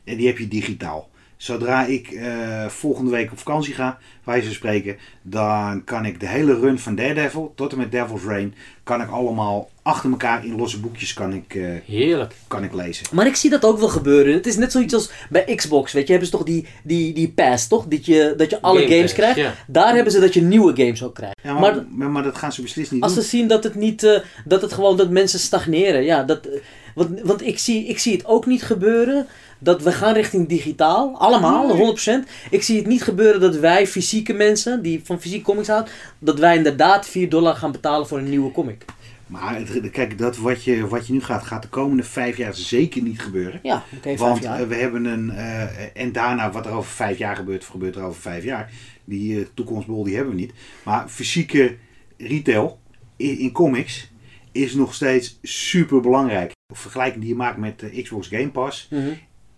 en 0.05 0.17
die 0.17 0.27
heb 0.27 0.39
je 0.39 0.49
digitaal. 0.49 1.11
Zodra 1.37 1.85
ik 1.85 2.11
eh, 2.11 2.67
volgende 2.67 3.11
week 3.11 3.33
op 3.33 3.39
vakantie 3.39 3.75
ga, 3.75 3.99
wij 4.25 4.41
ze 4.43 4.53
spreken, 4.53 4.97
dan 5.23 5.85
kan 5.85 6.05
ik 6.05 6.21
de 6.21 6.27
hele 6.29 6.59
run 6.61 6.79
van 6.79 6.95
Daredevil 6.95 7.53
tot 7.57 7.73
en 7.73 7.79
met 7.79 7.93
Devil's 7.93 8.25
Reign, 8.25 8.55
kan 8.85 9.01
ik 9.01 9.09
allemaal 9.11 9.71
achter 9.83 10.11
elkaar 10.11 10.45
in 10.45 10.57
losse 10.57 10.81
boekjes 10.81 11.13
kan 11.15 11.33
ik, 11.33 11.55
eh, 11.55 11.65
Heerlijk. 11.87 12.35
kan 12.49 12.65
ik 12.65 12.73
lezen. 12.75 13.07
Maar 13.13 13.27
ik 13.27 13.37
zie 13.37 13.51
dat 13.51 13.65
ook 13.65 13.79
wel 13.79 13.89
gebeuren. 13.89 14.35
Het 14.35 14.47
is 14.47 14.57
net 14.57 14.73
zoiets 14.73 14.95
als 14.95 15.11
bij 15.31 15.55
Xbox, 15.55 15.93
weet 15.93 16.05
je. 16.07 16.11
Hebben 16.11 16.29
ze 16.31 16.37
toch 16.37 16.47
die, 16.47 16.67
die, 16.85 17.13
die 17.15 17.29
pass, 17.29 17.67
toch? 17.69 17.87
Dat 17.87 18.07
je, 18.07 18.35
dat 18.37 18.51
je 18.51 18.61
alle 18.61 18.79
Game 18.81 18.91
games 18.91 19.03
Pass, 19.03 19.15
krijgt. 19.15 19.37
ja. 19.39 19.55
Daar 19.67 19.95
hebben 19.95 20.13
ze 20.13 20.21
dat 20.21 20.35
je 20.35 20.43
nieuwe 20.43 20.77
games 20.77 21.03
ook 21.05 21.15
krijgt. 21.15 21.39
Ja, 21.43 21.59
maar, 21.59 21.85
Maar- 22.11 22.23
dat 22.23 22.37
gaan 22.39 22.53
ze 22.53 22.63
beslist 22.63 22.91
niet 22.93 23.03
Als 23.03 23.15
doen. 23.15 23.23
ze 23.23 23.29
zien 23.29 23.49
dat 23.49 23.65
het 23.65 23.75
niet, 23.75 24.03
eh, 24.05 24.19
dat 24.45 24.63
het 24.63 24.73
gewoon, 24.73 24.97
dat 24.97 25.11
mensen 25.11 25.39
stagneren. 25.39 26.05
Ja, 26.05 26.23
dat, 26.23 26.49
want 26.95 27.21
want 27.21 27.47
ik, 27.47 27.59
zie, 27.59 27.87
ik 27.87 27.99
zie 27.99 28.13
het 28.13 28.27
ook 28.27 28.47
niet 28.47 28.63
gebeuren 28.63 29.27
dat 29.63 29.83
we 29.83 29.93
gaan 29.93 30.15
richting 30.15 30.49
digitaal. 30.49 31.19
Allemaal, 31.19 31.77
100%. 31.77 32.29
Ik 32.51 32.63
zie 32.63 32.77
het 32.77 32.87
niet 32.87 33.03
gebeuren 33.03 33.41
dat 33.41 33.57
wij 33.57 33.87
fysieke 33.87 34.33
mensen, 34.33 34.83
die 34.83 35.01
van 35.05 35.21
fysieke 35.21 35.45
comics 35.45 35.69
houden, 35.69 35.93
dat 36.19 36.39
wij 36.39 36.57
inderdaad 36.57 37.09
4 37.09 37.29
dollar 37.29 37.55
gaan 37.57 37.73
betalen 37.73 38.07
voor 38.07 38.19
een 38.19 38.29
nieuwe 38.29 38.51
comic. 38.53 38.85
Maar 39.27 39.57
het- 39.57 39.91
kijk, 39.91 40.19
dat 40.19 40.37
wat 40.37 40.65
je, 40.65 40.89
wat 40.89 41.07
je 41.07 41.13
nu 41.13 41.21
gaat, 41.23 41.43
gaat 41.43 41.63
de 41.63 41.69
komende 41.69 42.03
vijf 42.03 42.37
jaar 42.37 42.55
zeker 42.55 43.03
niet 43.03 43.21
gebeuren. 43.21 43.61
Ja, 43.63 43.85
oké, 43.93 44.03
vijf 44.03 44.19
Want 44.19 44.43
jaar. 44.43 44.61
eh, 44.61 44.67
we 44.67 44.75
hebben 44.75 45.05
een. 45.05 45.31
eh, 45.31 46.03
en 46.03 46.13
daarna, 46.13 46.51
wat 46.51 46.67
er 46.67 46.73
over 46.73 46.91
vijf 46.91 47.19
jaar 47.19 47.37
gebeurt, 47.37 47.65
gebeurt 47.65 47.97
er 47.97 48.03
over 48.03 48.21
vijf 48.21 48.45
jaar. 48.45 48.71
Die 49.05 49.39
eh, 49.41 49.47
toekomstbol 49.55 50.05
die 50.05 50.15
hebben 50.17 50.35
we 50.35 50.41
niet. 50.41 50.53
Maar 50.83 51.09
fysieke 51.09 51.77
retail 52.19 52.79
in, 53.17 53.39
in 53.39 53.53
comics 53.53 54.11
is 54.53 54.75
nog 54.75 54.95
steeds 54.95 55.39
super 55.43 56.01
belangrijk. 56.01 56.53
Vergelijking 56.75 57.21
die 57.21 57.31
je 57.33 57.37
maakt 57.39 57.57
met 57.59 57.79
de 57.81 58.03
Xbox 58.03 58.29
Game 58.29 58.49
Pass 58.51 58.87
Mhm. 58.91 59.11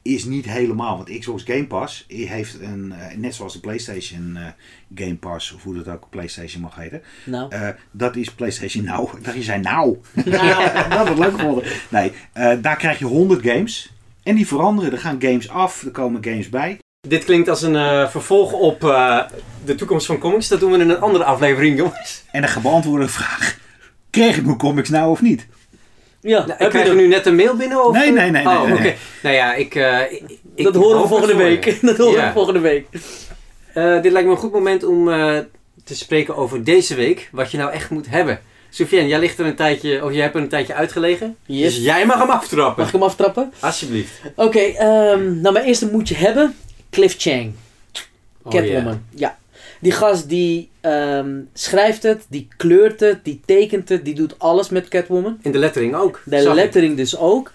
Is 0.05 0.25
niet 0.25 0.45
helemaal. 0.45 0.97
Want 0.97 1.19
Xbox 1.19 1.43
Game 1.43 1.67
Pass 1.67 2.05
heeft 2.09 2.61
een, 2.61 2.93
eh, 2.93 3.17
net 3.17 3.35
zoals 3.35 3.53
de 3.53 3.61
PlayStation 3.61 4.37
eh, 4.37 4.47
Game 4.95 5.17
Pass, 5.17 5.53
of 5.53 5.63
hoe 5.63 5.75
dat 5.75 5.89
ook 5.89 6.07
PlayStation 6.11 6.63
mag 6.63 6.77
heten. 6.77 7.03
Nou, 7.25 7.51
eh, 7.51 7.69
dat 7.91 8.17
is 8.17 8.35
PlayStation 8.35 8.85
Now. 8.85 9.09
Dat 9.25 9.35
je 9.35 9.43
zei 9.43 9.61
nou. 9.61 9.99
Nou. 10.25 10.71
dat 10.89 11.07
wordt 11.07 11.19
leuk 11.19 11.33
gevonden. 11.33 11.65
Nee, 11.89 12.13
eh, 12.33 12.53
daar 12.61 12.77
krijg 12.77 12.99
je 12.99 13.05
100 13.05 13.47
games. 13.47 13.93
En 14.23 14.35
die 14.35 14.47
veranderen. 14.47 14.93
Er 14.93 14.99
gaan 14.99 15.23
games 15.23 15.49
af, 15.49 15.83
er 15.83 15.91
komen 15.91 16.25
games 16.25 16.49
bij. 16.49 16.79
Dit 17.09 17.25
klinkt 17.25 17.49
als 17.49 17.63
een 17.63 17.77
eh, 17.77 18.09
vervolg 18.09 18.53
op 18.53 18.85
eh, 18.85 19.21
de 19.65 19.75
toekomst 19.75 20.07
van 20.07 20.19
comics. 20.19 20.49
Dat 20.49 20.61
doen 20.61 20.73
we 20.73 20.79
in 20.79 20.91
een 20.91 21.01
andere 21.01 21.25
aflevering, 21.25 21.77
jongens. 21.77 22.25
En 22.33 22.43
de 22.43 22.49
gebeantwoorde 22.49 23.09
vraag: 23.09 23.59
kreeg 24.11 24.37
ik 24.37 24.45
mijn 24.45 24.59
comics 24.59 24.89
nou 24.89 25.11
of 25.11 25.23
niet? 25.23 25.47
Ja, 26.25 26.39
Nou, 26.39 26.49
heb 26.49 26.59
ik 26.59 26.63
je 26.63 26.69
krijg 26.69 26.87
dat? 26.87 26.97
nu 26.97 27.07
net 27.07 27.27
een 27.27 27.35
mail 27.37 27.57
binnen? 27.57 27.85
Of? 27.87 27.93
Nee, 27.97 28.11
nee, 28.13 28.31
nee, 28.31 28.47
Oh, 28.47 28.59
nee, 28.59 28.65
nee, 28.67 28.73
oké. 28.75 28.83
nee. 28.83 28.95
Nou 29.23 29.35
ja, 29.35 29.55
ik... 29.55 29.75
eh, 29.75 30.01
ik- 30.13 30.23
ik 30.55 30.65
dat 30.65 30.75
horen 30.75 31.01
we 31.03 31.09
volgende 31.09 31.33
je. 31.33 31.43
week. 31.43 31.79
Dat 31.83 31.97
horen 31.97 32.21
Ja. 32.21 32.27
we 32.27 32.33
volgende 32.33 32.61
week. 32.61 32.87
Eh, 33.75 34.03
dit 34.03 34.13
lijkt 34.13 34.27
me 34.29 34.35
een 34.35 34.41
goed 34.41 34.53
moment 34.53 34.85
om 34.85 35.09
eh, 35.13 35.39
te 35.85 35.95
spreken 35.97 36.37
over 36.37 36.65
deze 36.65 36.95
week. 36.95 37.29
Wat 37.33 37.51
je 37.51 37.59
nou 37.59 37.73
echt 37.73 37.91
moet 37.91 38.09
hebben. 38.09 38.41
Soufiane, 38.71 39.09
jij 39.09 39.19
ligt 39.19 39.39
er 39.39 39.47
een 39.47 39.55
tijdje, 39.55 40.05
of 40.05 40.13
jij 40.13 40.23
hebt 40.23 40.35
er 40.35 40.41
een 40.41 40.49
tijdje 40.49 40.75
uitgelegen. 40.75 41.37
Yes. 41.47 41.75
Dus 41.75 41.85
jij 41.85 42.07
mag 42.07 42.19
hem 42.19 42.31
aftrappen. 42.31 42.77
Mag 42.79 42.87
ik 42.87 42.93
hem 42.93 43.03
aftrappen? 43.03 43.53
Alsjeblieft. 43.61 44.21
Oké, 44.37 44.59
ehm, 44.59 45.41
nou 45.41 45.53
mijn 45.53 45.65
eerste 45.65 45.91
moet 45.91 46.09
je 46.09 46.15
hebben. 46.15 46.57
Cliff 46.91 47.15
Chang. 47.19 47.53
Oh, 48.43 48.53
Catwoman. 48.53 49.03
ja. 49.15 49.39
Die 49.85 49.93
gast 49.93 50.29
die 50.29 50.71
ehm, 50.81 51.41
schrijft 51.53 52.03
het, 52.03 52.27
die 52.29 52.49
kleurt 52.57 53.01
het, 53.01 53.25
die 53.25 53.41
tekent 53.45 53.89
het, 53.89 54.05
die 54.05 54.15
doet 54.15 54.39
alles 54.39 54.69
met 54.69 54.89
Catwoman. 54.89 55.39
In 55.43 55.53
de 55.53 55.59
lettering 55.59 55.95
ook. 55.95 56.23
De 56.25 56.37
ik. 56.37 56.53
lettering 56.53 56.97
dus 56.97 57.19
ook. 57.19 57.53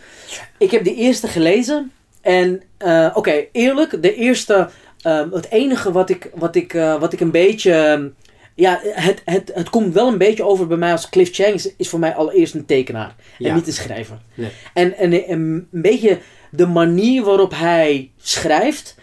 Ik 0.57 0.71
heb 0.71 0.83
de 0.83 0.95
eerste 0.95 1.27
gelezen. 1.27 1.91
En 2.21 2.61
eh, 2.77 3.11
oké, 3.13 3.45
eerlijk, 3.51 4.01
de 4.01 4.15
eerste, 4.15 4.69
ehm, 5.01 5.31
het 5.31 5.49
enige 5.51 5.91
wat 5.91 6.09
ik, 6.09 6.29
wat 6.33 6.55
ik, 6.55 6.73
eh, 6.73 6.99
wat 6.99 7.13
ik 7.13 7.19
een 7.19 7.31
beetje, 7.31 7.73
ehm, 7.73 8.07
ja, 8.55 8.79
het, 8.83 9.21
het, 9.25 9.51
het 9.53 9.69
komt 9.69 9.93
wel 9.93 10.07
een 10.07 10.17
beetje 10.17 10.43
over 10.43 10.67
bij 10.67 10.77
mij 10.77 10.91
als 10.91 11.09
Cliff 11.09 11.33
Chang 11.33 11.53
is, 11.53 11.75
is 11.75 11.89
voor 11.89 11.99
mij 11.99 12.15
allereerst 12.15 12.53
een 12.53 12.65
tekenaar 12.65 13.15
Ja. 13.37 13.49
en 13.49 13.55
niet 13.55 13.67
een 13.67 13.73
schrijver. 13.73 14.17
Nee. 14.33 14.49
En, 14.73 14.97
en, 14.97 15.25
en 15.27 15.39
een 15.71 15.81
beetje 15.81 16.19
de 16.51 16.67
manier 16.67 17.23
waarop 17.23 17.53
hij 17.55 18.11
schrijft, 18.17 18.95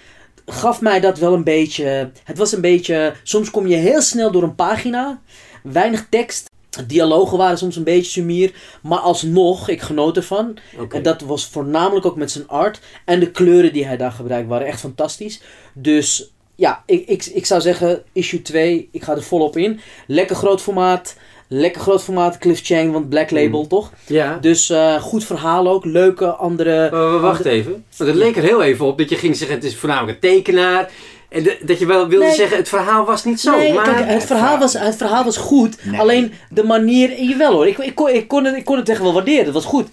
gaf 0.46 0.80
mij 0.80 1.00
dat 1.00 1.18
wel 1.18 1.34
een 1.34 1.44
beetje. 1.44 2.10
Het 2.24 2.38
was 2.38 2.52
een 2.52 2.60
beetje. 2.60 3.14
Soms 3.22 3.50
kom 3.50 3.66
je 3.66 3.76
heel 3.76 4.02
snel 4.02 4.30
door 4.30 4.42
een 4.42 4.54
pagina, 4.54 5.20
weinig 5.62 6.06
tekst. 6.10 6.50
Dialogen 6.86 7.38
waren 7.38 7.58
soms 7.58 7.76
een 7.76 7.84
beetje 7.84 8.10
sumier, 8.10 8.54
maar 8.82 8.98
alsnog, 8.98 9.68
ik 9.68 9.80
genoot 9.80 10.16
ervan. 10.16 10.58
En 10.90 11.02
dat 11.02 11.20
was 11.20 11.46
voornamelijk 11.46 12.06
ook 12.06 12.16
met 12.16 12.30
zijn 12.30 12.48
art. 12.48 12.80
En 13.04 13.20
de 13.20 13.30
kleuren 13.30 13.72
die 13.72 13.86
hij 13.86 13.96
daar 13.96 14.12
gebruikt 14.12 14.48
waren 14.48 14.66
echt 14.66 14.80
fantastisch. 14.80 15.40
Dus 15.74 16.32
ja, 16.54 16.82
ik, 16.86 17.08
ik, 17.08 17.24
ik 17.24 17.46
zou 17.46 17.60
zeggen, 17.60 18.02
issue 18.12 18.42
2, 18.42 18.88
ik 18.92 19.02
ga 19.02 19.14
er 19.14 19.22
volop 19.22 19.56
in. 19.56 19.80
Lekker 20.06 20.36
groot 20.36 20.62
formaat. 20.62 21.16
Lekker 21.48 21.80
groot 21.80 22.02
formaat, 22.02 22.38
Cliff 22.38 22.60
Chang, 22.64 22.92
want 22.92 23.08
Black 23.08 23.30
Label 23.30 23.60
Mm. 23.62 23.68
toch? 23.68 23.90
Ja. 24.06 24.38
Dus 24.40 24.70
eh, 24.70 24.94
goed 25.02 25.24
verhaal 25.24 25.68
ook. 25.68 25.84
Leuke 25.84 26.26
andere... 26.26 26.90
Wacht 27.20 27.44
even. 27.44 27.84
Want 27.96 28.10
het 28.10 28.18
leek 28.18 28.36
er 28.36 28.42
heel 28.42 28.62
even 28.62 28.86
op 28.86 28.98
dat 28.98 29.08
je 29.10 29.16
ging 29.16 29.36
zeggen 29.36 29.56
het 29.56 29.64
is 29.64 29.76
voornamelijk 29.76 30.12
een 30.22 30.30
tekenaar. 30.30 30.90
En 31.28 31.42
de- 31.42 31.58
dat 31.64 31.78
je 31.78 31.86
wel 31.86 32.08
wilde 32.08 32.24
Nee. 32.24 32.34
zeggen 32.34 32.56
het 32.56 32.68
verhaal 32.68 33.04
was 33.04 33.24
niet 33.24 33.40
zo. 33.40 33.56
nee, 33.56 33.72
maar... 33.72 33.84
kijk, 33.94 34.08
het 34.08 34.24
verhaal, 34.24 34.58
was, 34.58 34.72
het 34.72 34.96
verhaal 34.96 35.24
was 35.24 35.36
goed. 35.36 35.76
Nee. 35.84 36.00
Alleen 36.00 36.32
de 36.50 36.64
manier... 36.64 37.22
Jawel 37.22 37.52
hoor, 37.52 37.66
ik, 37.66 37.78
ik, 37.78 37.94
kon, 37.94 38.08
ik, 38.08 38.28
kon 38.28 38.44
het, 38.44 38.56
ik 38.56 38.64
kon 38.64 38.76
het 38.76 38.88
echt 38.88 39.00
wel 39.00 39.12
waarderen. 39.12 39.44
Het 39.44 39.54
was 39.54 39.64
goed. 39.64 39.88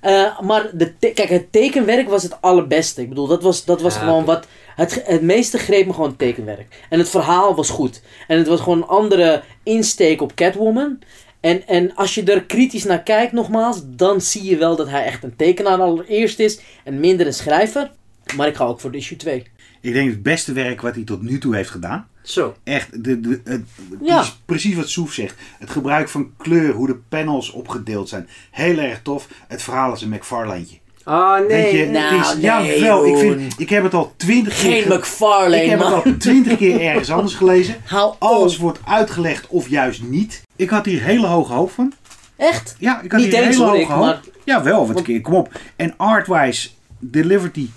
Eh, 0.00 0.40
maar 0.40 0.70
de 0.72 0.98
te- 0.98 1.10
kijk, 1.14 1.28
het 1.28 1.52
tekenwerk 1.52 2.08
was 2.08 2.22
het 2.22 2.36
allerbeste. 2.40 3.00
Ik 3.02 3.08
bedoel, 3.08 3.26
dat 3.26 3.42
was, 3.42 3.64
dat 3.64 3.80
was 3.82 3.94
Ja, 3.94 4.00
gewoon 4.00 4.24
wat... 4.24 4.46
Het, 4.78 5.02
het 5.06 5.22
meeste 5.22 5.58
greep 5.58 5.86
me 5.86 5.92
gewoon 5.92 6.08
het 6.08 6.18
tekenwerk. 6.18 6.86
En 6.88 6.98
het 6.98 7.08
verhaal 7.08 7.54
was 7.54 7.70
goed. 7.70 8.02
En 8.28 8.38
het 8.38 8.46
was 8.46 8.60
gewoon 8.60 8.78
een 8.78 8.88
andere 8.88 9.42
insteek 9.62 10.20
op 10.20 10.34
Catwoman. 10.34 10.98
En, 11.40 11.66
en 11.66 11.94
als 11.94 12.14
je 12.14 12.22
er 12.24 12.44
kritisch 12.44 12.84
naar 12.84 13.02
kijkt, 13.02 13.32
nogmaals, 13.32 13.80
dan 13.86 14.20
zie 14.20 14.44
je 14.44 14.56
wel 14.56 14.76
dat 14.76 14.88
hij 14.88 15.04
echt 15.04 15.22
een 15.22 15.36
tekenaar 15.36 15.78
allereerst 15.80 16.38
is. 16.38 16.60
En 16.84 17.00
minder 17.00 17.26
een 17.26 17.32
schrijver. 17.34 17.90
Maar 18.36 18.48
ik 18.48 18.56
ga 18.56 18.64
ook 18.64 18.80
voor 18.80 18.90
de 18.90 18.98
issue 18.98 19.16
2. 19.18 19.46
Ik 19.80 19.92
denk 19.92 20.10
het 20.10 20.22
beste 20.22 20.52
werk 20.52 20.80
wat 20.80 20.94
hij 20.94 21.04
tot 21.04 21.22
nu 21.22 21.38
toe 21.38 21.54
heeft 21.54 21.70
gedaan. 21.70 22.08
Zo. 22.22 22.54
Echt, 22.64 23.04
de, 23.04 23.20
de, 23.20 23.40
het, 23.44 23.62
Ja. 24.02 24.16
precies, 24.16 24.38
precies 24.44 24.74
wat 24.74 24.88
Soef 24.88 25.12
zegt. 25.12 25.34
Het 25.58 25.70
gebruik 25.70 26.08
van 26.08 26.32
kleur, 26.36 26.72
hoe 26.72 26.86
de 26.86 26.98
panels 27.08 27.50
opgedeeld 27.50 28.08
zijn. 28.08 28.28
Heel 28.50 28.78
erg 28.78 29.02
tof. 29.02 29.28
Het 29.48 29.62
verhaal 29.62 29.92
is 29.92 30.02
een 30.02 30.08
McFarlane'tje. 30.08 30.76
Oh 31.08 31.38
nee. 31.48 31.76
Je, 31.76 31.86
nou, 31.86 32.20
is, 32.20 32.32
nee, 32.34 32.42
jawel, 32.42 33.06
ik, 33.06 33.16
vind, 33.18 33.54
ik 33.60 33.68
heb 33.68 33.82
het 33.82 33.94
al 33.94 34.12
twintig 34.16 34.60
keer... 34.60 34.72
Geen 34.72 34.82
ge- 34.82 34.94
McFarlane, 34.98 35.62
Ik 35.62 35.70
heb 35.70 35.78
het 35.78 35.92
al 35.92 36.02
twintig 36.18 36.56
keer 36.56 36.80
ergens 36.80 37.10
anders 37.10 37.34
gelezen. 37.42 37.74
Hou 37.84 38.14
Alles 38.18 38.54
op. 38.54 38.60
wordt 38.60 38.78
uitgelegd 38.84 39.46
of 39.46 39.68
juist 39.68 40.02
niet. 40.02 40.42
Ik 40.56 40.70
had 40.70 40.84
hier 40.84 41.02
hele 41.02 41.26
hoge 41.26 41.52
hoop 41.52 41.70
van. 41.70 41.92
Echt? 42.36 42.76
Ja, 42.78 43.00
ik 43.02 43.12
had 43.12 43.20
Niet 43.20 43.32
hier 43.34 43.44
hele 43.44 43.64
hoge 43.64 43.80
ik, 43.80 43.86
hoop. 43.86 44.00
maar... 44.00 44.20
Ja, 44.44 44.62
wel, 44.62 44.78
wat 44.86 44.94
Want- 44.94 45.06
keer, 45.06 45.20
kom 45.20 45.34
op. 45.34 45.52
En 45.76 45.94
artwise 45.96 46.68
delivered 46.98 47.56
hij 47.56 47.68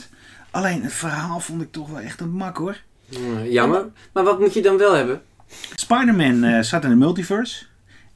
100%. 0.00 0.08
Alleen 0.50 0.82
het 0.82 0.92
verhaal 0.92 1.40
vond 1.40 1.62
ik 1.62 1.72
toch 1.72 1.88
wel 1.88 2.00
echt 2.00 2.20
een 2.20 2.30
mak 2.32 2.56
hoor. 2.56 2.76
Jammer. 3.44 3.84
Maar 4.12 4.24
wat 4.24 4.40
moet 4.40 4.54
je 4.54 4.62
dan 4.62 4.76
wel 4.78 4.92
hebben? 4.94 5.20
Spider-Man 5.74 6.44
eh, 6.44 6.60
zat 6.60 6.84
in 6.84 6.90
de 6.90 6.96
multiverse. 6.96 7.64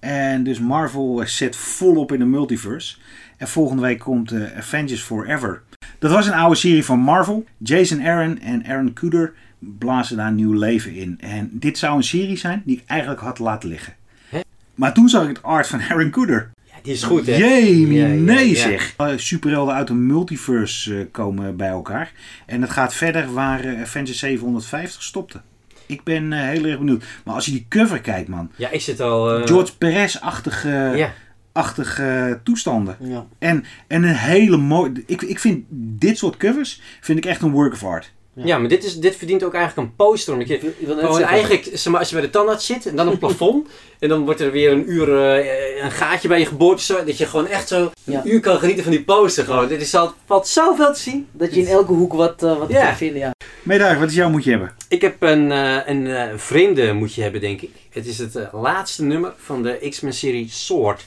En 0.01 0.43
dus 0.45 0.59
Marvel 0.61 1.21
eh, 1.21 1.27
zet 1.27 1.57
volop 1.57 2.13
in 2.13 2.19
de 2.19 2.25
multiverse. 2.25 2.97
En 3.37 3.49
volgende 3.49 3.83
week 3.83 3.99
komt 3.99 4.33
eh, 4.33 4.57
Avengers 4.57 5.03
Forever. 5.03 5.63
Dat 5.99 6.11
was 6.11 6.27
een 6.27 6.33
oude 6.33 6.57
serie 6.57 6.85
van 6.85 6.99
Marvel. 6.99 7.45
Jason 7.59 8.03
Aaron 8.07 8.41
en 8.41 8.67
Aaron 8.67 8.93
Kuder 8.93 9.33
blazen 9.59 10.17
daar 10.17 10.33
nieuw 10.33 10.53
leven 10.53 10.95
in. 10.95 11.19
En 11.21 11.49
dit 11.53 11.79
zou 11.79 11.97
een 11.97 12.03
serie 12.03 12.37
zijn 12.37 12.63
die 12.65 12.77
ik 12.77 12.83
eigenlijk 12.87 13.21
had 13.21 13.39
laten 13.39 13.69
liggen. 13.69 13.95
Hè? 14.29 14.41
Maar 14.75 14.95
toen 14.95 15.09
zag 15.09 15.23
ik 15.23 15.29
het 15.29 15.43
art 15.43 15.67
van 15.67 15.81
Aaron 15.91 16.11
Kuder. 16.11 16.51
Ja, 16.65 16.75
die 16.83 16.93
is 16.93 17.03
goed 17.03 17.27
hè. 17.27 17.37
Jee, 17.37 17.93
Ja, 17.93 18.07
nee 18.07 18.49
ja. 18.49 18.55
zeg. 18.55 18.95
Eh, 18.97 19.09
superhelden 19.17 19.75
uit 19.75 19.89
een 19.89 20.07
multiverse 20.07 20.99
eh, 20.99 21.05
komen 21.11 21.57
bij 21.57 21.69
elkaar. 21.69 22.13
En 22.47 22.61
het 22.61 22.71
gaat 22.71 22.95
verder 22.95 23.33
waar 23.33 23.79
Avengers 23.81 24.19
750 24.19 25.03
stopte. 25.03 25.41
Ik 25.87 26.03
ben 26.03 26.33
heel 26.33 26.65
erg 26.65 26.79
benieuwd. 26.79 27.05
Maar 27.25 27.35
als 27.35 27.45
je 27.45 27.51
die 27.51 27.67
cover 27.69 28.01
kijkt, 28.01 28.29
man. 28.29 28.51
Ja, 28.57 28.71
ik 28.71 28.81
zit 28.81 29.01
al... 29.01 29.47
George 29.47 29.77
Perez-achtige 29.77 30.69
Ja. 30.95 31.13
Achtige 31.57 32.41
toestanden. 32.43 32.97
Ja. 33.01 33.27
En, 33.39 33.65
en 33.87 34.03
een 34.03 34.15
hele 34.15 34.57
mooie... 34.57 34.93
Ik, 35.07 35.23
ik 35.23 35.39
vind 35.39 35.65
dit 35.71 36.19
soort 36.19 36.37
covers 36.37 36.81
vind 37.01 37.19
ik 37.19 37.25
echt 37.27 37.43
een 37.43 37.51
work 37.51 37.73
of 37.73 37.85
art. 37.85 38.13
ja, 38.35 38.59
maar 38.59 38.69
dit, 38.69 38.85
is, 38.85 38.99
dit 38.99 39.17
verdient 39.17 39.43
ook 39.45 39.55
eigenlijk 39.55 39.89
een 39.89 39.97
poster. 39.97 40.33
Omdat 40.33 40.49
je 40.49 40.73
gewoon 40.99 41.23
eigenlijk, 41.23 41.69
zeg 41.73 41.87
maar, 41.93 42.01
als 42.01 42.09
je 42.09 42.15
bij 42.15 42.25
de 42.25 42.31
tandarts 42.31 42.67
zit 42.67 42.87
en 42.87 42.97
dan 42.97 43.09
een 43.09 43.19
plafond. 43.25 43.69
en 43.99 44.09
dan 44.09 44.25
wordt 44.25 44.41
er 44.41 44.51
weer 44.53 44.73
een 44.73 44.91
uur 44.91 45.19
eh, 45.39 45.85
een 45.85 45.91
gaatje 45.91 46.29
bij 46.29 46.39
je 46.39 46.47
geboord. 46.47 46.81
Zo, 46.81 47.05
dat 47.05 47.19
je 47.19 47.27
gewoon 47.27 47.47
echt 47.47 47.69
zo 47.69 47.91
Ja. 48.05 48.21
een 48.25 48.33
uur 48.33 48.41
kan 48.41 48.59
genieten 48.59 48.83
van 48.83 48.93
die 48.93 49.05
poster. 49.05 49.45
Gewoon. 49.45 49.69
Dit 49.69 49.81
is 49.81 49.95
al, 49.95 50.13
valt 50.27 50.47
zoveel 50.49 50.93
te 50.93 51.01
zien. 51.01 51.27
Dat 51.33 51.55
je 51.55 51.61
in 51.61 51.67
elke 51.67 51.93
hoek 51.93 52.13
wat, 52.13 52.43
eh, 52.43 52.59
wat 52.59 52.69
kan 52.73 52.97
vinden, 52.97 53.19
ja. 53.19 53.31
Meedag, 53.63 53.99
wat 53.99 54.09
is 54.09 54.15
jouw 54.15 54.31
moet 54.31 54.45
je 54.45 54.51
hebben? 54.51 54.75
Ik 54.89 55.01
heb 55.01 55.23
een, 55.23 55.53
eh, 55.53 55.79
een 55.87 56.07
eh, 56.07 56.29
vreemde 56.37 56.93
moet 56.93 57.15
je 57.15 57.23
hebben, 57.23 57.41
denk 57.41 57.61
ik. 57.61 57.71
Het 57.91 58.07
is 58.07 58.19
het 58.19 58.37
eh, 58.37 58.55
laatste 58.55 59.03
nummer 59.05 59.33
van 59.37 59.63
de 59.63 59.87
X-Men 59.91 60.13
serie 60.13 60.49
Sword. 60.51 61.07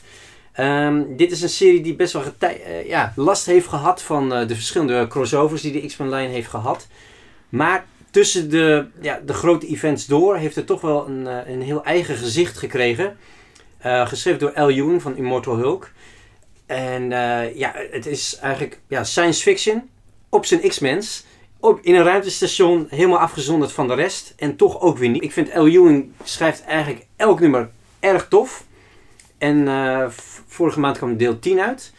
Ehm, 0.54 1.04
dit 1.16 1.32
is 1.32 1.42
een 1.42 1.50
serie 1.50 1.82
die 1.82 1.96
best 1.96 2.14
wel 2.14 2.24
eh, 2.40 2.88
ja, 2.88 3.14
last 3.16 3.46
heeft 3.46 3.68
gehad 3.68 4.02
van 4.02 4.34
eh, 4.34 4.48
de 4.48 4.56
verschillende 4.56 5.08
crossovers 5.08 5.62
die 5.62 5.72
de 5.72 5.88
X-Men-lijn 5.88 6.30
heeft 6.30 6.50
gehad. 6.50 6.88
Maar 7.50 7.86
tussen 8.12 8.50
de, 8.50 8.88
ja, 9.02 9.22
de 9.26 9.34
grote 9.34 9.68
events 9.68 10.06
door 10.06 10.36
heeft 10.36 10.56
het 10.56 10.68
toch 10.68 10.82
wel 10.82 11.08
een, 11.08 11.28
eh, 11.28 11.54
een 11.54 11.62
heel 11.62 11.84
eigen 11.84 12.16
gezicht 12.16 12.58
gekregen. 12.58 13.18
Geschreven 13.82 14.40
door 14.40 14.54
Al 14.54 14.70
Ewing 14.70 15.02
van 15.02 15.18
Immortal 15.18 15.58
Hulk. 15.58 15.92
En 16.66 17.10
ja, 17.56 17.74
het 17.92 18.06
is 18.06 18.38
eigenlijk 18.42 18.80
ja, 18.88 19.04
science 19.04 19.42
fiction 19.42 19.90
op 20.30 20.46
zijn 20.46 20.62
X-Mens. 20.68 21.26
In 21.82 21.96
een 21.96 22.04
ruimtestation, 22.04 22.88
helemaal 22.90 23.20
afgezonderd 23.20 23.72
van 23.72 23.88
de 23.88 23.94
rest. 23.94 24.34
En 24.38 24.56
toch 24.56 24.82
ook 24.82 24.98
weer 24.98 25.10
niet. 25.10 25.24
Ik 25.24 25.32
vind 25.32 25.54
Al 25.54 25.68
Ewing 25.68 26.12
schrijft 26.24 26.64
eigenlijk 26.64 27.06
elk 27.16 27.40
nummer 27.40 27.70
erg 28.00 28.28
tof. 28.28 28.66
En 29.40 29.68
eh, 29.68 30.06
vorige 30.48 30.80
maand 30.80 30.98
kwam 30.98 31.18
deel 31.18 31.40
10 31.40 31.60
uit. 31.60 31.94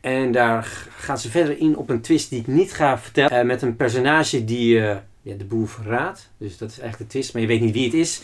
En 0.00 0.32
daar 0.32 0.88
gaan 0.96 1.18
ze 1.18 1.30
verder 1.30 1.58
in 1.58 1.76
op 1.76 1.90
een 1.90 2.00
twist 2.00 2.30
die 2.30 2.40
ik 2.40 2.46
niet 2.46 2.72
ga 2.72 2.98
vertellen. 2.98 3.30
Eh, 3.30 3.46
met 3.46 3.62
een 3.62 3.76
personage 3.76 4.44
die 4.44 4.80
eh, 4.80 4.96
ja, 5.22 5.34
de 5.34 5.44
boel 5.44 5.66
verraadt. 5.66 6.30
Dus 6.38 6.58
dat 6.58 6.70
is 6.70 6.78
eigenlijk 6.78 7.10
de 7.10 7.18
twist, 7.18 7.32
maar 7.32 7.42
je 7.42 7.48
weet 7.48 7.60
niet 7.60 7.74
wie 7.74 7.84
het 7.84 7.94
is. 7.94 8.22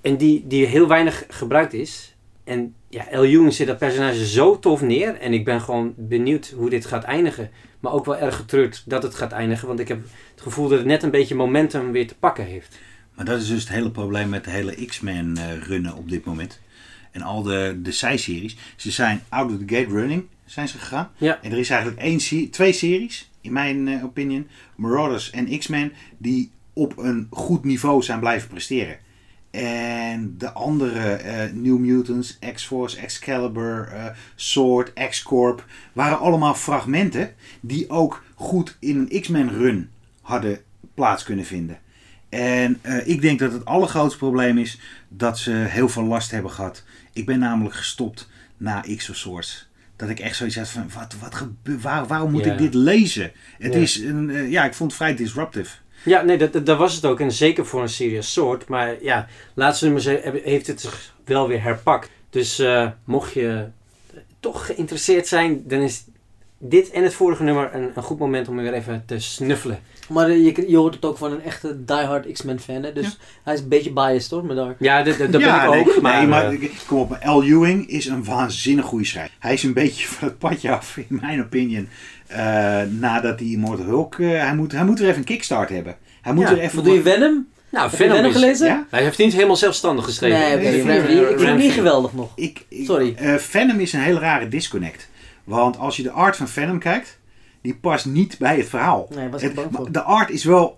En 0.00 0.16
die, 0.16 0.44
die 0.46 0.66
heel 0.66 0.88
weinig 0.88 1.24
gebruikt 1.28 1.72
is. 1.72 2.16
En 2.44 2.74
ja, 2.88 3.06
L. 3.10 3.22
Ewing 3.22 3.52
zit 3.52 3.66
dat 3.66 3.78
personage 3.78 4.26
zo 4.26 4.58
tof 4.58 4.80
neer. 4.80 5.14
En 5.14 5.32
ik 5.32 5.44
ben 5.44 5.60
gewoon 5.60 5.94
benieuwd 5.96 6.54
hoe 6.56 6.70
dit 6.70 6.86
gaat 6.86 7.04
eindigen. 7.04 7.50
Maar 7.80 7.92
ook 7.92 8.04
wel 8.04 8.16
erg 8.16 8.36
getreurd 8.36 8.82
dat 8.86 9.02
het 9.02 9.14
gaat 9.14 9.32
eindigen. 9.32 9.68
Want 9.68 9.80
ik 9.80 9.88
heb 9.88 10.02
het 10.34 10.42
gevoel 10.42 10.68
dat 10.68 10.78
het 10.78 10.86
net 10.86 11.02
een 11.02 11.10
beetje 11.10 11.34
momentum 11.34 11.92
weer 11.92 12.06
te 12.06 12.14
pakken 12.14 12.44
heeft. 12.44 12.78
Maar 13.14 13.24
dat 13.24 13.40
is 13.40 13.48
dus 13.48 13.60
het 13.60 13.72
hele 13.72 13.90
probleem 13.90 14.28
met 14.28 14.44
de 14.44 14.50
hele 14.50 14.86
X-Men 14.86 15.38
runnen 15.62 15.94
op 15.94 16.08
dit 16.08 16.24
moment. 16.24 16.60
En 17.14 17.22
al 17.22 17.42
de, 17.42 17.78
de 17.82 17.92
zijseries. 17.92 18.56
Ze 18.76 18.90
zijn 18.90 19.22
out 19.28 19.52
of 19.52 19.58
the 19.58 19.74
gate 19.74 19.90
running 19.90 20.24
zijn 20.44 20.68
ze 20.68 20.78
gegaan. 20.78 21.10
Ja. 21.16 21.42
En 21.42 21.52
er 21.52 21.58
is 21.58 21.70
eigenlijk 21.70 22.00
één, 22.00 22.50
twee 22.50 22.72
series, 22.72 23.30
in 23.40 23.52
mijn 23.52 23.88
eh, 23.88 24.04
opinion. 24.04 24.48
Marauders 24.74 25.30
en 25.30 25.58
X-Men. 25.58 25.92
Die 26.18 26.50
op 26.72 26.98
een 26.98 27.26
goed 27.30 27.64
niveau 27.64 28.02
zijn 28.02 28.20
blijven 28.20 28.48
presteren. 28.48 28.96
En 29.50 30.34
de 30.38 30.52
andere, 30.52 31.12
eh, 31.12 31.52
New 31.52 31.78
Mutants, 31.78 32.38
X-Force, 32.54 32.98
Excalibur, 32.98 33.88
eh, 33.92 34.04
Sword, 34.34 34.92
X-Corp, 35.08 35.64
waren 35.92 36.18
allemaal 36.18 36.54
fragmenten 36.54 37.34
die 37.60 37.90
ook 37.90 38.24
goed 38.34 38.76
in 38.80 38.96
een 38.98 39.20
X-Men 39.20 39.48
run 39.48 39.90
hadden 40.20 40.60
plaats 40.94 41.22
kunnen 41.22 41.44
vinden. 41.44 41.78
En 42.28 42.80
ik 43.04 43.20
denk 43.20 43.38
dat 43.38 43.52
het 43.52 43.64
allergrootste 43.64 44.18
probleem 44.18 44.58
is 44.58 44.80
dat 45.08 45.38
ze 45.38 45.50
heel 45.50 45.88
veel 45.88 46.04
last 46.04 46.30
hebben 46.30 46.50
gehad. 46.50 46.84
Ik 47.14 47.26
ben 47.26 47.38
namelijk 47.38 47.74
gestopt 47.74 48.28
na 48.56 48.84
X 48.96 49.10
of 49.10 49.16
Swords. 49.16 49.68
Dat 49.96 50.08
ik 50.08 50.20
echt 50.20 50.36
zoiets 50.36 50.56
had 50.56 50.68
van, 50.68 50.90
wat, 50.94 51.14
wat 51.20 51.34
gebe- 51.34 51.78
waar, 51.80 52.06
waarom 52.06 52.30
moet 52.30 52.46
ik 52.46 52.58
dit 52.58 52.74
lezen? 52.74 53.32
Het 53.58 53.74
Ja. 53.74 53.78
is, 53.80 53.96
een, 53.98 54.30
eh, 54.30 54.50
ja, 54.50 54.64
ik 54.64 54.74
vond 54.74 54.90
het 54.90 55.00
vrij 55.00 55.14
disruptive. 55.16 55.76
Ja, 56.04 56.22
nee, 56.22 56.38
dat, 56.38 56.66
dat, 56.66 56.78
was 56.78 56.94
het 56.94 57.04
ook. 57.04 57.20
En 57.20 57.32
zeker 57.32 57.66
voor 57.66 57.82
een 57.82 57.88
serious 57.88 58.32
soort. 58.32 58.68
Maar 58.68 59.02
ja, 59.02 59.26
laatste 59.54 59.84
nummer 59.84 60.20
heeft 60.44 60.66
het 60.66 60.80
zich 60.80 61.14
wel 61.24 61.48
weer 61.48 61.62
herpakt. 61.62 62.08
Dus 62.30 62.58
eh, 62.58 62.90
mocht 63.04 63.32
je 63.32 63.66
toch 64.40 64.66
geïnteresseerd 64.66 65.26
zijn, 65.26 65.68
dan 65.68 65.80
is 65.80 66.04
dit 66.58 66.90
en 66.90 67.02
het 67.02 67.14
vorige 67.14 67.42
nummer 67.42 67.74
een, 67.74 67.90
een 67.94 68.02
goed 68.02 68.18
moment 68.18 68.48
om 68.48 68.56
weer 68.56 68.72
even 68.72 69.02
te 69.06 69.18
snuffelen. 69.18 69.78
Maar 70.08 70.28
eh, 70.28 70.44
je, 70.44 70.64
je 70.68 70.76
hoort 70.76 70.94
het 70.94 71.04
ook 71.04 71.18
van 71.18 71.32
een 71.32 71.42
echte 71.42 71.84
diehard 71.84 72.32
X-Men 72.32 72.60
fan. 72.60 72.82
Hè? 72.82 72.92
Dus 72.92 73.04
Ja. 73.06 73.12
hij 73.44 73.54
is 73.54 73.60
een 73.60 73.68
beetje 73.68 73.92
biased 73.92 74.30
hoor. 74.30 74.44
Maar 74.44 74.56
daar. 74.56 74.74
Ja, 74.78 75.02
dat, 75.02 75.18
dat, 75.18 75.32
dat 75.32 75.40
ja, 75.40 75.68
ben 75.70 75.78
ik 75.78 75.84
nee, 75.84 75.94
ook. 75.96 76.02
maar, 76.02 76.18
nee, 76.18 76.26
maar 76.26 76.50
eh, 76.52 76.68
kom 76.86 76.98
op, 77.00 77.18
L. 77.24 77.42
Ewing 77.42 77.88
is 77.88 78.06
een 78.06 78.24
waanzinnig 78.24 78.84
goede 78.84 79.04
schrijver. 79.04 79.36
Hij 79.38 79.52
is 79.52 79.62
een 79.62 79.72
beetje 79.72 80.06
van 80.08 80.28
het 80.28 80.38
padje 80.38 80.70
af, 80.70 80.96
in 80.96 81.06
mijn 81.20 81.40
opinion. 81.42 81.88
eh, 82.26 82.82
nadat 82.88 83.38
hij 83.40 83.48
Immortal 83.48 83.86
Hulk, 83.86 84.14
eh, 84.18 84.28
hij, 84.28 84.54
moet, 84.54 84.72
hij 84.72 84.84
moet 84.84 85.00
er 85.00 85.06
even 85.06 85.18
een 85.18 85.24
kickstart 85.24 85.68
hebben. 85.68 85.96
Hij 86.22 86.32
moet 86.32 86.44
Ja, 86.44 86.50
er 86.50 86.58
even 86.58 86.76
Wat 86.76 86.84
doe 86.84 86.94
je 86.94 87.02
Venom? 87.02 87.46
nou, 87.70 87.82
Heb 87.90 87.90
je 87.90 87.96
Venom 87.96 88.14
Venom 88.16 88.30
is- 88.30 88.36
gelezen? 88.36 88.66
Ja? 88.66 88.86
Hij 88.90 89.02
heeft 89.02 89.18
niet 89.18 89.32
helemaal 89.32 89.56
zelfstandig 89.56 90.04
geschreven. 90.04 90.38
Nee. 90.38 90.48
Nee, 90.56 90.66
ik 90.68 90.74
ik 90.74 90.82
vind 90.82 91.08
niet- 91.08 91.20
ik 91.20 91.26
vind 91.26 91.28
hem 91.28 91.38
niet 91.38 91.48
Ramsey. 91.48 91.70
geweldig 91.70 92.12
nog. 92.12 92.32
Ik, 92.34 92.64
ik- 92.68 92.84
Sorry. 92.86 93.14
eh, 93.16 93.34
Venom 93.34 93.80
is 93.80 93.92
een 93.92 94.00
hele 94.00 94.18
rare 94.18 94.48
disconnect. 94.48 95.08
Want 95.44 95.78
als 95.78 95.96
je 95.96 96.02
de 96.02 96.10
art 96.10 96.36
van 96.36 96.48
Venom 96.48 96.78
kijkt, 96.78 97.18
die 97.64 97.74
past 97.74 98.06
niet 98.06 98.38
bij 98.38 98.56
het 98.56 98.68
verhaal. 98.68 99.08
Nee, 99.14 99.28
was 99.28 99.40
ik 99.42 99.46
Het- 99.46 99.56
bang 99.56 99.70
maar 99.70 99.80
voor. 99.80 99.92
de 99.92 100.02
art 100.02 100.30
is 100.30 100.44
wel 100.44 100.76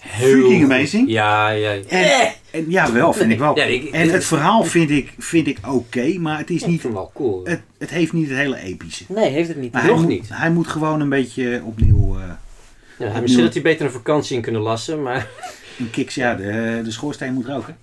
Heel 0.00 0.28
freaking 0.38 0.62
goed. 0.62 0.72
amazing. 0.72 1.08
Ja, 1.10 1.48
ja. 1.48 1.70
ja. 1.70 1.82
En, 1.88 2.04
Eh. 2.04 2.28
en 2.50 2.64
ja, 2.70 2.92
wel, 2.92 3.12
vind 3.12 3.32
ik 3.32 3.38
wel. 3.38 3.56
Ja, 3.56 3.64
ik- 3.64 3.84
en 3.90 4.08
het 4.08 4.24
verhaal 4.24 4.64
vind 4.64 4.90
ik, 4.90 5.12
vind 5.18 5.46
ik 5.46 5.58
oké, 5.68 6.18
maar 6.18 6.38
het 6.38 6.50
is 6.50 6.62
Ik 6.62 6.68
niet, 6.68 6.82
wel 6.82 7.10
cool. 7.14 7.40
het, 7.44 7.60
het 7.78 7.90
heeft 7.90 8.12
niet 8.12 8.28
het 8.28 8.36
hele 8.36 8.58
epische. 8.58 9.04
Nee, 9.08 9.30
heeft 9.30 9.48
het 9.48 9.56
niet. 9.56 9.72
Maar 9.72 9.82
Nog 9.82 9.90
hij 9.92 10.00
moet, 10.00 10.10
niet. 10.10 10.28
Hij 10.32 10.50
moet 10.50 10.68
gewoon 10.68 11.00
een 11.00 11.08
beetje 11.08 11.62
opnieuw 11.64 12.18
eh, 12.18 12.24
ja, 13.14 13.20
misschien 13.20 13.44
had 13.44 13.52
hij 13.54 13.62
beter 13.62 13.84
een 13.86 13.92
vakantie 13.92 14.36
in 14.36 14.42
kunnen 14.42 14.60
lassen, 14.62 15.02
maar... 15.02 15.28
een 15.78 15.90
kicks. 15.90 16.14
Ja, 16.14 16.34
de, 16.34 16.80
de 16.84 16.90
schoorsteen 16.90 17.34
moet 17.34 17.46
roken. 17.46 17.76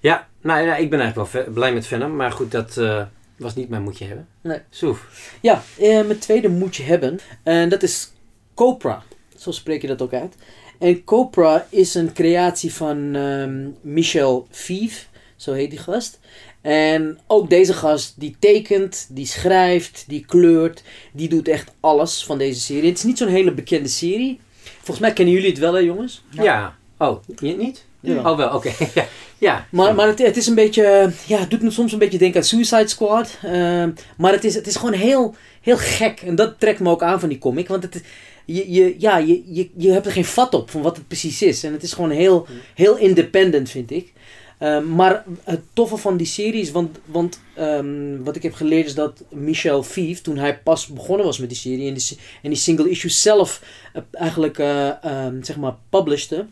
Ja, 0.00 0.26
nou, 0.42 0.66
ja, 0.66 0.76
ik 0.76 0.90
ben 0.90 1.00
eigenlijk 1.00 1.32
wel 1.32 1.44
blij 1.54 1.72
met 1.72 1.86
Venom, 1.86 2.16
maar 2.16 2.32
goed, 2.32 2.50
dat 2.50 2.76
eh, 2.76 3.02
was 3.36 3.54
niet 3.54 3.68
mijn 3.68 3.82
moetje 3.82 4.04
hebben. 4.04 4.28
Nee. 4.40 4.58
Soef. 4.70 5.30
Ja, 5.40 5.62
eh, 5.78 6.06
mijn 6.06 6.18
tweede 6.18 6.48
moet 6.48 6.76
je 6.76 6.82
hebben. 6.82 7.18
En 7.42 7.68
dat 7.68 7.82
is 7.82 8.12
Copra. 8.54 9.02
Zo 9.36 9.50
spreek 9.50 9.82
je 9.82 9.88
dat 9.88 10.02
ook 10.02 10.12
uit. 10.12 10.34
En 10.78 11.04
Copra 11.04 11.66
is 11.70 11.94
een 11.94 12.12
creatie 12.12 12.74
van 12.74 13.14
ehm, 13.14 13.68
Michel 13.80 14.46
Vive. 14.50 15.04
Zo 15.36 15.52
heet 15.52 15.70
die 15.70 15.78
gast. 15.78 16.18
En 16.60 17.18
ook 17.26 17.50
deze 17.50 17.74
gast, 17.74 18.20
die 18.20 18.36
tekent, 18.38 19.06
die 19.10 19.26
schrijft, 19.26 20.04
die 20.08 20.24
kleurt. 20.24 20.82
Die 21.12 21.28
doet 21.28 21.48
echt 21.48 21.72
alles 21.80 22.24
van 22.24 22.38
deze 22.38 22.60
serie. 22.60 22.88
Het 22.88 22.98
is 22.98 23.04
niet 23.04 23.18
zo'n 23.18 23.28
hele 23.28 23.52
bekende 23.52 23.88
serie. 23.88 24.40
Volgens 24.76 24.98
mij 24.98 25.12
kennen 25.12 25.34
jullie 25.34 25.50
het 25.50 25.58
wel, 25.58 25.72
hè 25.72 25.80
jongens? 25.80 26.22
Ja. 26.30 26.76
Oh, 26.98 27.22
je 27.40 27.56
niet? 27.56 27.84
Ja. 28.14 28.30
Oh, 28.30 28.36
wel, 28.36 28.54
oké. 28.54 28.72
ja. 28.94 29.06
ja. 29.38 29.66
Maar, 29.70 29.94
maar 29.94 30.06
het, 30.06 30.18
het 30.18 30.36
is 30.36 30.46
een 30.46 30.54
beetje, 30.54 31.12
ja, 31.26 31.38
het 31.38 31.50
doet 31.50 31.62
me 31.62 31.70
soms 31.70 31.92
een 31.92 31.98
beetje 31.98 32.18
denken 32.18 32.40
aan 32.40 32.46
Suicide 32.46 32.88
Squad. 32.88 33.38
Ehm, 33.42 33.90
maar 34.16 34.32
het 34.32 34.44
is, 34.44 34.54
het 34.54 34.66
is 34.66 34.76
gewoon 34.76 34.94
heel, 34.94 35.34
heel 35.60 35.76
gek. 35.76 36.20
En 36.20 36.34
dat 36.34 36.60
trekt 36.60 36.80
me 36.80 36.90
ook 36.90 37.02
aan 37.02 37.20
van 37.20 37.28
die 37.28 37.38
comic. 37.38 37.68
Want 37.68 37.82
het, 37.82 38.02
je, 38.44 38.72
je, 38.72 38.94
ja, 38.98 39.18
je, 39.18 39.42
je, 39.46 39.70
je 39.76 39.90
hebt 39.90 40.06
er 40.06 40.12
geen 40.12 40.24
vat 40.24 40.54
op 40.54 40.70
van 40.70 40.82
wat 40.82 40.96
het 40.96 41.08
precies 41.08 41.42
is. 41.42 41.64
En 41.64 41.72
het 41.72 41.82
is 41.82 41.92
gewoon 41.92 42.10
heel, 42.10 42.46
heel 42.74 42.96
independent, 42.96 43.70
vind 43.70 43.90
ik. 43.90 44.12
Ehm, 44.58 44.94
maar 44.94 45.24
het 45.44 45.60
toffe 45.72 45.96
van 45.96 46.16
die 46.16 46.26
serie 46.26 46.60
is, 46.60 46.70
want, 46.70 46.98
want 47.04 47.40
ehm, 47.54 48.22
wat 48.22 48.36
ik 48.36 48.42
heb 48.42 48.54
geleerd 48.54 48.86
is 48.86 48.94
dat 48.94 49.24
Michel 49.30 49.82
Vive, 49.82 50.22
toen 50.22 50.36
hij 50.36 50.58
pas 50.58 50.86
begonnen 50.86 51.26
was 51.26 51.38
met 51.38 51.48
die 51.48 51.58
serie 51.58 51.88
en 51.88 51.94
die, 51.94 52.18
en 52.42 52.50
die 52.50 52.58
single 52.58 52.90
issue 52.90 53.10
zelf 53.10 53.62
eh, 53.92 54.02
eigenlijk, 54.12 54.58
eh, 54.58 55.26
zeg 55.40 55.56
maar, 55.56 55.74
publishte, 55.90 56.46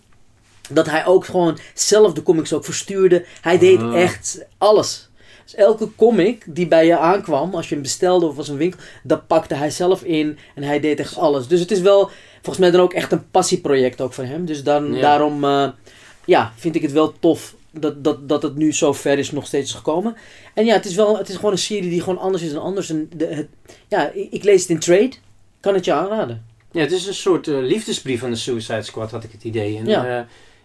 dat 0.71 0.87
hij 0.91 1.07
ook 1.07 1.25
gewoon 1.25 1.59
zelf 1.75 2.13
de 2.13 2.23
comics 2.23 2.53
ook 2.53 2.65
verstuurde. 2.65 3.25
Hij 3.41 3.59
deed 3.59 3.81
Ah. 3.81 4.01
echt 4.03 4.45
alles. 4.59 5.09
Dus 5.45 5.55
elke 5.55 5.89
comic 5.97 6.45
die 6.47 6.67
bij 6.69 6.87
je 6.87 6.99
aankwam, 6.99 7.55
als 7.55 7.69
je 7.69 7.75
hem 7.75 7.83
bestelde 7.83 8.27
of 8.27 8.37
was 8.37 8.49
een 8.49 8.57
winkel, 8.57 8.81
dat 9.03 9.27
pakte 9.27 9.55
hij 9.55 9.71
zelf 9.71 10.03
in 10.03 10.39
en 10.55 10.63
hij 10.63 10.81
deed 10.81 10.99
echt 11.01 11.17
alles. 11.17 11.47
Dus 11.49 11.61
het 11.61 11.71
is 11.71 11.81
wel, 11.81 12.11
volgens 12.35 12.59
mij 12.59 12.71
dan 12.71 12.81
ook 12.81 12.93
echt 12.93 13.13
een 13.13 13.31
passieproject 13.31 14.01
ook 14.01 14.13
van 14.13 14.25
hem. 14.25 14.45
Dus 14.47 14.63
dan, 14.63 14.95
Ja. 14.95 15.01
daarom 15.01 15.45
eh, 15.45 15.69
ja, 16.25 16.53
vind 16.57 16.75
ik 16.75 16.83
het 16.83 16.93
wel 16.93 17.15
tof 17.21 17.55
dat, 17.71 18.05
dat, 18.05 18.29
dat 18.29 18.43
het 18.43 18.57
nu 18.57 18.73
zo 18.73 18.93
ver 18.93 19.19
is 19.19 19.31
nog 19.31 19.47
steeds 19.47 19.73
gekomen. 19.73 20.17
En 20.55 20.65
ja, 20.65 20.73
het 20.75 20.85
is, 20.85 20.95
wel, 20.95 21.19
het 21.19 21.29
is 21.29 21.37
gewoon 21.37 21.53
een 21.53 21.59
serie 21.59 21.91
die 21.91 22.01
gewoon 22.03 22.19
anders 22.19 22.43
is 22.43 22.53
dan 22.53 22.63
anders. 22.63 22.91
En 22.91 23.11
de, 23.17 23.27
het, 23.27 23.47
ja, 23.89 24.11
ik, 24.11 24.29
ik 24.33 24.45
lees 24.45 24.61
het 24.61 24.71
in 24.71 24.79
trade. 24.79 25.13
Kan 25.61 25.75
het 25.75 25.85
je 25.85 25.93
aanraden. 25.93 26.45
Ja, 26.73 26.81
het 26.81 26.93
is 26.93 27.07
een 27.07 27.15
soort 27.15 27.49
eh, 27.49 27.59
liefdesbrief 27.59 28.21
van 28.21 28.31
de 28.31 28.37
Suicide 28.37 28.83
Squad, 28.83 29.11
had 29.11 29.25
ik 29.25 29.33
het 29.33 29.45
idee. 29.45 29.77
En, 29.79 29.87
Ja. 29.87 30.19
eh, 30.19 30.25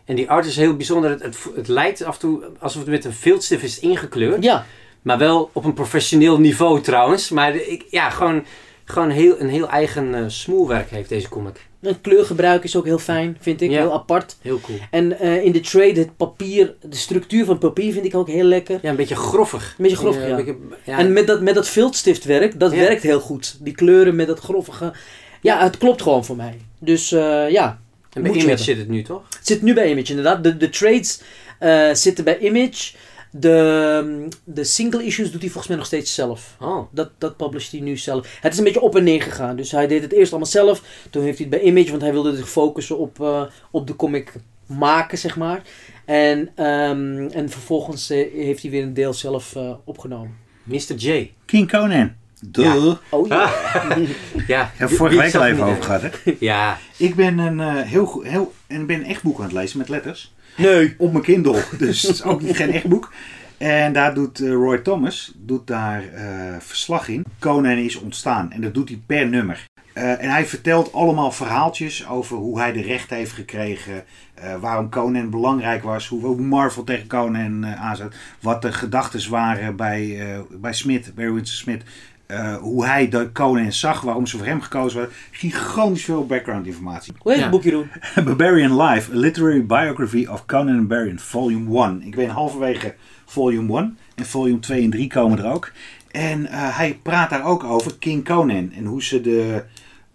en 0.09 0.15
die 0.15 0.29
art 0.29 0.45
is 0.45 0.55
heel 0.55 0.75
bijzonder. 0.75 1.09
Het, 1.09 1.23
het, 1.23 1.37
het 1.55 1.67
lijkt 1.67 2.03
af 2.03 2.13
en 2.13 2.19
toe 2.19 2.43
alsof 2.59 2.81
het 2.81 2.91
met 2.91 3.05
een 3.05 3.13
viltstift 3.13 3.63
is 3.63 3.79
ingekleurd. 3.79 4.43
Ja, 4.43 4.65
Maar 5.01 5.17
wel 5.17 5.49
op 5.53 5.63
een 5.65 5.73
professioneel 5.73 6.39
niveau 6.39 6.81
trouwens. 6.81 7.29
Maar 7.29 7.55
ik, 7.55 7.85
ja, 7.89 8.09
gewoon, 8.09 8.43
gewoon 8.85 9.09
heel, 9.09 9.39
een 9.39 9.49
heel 9.49 9.69
eigen 9.69 10.15
eh 10.15 10.23
smoelwerk 10.27 10.89
heeft 10.89 11.09
deze 11.09 11.29
comic. 11.29 11.67
een 11.81 12.01
kleurgebruik 12.01 12.63
is 12.63 12.75
ook 12.75 12.85
heel 12.85 12.97
fijn, 12.99 13.37
vind 13.39 13.61
ik. 13.61 13.69
Ja. 13.69 13.77
Heel 13.79 13.93
apart. 13.93 14.37
Heel 14.41 14.59
cool. 14.61 14.77
En 14.91 15.19
eh, 15.19 15.43
in 15.43 15.51
de 15.51 15.59
trade, 15.59 15.99
het 15.99 16.17
papier, 16.17 16.73
de 16.81 16.95
structuur 16.95 17.45
van 17.45 17.53
het 17.53 17.63
papier 17.63 17.93
vind 17.93 18.05
ik 18.05 18.15
ook 18.15 18.27
heel 18.27 18.43
lekker. 18.43 18.79
Ja, 18.81 18.89
een 18.89 18.95
beetje 18.95 19.15
groffig. 19.15 19.63
Een 19.77 19.83
beetje 19.83 19.97
grof, 19.97 20.15
Eh, 20.15 20.21
ja. 20.27 20.29
een 20.29 20.35
beetje- 20.35 20.57
ja. 20.83 20.97
En 20.97 21.13
met 21.13 21.27
dat, 21.27 21.41
met 21.41 21.55
dat 21.55 21.67
viltstiftwerk, 21.67 22.59
dat 22.59 22.71
werkt 22.71 23.03
heel 23.03 23.19
goed. 23.19 23.57
Die 23.61 23.73
kleuren 23.75 24.15
met 24.15 24.27
dat 24.27 24.39
groffige. 24.39 24.93
Ja, 25.41 25.63
het 25.63 25.77
klopt 25.77 26.01
gewoon 26.01 26.25
voor 26.25 26.35
mij. 26.35 26.57
Dus 26.79 27.11
eh, 27.11 27.49
ja, 27.49 27.79
en 28.13 28.21
bij 28.21 28.31
Image 28.31 28.47
hebben. 28.47 28.65
zit 28.65 28.77
het 28.77 28.89
nu 28.89 29.03
toch? 29.03 29.23
het 29.37 29.47
zit 29.47 29.61
nu 29.61 29.73
bij 29.73 29.89
Image 29.89 30.09
inderdaad. 30.09 30.43
De, 30.43 30.57
de 30.57 30.69
trades 30.69 31.21
eh, 31.59 31.93
zitten 31.93 32.23
bij 32.23 32.39
Image. 32.39 32.95
De, 33.31 34.27
de 34.43 34.63
single 34.63 35.05
issues 35.05 35.31
doet 35.31 35.41
hij 35.41 35.49
volgens 35.49 35.67
mij 35.67 35.77
nog 35.77 35.85
steeds 35.85 36.13
zelf. 36.13 36.55
Oh. 36.59 36.87
Dat, 36.91 37.11
dat 37.17 37.37
publisht 37.37 37.71
hij 37.71 37.81
nu 37.81 37.97
zelf. 37.97 38.37
Het 38.41 38.51
is 38.51 38.57
een 38.57 38.63
beetje 38.63 38.81
op 38.81 38.95
en 38.95 39.03
neer 39.03 39.21
gegaan. 39.21 39.55
Dus 39.55 39.71
hij 39.71 39.87
deed 39.87 40.01
het 40.01 40.11
eerst 40.11 40.31
allemaal 40.31 40.49
zelf. 40.49 40.83
Toen 41.09 41.23
heeft 41.23 41.37
hij 41.37 41.47
het 41.49 41.61
bij 41.61 41.69
Image, 41.69 41.89
want 41.89 42.01
hij 42.01 42.11
wilde 42.11 42.35
zich 42.35 42.49
focussen 42.49 42.97
op, 42.97 43.21
eh, 43.21 43.43
op 43.71 43.87
de 43.87 43.95
comic 43.95 44.33
maken, 44.65 45.17
zeg 45.17 45.37
maar. 45.37 45.61
En, 46.05 46.49
ehm, 46.55 47.27
en 47.27 47.49
vervolgens 47.49 48.09
eh, 48.09 48.33
heeft 48.33 48.61
hij 48.61 48.71
weer 48.71 48.83
een 48.83 48.93
deel 48.93 49.13
zelf 49.13 49.55
eh, 49.55 49.73
opgenomen. 49.83 50.37
Mr. 50.63 50.95
J. 50.95 51.33
King 51.45 51.69
Conan. 51.69 52.18
Duh. 52.45 52.65
Ja. 52.65 52.97
Oh 53.09 53.27
ja. 53.27 53.51
Ja, 54.47 54.71
Heb 54.75 54.89
vorige 54.89 55.17
week 55.17 55.35
al 55.35 55.45
even 55.45 55.63
over 55.63 55.83
gehad, 55.83 56.01
hè? 56.01 56.09
Ja, 56.39 56.77
Ik 56.97 57.15
ben 57.15 57.37
een 57.37 57.59
eh, 57.59 57.81
heel, 57.83 58.05
goed- 58.05 58.27
heel, 58.27 58.53
en 58.67 58.81
ik 58.81 58.87
ben 58.87 58.99
een 58.99 59.05
echt 59.05 59.23
boek 59.23 59.37
aan 59.37 59.43
het 59.43 59.53
lezen 59.53 59.77
met 59.77 59.89
letters. 59.89 60.33
Nee. 60.57 60.95
Op 60.97 61.11
mijn 61.11 61.23
Kindle. 61.23 61.63
Dus 61.77 62.01
het 62.01 62.11
is 62.11 62.23
ook 62.23 62.41
niet 62.41 62.55
geen 62.55 62.71
echt 62.71 62.85
boek. 62.87 63.13
En 63.57 63.93
daar 63.93 64.13
doet 64.13 64.39
eh, 64.39 64.51
Roy 64.51 64.77
Thomas 64.77 65.31
doet 65.35 65.67
daar 65.67 66.03
eh, 66.13 66.25
verslag 66.59 67.07
in. 67.07 67.25
Conan 67.39 67.77
is 67.77 67.95
ontstaan. 67.95 68.51
En 68.51 68.61
dat 68.61 68.73
doet 68.73 68.89
hij 68.89 68.99
per 69.05 69.27
nummer. 69.27 69.65
Eh, 69.93 70.23
en 70.23 70.29
hij 70.29 70.45
vertelt 70.45 70.93
allemaal 70.93 71.31
verhaaltjes 71.31 72.07
over 72.07 72.37
hoe 72.37 72.59
hij 72.59 72.71
de 72.71 72.81
recht 72.81 73.09
heeft 73.09 73.31
gekregen. 73.31 74.03
eh, 74.33 74.55
waarom 74.59 74.89
Conan 74.89 75.29
belangrijk 75.29 75.83
was. 75.83 76.07
Hoe, 76.07 76.25
hoe 76.25 76.41
Marvel 76.41 76.83
tegen 76.83 77.07
Conan 77.07 77.63
eh 77.63 77.81
aanzet. 77.81 78.15
Wat 78.39 78.61
de 78.61 78.71
gedachten 78.71 79.29
waren 79.29 79.75
bij, 79.75 80.19
eh 80.33 80.39
bij 80.51 80.73
Smith, 80.73 81.11
Barry 81.15 81.31
Winston 81.33 81.57
Smith. 81.57 81.83
Eh, 82.29 82.55
hoe 82.55 82.85
hij 82.85 83.09
de 83.09 83.31
Conan 83.31 83.71
zag. 83.73 84.01
Waarom 84.01 84.27
ze 84.27 84.37
voor 84.37 84.45
hem 84.45 84.61
gekozen 84.61 84.97
werden. 84.99 85.15
Gigantisch 85.31 86.03
veel 86.03 86.25
background 86.25 86.65
informatie. 86.65 87.13
Hoe 87.19 87.31
heet 87.31 87.39
Ja. 87.41 87.47
het 87.47 87.55
boekje 87.55 87.71
doen? 87.71 87.89
Barbarian 88.25 88.81
Life, 88.81 89.11
a 89.11 89.15
literary 89.15 89.65
biography 89.65 90.25
of 90.29 90.45
Conan 90.45 90.87
Barbarian, 90.87 91.19
volume 91.19 91.83
1. 91.85 92.01
Ik 92.01 92.15
ben 92.15 92.29
halverwege 92.29 92.95
volume 93.25 93.77
1 93.77 93.97
en 94.15 94.25
volume 94.25 94.59
2 94.59 94.83
en 94.83 94.89
3 94.89 95.07
komen 95.07 95.37
er 95.39 95.51
ook. 95.51 95.71
En 96.11 96.45
eh, 96.45 96.77
hij 96.77 96.99
praat 97.03 97.29
daar 97.29 97.45
ook 97.45 97.63
over 97.63 97.97
King 97.97 98.25
Conan 98.25 98.71
en 98.75 98.85
hoe 98.85 99.03
ze 99.03 99.21
de, 99.21 99.63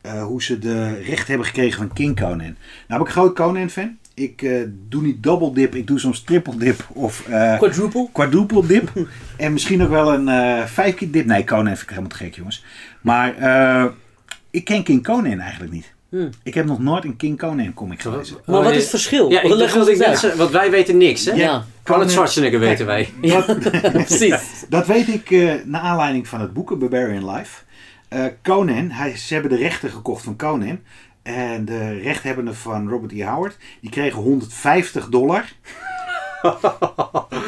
eh, 0.01 0.25
hoe 0.25 0.43
ze 0.43 0.59
de 0.59 0.95
recht 1.01 1.29
hebben 1.29 1.47
gekregen 1.47 1.79
van 1.79 1.93
King 1.93 2.17
Conan. 2.21 2.39
Nou 2.39 2.55
ben 2.87 3.01
ik 3.01 3.07
een 3.07 3.13
groot 3.13 3.35
Conan 3.35 3.71
fan. 3.71 3.99
Ik 4.15 4.43
eh, 4.43 4.63
doe 4.89 5.03
niet 5.03 5.23
double 5.23 5.53
dip, 5.53 5.75
ik 5.75 5.87
doe 5.87 5.99
soms 5.99 6.23
triple 6.23 6.57
dip 6.57 6.87
of 6.93 7.29
eh, 7.29 7.59
Quadruple? 7.59 8.09
quadruple 8.13 8.67
dip. 8.67 8.93
en 9.37 9.53
misschien 9.53 9.83
ook 9.83 9.89
wel 9.89 10.13
een 10.13 10.29
eh 10.29 10.65
vijf 10.67 10.95
keer 10.95 11.11
dip. 11.11 11.27
Nee, 11.27 11.45
Conan 11.45 11.67
vind 11.67 11.83
ik 11.83 11.89
helemaal 11.89 12.11
te 12.11 12.17
gek 12.17 12.35
jongens. 12.35 12.65
Maar 13.01 13.37
eh, 13.37 13.85
ik 14.51 14.65
ken 14.65 14.83
King 14.83 15.05
Conan 15.05 15.41
eigenlijk 15.41 15.73
niet. 15.73 15.93
Hmm. 16.09 16.31
Ik 16.43 16.55
heb 16.55 16.67
nog 16.67 16.79
nooit 16.79 17.05
een 17.05 17.17
King 17.17 17.39
Conan 17.39 17.75
comic 17.75 18.01
gelezen. 18.01 18.37
Maar 18.47 18.63
wat 18.63 18.73
is 18.73 18.81
het 18.81 18.91
verschil? 18.91 19.31
Ja, 19.31 19.43
ik 19.43 19.49
dat 19.49 19.89
ik 19.89 19.99
net 19.99 20.19
zei, 20.19 20.37
want 20.37 20.51
wij 20.51 20.71
weten 20.71 20.97
niks, 20.97 21.25
hè? 21.25 21.33
Ja. 21.33 21.65
Van 21.85 22.01
het 22.01 22.11
Schwarzenegger 22.11 22.61
weten 22.61 22.87
wij. 22.87 23.13
Ja, 23.21 23.41
precies. 23.93 24.65
Dat 24.69 24.87
weet 24.87 25.09
ik 25.09 25.31
eh 25.31 25.55
naar 25.65 25.81
aanleiding 25.81 26.29
van 26.29 26.41
het 26.41 26.53
boek 26.53 26.79
Barbarian 26.79 27.31
Life. 27.31 27.63
Eh, 28.09 28.25
Conan, 28.43 28.91
hij, 28.91 29.17
ze 29.17 29.33
hebben 29.35 29.51
de 29.51 29.57
rechten 29.57 29.91
gekocht 29.91 30.25
van 30.25 30.37
Conan. 30.37 30.79
En 31.25 31.65
de 31.65 31.99
rechthebbenden 31.99 32.55
van 32.57 32.89
Robert 32.89 33.13
E. 33.13 33.25
Howard, 33.25 33.57
die 33.81 33.91
kregen 33.91 34.23
150 34.23 35.09
dollar 35.09 35.53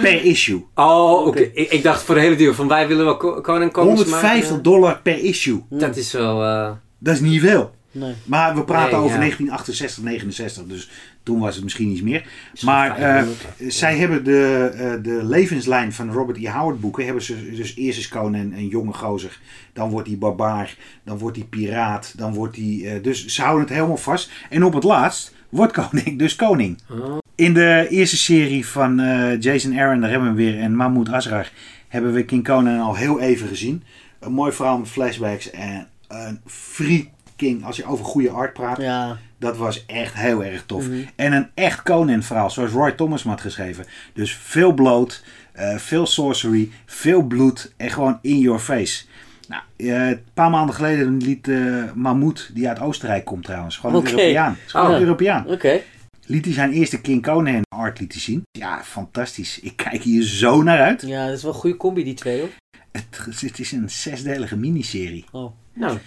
per 0.03 0.25
issue. 0.25 0.65
Oh, 0.75 1.27
oké. 1.27 1.41
Ik, 1.41 1.71
ik 1.71 1.83
dacht 1.83 2.03
voor 2.03 2.15
de 2.15 2.21
hele 2.21 2.37
duur 2.37 2.55
van 2.55 2.69
wij 2.69 2.89
willen 2.89 3.05
wel 3.05 3.17
Ko- 3.17 3.41
Conan 3.41 3.71
Comics 3.71 3.95
150 4.03 4.49
maken. 4.51 4.63
dollar 4.63 5.01
per 5.03 5.19
issue. 5.25 5.63
Dat 5.71 5.97
is 5.97 6.13
wel... 6.13 6.43
eh, 6.45 6.71
Dat 6.99 7.15
is 7.15 7.21
niet 7.21 7.41
veel. 7.41 7.75
Nee. 7.91 8.15
Maar 8.25 8.55
we 8.55 8.65
praten 8.65 8.91
Nee, 8.91 8.99
over 9.01 9.11
ja. 9.13 9.19
1968, 9.19 10.03
69, 10.05 10.65
dus 10.67 10.91
toen 11.27 11.39
was 11.39 11.55
het 11.55 11.65
misschien 11.65 11.89
iets 11.91 12.03
meer. 12.03 12.27
Maar 12.65 12.99
eh, 12.99 13.23
zij 13.59 13.97
hebben 13.97 14.25
de, 14.25 14.71
eh, 14.75 15.03
de 15.03 15.25
levenslijn 15.25 15.93
van 15.93 16.13
Robert 16.13 16.39
E. 16.39 16.49
Howard 16.51 16.81
boeken. 16.81 17.05
Hebben 17.05 17.23
ze 17.23 17.51
dus 17.51 17.77
eerst 17.77 17.99
is 17.99 18.09
Conan 18.09 18.53
een 18.53 18.69
jonge 18.69 18.93
gozer. 18.93 19.39
Dan 19.73 19.91
wordt 19.91 20.09
hij 20.09 20.19
barbaar. 20.19 20.77
Dan 21.05 21.19
wordt 21.19 21.37
hij 21.37 21.47
piraat. 21.47 22.13
Dan 22.17 22.35
wordt 22.35 22.57
hij... 22.57 22.81
eh, 22.85 23.03
dus 23.03 23.27
ze 23.27 23.43
houden 23.43 23.65
het 23.65 23.75
helemaal 23.75 23.97
vast. 23.97 24.31
En 24.51 24.65
op 24.65 24.73
het 24.73 24.85
laatst 24.85 25.35
wordt 25.49 25.73
koning 25.91 26.19
dus 26.19 26.37
koning. 26.37 26.79
oh. 26.91 27.19
In 27.35 27.55
de 27.55 27.87
eerste 27.91 28.17
serie 28.17 28.67
van 28.67 28.97
Jason 29.41 29.79
Aaron, 29.79 30.01
daar 30.01 30.11
hebben 30.11 30.35
we 30.35 30.43
hem 30.43 30.53
weer, 30.53 30.63
en 30.63 30.77
Mahmoud 30.77 31.09
Asrar, 31.09 31.51
hebben 31.89 32.13
we 32.13 32.25
King 32.25 32.45
Conan 32.45 32.81
al 32.81 32.95
heel 32.95 33.21
even 33.21 33.49
gezien. 33.49 33.83
Een 34.21 34.33
mooi 34.33 34.53
verhaal 34.53 34.79
met 34.79 34.89
flashbacks 34.89 35.51
en 35.51 35.87
een 36.09 36.41
free 36.47 37.11
King, 37.37 37.65
als 37.65 37.77
je 37.77 37.85
over 37.85 38.05
goede 38.05 38.31
art 38.31 38.53
praat, 38.53 38.79
Ja. 38.79 39.19
Dat 39.39 39.57
was 39.57 39.87
echt 39.87 40.15
heel 40.15 40.45
erg 40.45 40.63
tof. 40.67 40.89
Mhm. 40.89 41.01
En 41.17 41.33
een 41.33 41.49
echt 41.55 41.83
Conan 41.83 42.23
verhaal, 42.23 42.51
zoals 42.51 42.71
Roy 42.71 42.93
Thomas 42.93 43.23
had 43.23 43.41
geschreven. 43.41 43.85
Dus 44.13 44.35
veel 44.35 44.73
bloot, 44.73 45.23
eh, 45.53 45.77
veel 45.77 46.07
sorcery, 46.07 46.71
veel 46.87 47.23
bloed 47.23 47.73
en 47.77 47.91
gewoon 47.91 48.19
in 48.23 48.39
your 48.39 48.59
face. 48.59 49.05
Nou, 49.49 49.63
eh, 49.77 50.09
een 50.09 50.23
paar 50.35 50.51
maanden 50.51 50.75
geleden 50.75 51.17
liet 51.17 51.49
eh 51.49 51.93
Mahmoud, 51.95 52.51
die 52.55 52.69
uit 52.69 52.81
Oostenrijk 52.81 53.25
komt 53.25 53.45
trouwens, 53.45 53.77
gewoon 53.77 53.97
een. 53.97 54.11
Europeaan. 54.11 54.57
Gewoon 54.67 54.87
Oh. 54.87 54.93
een 54.95 55.01
Europeaan 55.01 55.47
Oké. 55.47 55.81
liet 56.27 56.45
hij 56.45 56.55
zijn 56.55 56.73
eerste 56.73 57.01
King 57.01 57.23
Conan 57.23 57.63
art 57.69 57.99
lieten 58.01 58.21
zien. 58.21 58.43
Ja, 58.51 58.83
fantastisch. 58.85 59.61
Ik 59.61 59.77
kijk 59.77 60.03
hier 60.03 60.23
zo 60.23 60.63
naar 60.63 60.81
uit. 60.81 61.03
Ja, 61.07 61.27
dat 61.27 61.37
is 61.37 61.43
wel 61.43 61.53
een 61.53 61.59
goede 61.59 61.77
combi, 61.77 62.05
die 62.05 62.15
twee 62.15 62.39
hoor. 62.41 62.49
Het, 62.93 63.41
het 63.41 63.59
is 63.59 63.73
een 63.73 63.91
zesdelige 63.91 64.57
miniserie. 64.57 65.25
Oh. 65.33 65.53
Nou, 65.73 65.99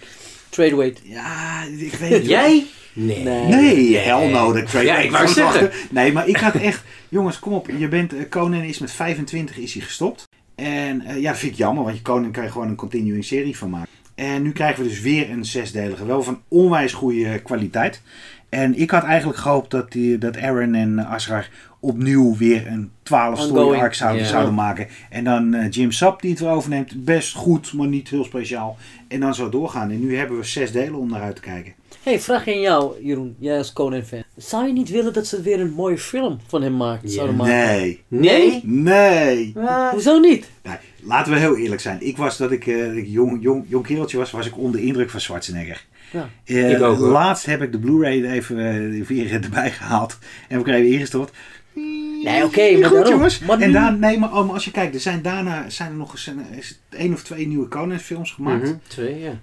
Trade 0.48 0.76
weight. 0.76 1.00
Ja, 1.04 1.62
ik 1.78 1.94
weet 1.94 2.10
niet. 2.20 2.26
jij? 2.38 2.66
Nee. 2.92 3.22
Nee. 3.22 3.46
Nee, 3.46 3.96
hell 3.96 4.30
no. 4.30 4.52
Dat 4.52 4.70
trade 4.70 4.84
Ja, 4.84 4.98
ik 4.98 5.10
wou 5.10 5.28
zeggen. 5.28 5.70
Nee, 5.90 6.12
maar 6.12 6.28
ik 6.28 6.36
had 6.36 6.54
echt... 6.54 6.84
Jongens, 7.08 7.38
kom 7.38 7.52
op. 7.52 7.70
Je 7.78 7.88
bent, 7.88 8.14
eh, 8.14 8.28
Conan 8.28 8.62
is 8.62 8.78
met 8.78 8.92
25 8.92 9.58
is 9.58 9.74
hij 9.74 9.82
gestopt. 9.82 10.28
En 10.54 11.02
eh, 11.02 11.20
ja, 11.20 11.30
dat 11.30 11.38
vind 11.38 11.52
ik 11.52 11.58
jammer. 11.58 11.84
Want 11.84 11.96
je 11.96 12.02
Conan 12.02 12.30
kan 12.30 12.44
je 12.44 12.50
gewoon 12.50 12.68
een 12.68 12.76
continuing 12.76 13.24
serie 13.24 13.56
van 13.56 13.70
maken. 13.70 13.88
En 14.14 14.42
nu 14.42 14.52
krijgen 14.52 14.82
we 14.82 14.88
dus 14.88 15.00
weer 15.00 15.30
een 15.30 15.44
zesdelige. 15.44 16.06
Wel 16.06 16.22
van 16.22 16.42
onwijs 16.48 16.92
goede 16.92 17.38
kwaliteit. 17.42 18.02
En 18.48 18.78
ik 18.78 18.90
had 18.90 19.04
eigenlijk 19.04 19.38
gehoopt 19.38 19.70
dat, 19.70 19.92
die, 19.92 20.18
dat 20.18 20.38
Aaron 20.38 20.74
en 20.74 20.98
Asrar 20.98 21.48
opnieuw 21.80 22.36
weer 22.36 22.66
een 22.66 22.90
12 23.02 23.40
story 23.40 23.78
arc 23.78 23.94
zouden, 23.94 24.26
zouden 24.26 24.54
maken. 24.54 24.86
En 25.10 25.24
dan 25.24 25.54
eh, 25.54 25.70
Jim 25.70 25.92
Sap 25.92 26.20
die 26.22 26.30
het 26.30 26.40
weer 26.40 26.50
overneemt. 26.50 27.04
Best 27.04 27.34
goed, 27.34 27.72
maar 27.72 27.86
niet 27.86 28.08
heel 28.08 28.24
speciaal. 28.24 28.76
En 29.08 29.20
dan 29.20 29.34
zo 29.34 29.48
doorgaan. 29.48 29.90
En 29.90 30.00
nu 30.00 30.16
hebben 30.16 30.38
we 30.38 30.44
zes 30.44 30.72
delen 30.72 30.94
om 30.94 31.10
naar 31.10 31.22
uit 31.22 31.34
te 31.34 31.40
kijken. 31.42 31.72
hey, 32.02 32.20
vraag 32.20 32.48
aan 32.48 32.60
jou, 32.60 33.04
Jeroen. 33.04 33.36
Jij 33.38 33.58
als 33.58 33.72
Conan-fan. 33.72 34.22
Zou 34.36 34.66
je 34.66 34.72
niet 34.72 34.90
willen 34.90 35.12
dat 35.12 35.26
ze 35.26 35.42
weer 35.42 35.60
een 35.60 35.72
mooie 35.72 35.98
film 35.98 36.38
van 36.46 36.62
hem 36.62 36.76
maken, 36.76 37.08
zouden 37.08 37.36
maken? 37.36 37.54
Nee. 37.54 38.02
Nee? 38.08 38.60
Nee. 38.64 39.54
Hoezo 39.90 40.18
niet? 40.18 40.50
Nee, 40.62 40.76
laten 41.02 41.32
we 41.32 41.38
heel 41.38 41.56
eerlijk 41.56 41.80
zijn. 41.80 41.98
Ik 42.00 42.16
was 42.16 42.36
dat 42.36 42.52
ik, 42.52 42.66
eh, 42.66 42.86
dat 42.86 42.96
ik 42.96 43.06
jong, 43.06 43.42
jong, 43.42 43.64
jong 43.68 43.86
kereltje 43.86 44.18
was, 44.18 44.30
was 44.30 44.46
ik 44.46 44.58
onder 44.58 44.80
de 44.80 44.86
indruk 44.86 45.10
van 45.10 45.20
Schwarzenegger. 45.20 45.84
Ja. 46.12 46.28
Eh, 46.44 46.70
Ik 46.70 46.82
ook, 46.82 46.98
laatst 46.98 47.46
heb 47.46 47.62
ik 47.62 47.72
de 47.72 47.78
Blu-ray 47.78 48.24
even 48.24 48.58
eh, 48.58 49.06
weer 49.06 49.32
erbij 49.44 49.70
gehaald. 49.70 50.18
En 50.48 50.66
er 50.66 50.74
even 50.74 50.92
ingestort. 50.92 51.30
Nee, 51.74 52.44
oké, 52.44 52.72
maar 52.72 52.84
Goed 52.88 52.92
daarom. 52.92 53.12
jongens. 53.12 53.38
Maar 53.38 53.58
en 53.60 53.72
daar, 53.72 53.98
nee, 53.98 54.18
maar, 54.18 54.32
oh, 54.36 54.44
maar 54.44 54.54
als 54.54 54.64
je 54.64 54.70
kijkt, 54.70 54.94
er 54.94 55.00
zijn 55.00 55.22
daarna 55.22 55.68
zijn 55.70 55.90
er 55.90 55.96
nog 55.96 56.12
eens 56.12 56.26
een, 56.26 56.40
is 56.50 56.68
het 56.68 56.78
één 57.00 57.12
of 57.12 57.22
twee 57.22 57.46
nieuwe 57.46 57.68
Conan 57.68 57.98
films 57.98 58.30
gemaakt. 58.30 58.62
Mhm, 58.62 58.74
Twee, 58.86 59.18
ja. 59.20 59.40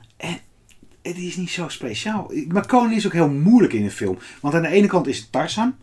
Het 1.01 1.17
is 1.17 1.35
niet 1.35 1.49
zo 1.49 1.67
speciaal. 1.67 2.31
Maar 2.47 2.67
Conan 2.67 2.91
is 2.91 3.05
ook 3.05 3.13
heel 3.13 3.29
moeilijk 3.29 3.73
in 3.73 3.83
een 3.83 3.91
film. 3.91 4.17
Want 4.41 4.53
aan 4.53 4.61
de 4.61 4.67
ene 4.67 4.87
kant 4.87 5.07
is 5.07 5.17
het 5.17 5.31
Tarzan. 5.31 5.75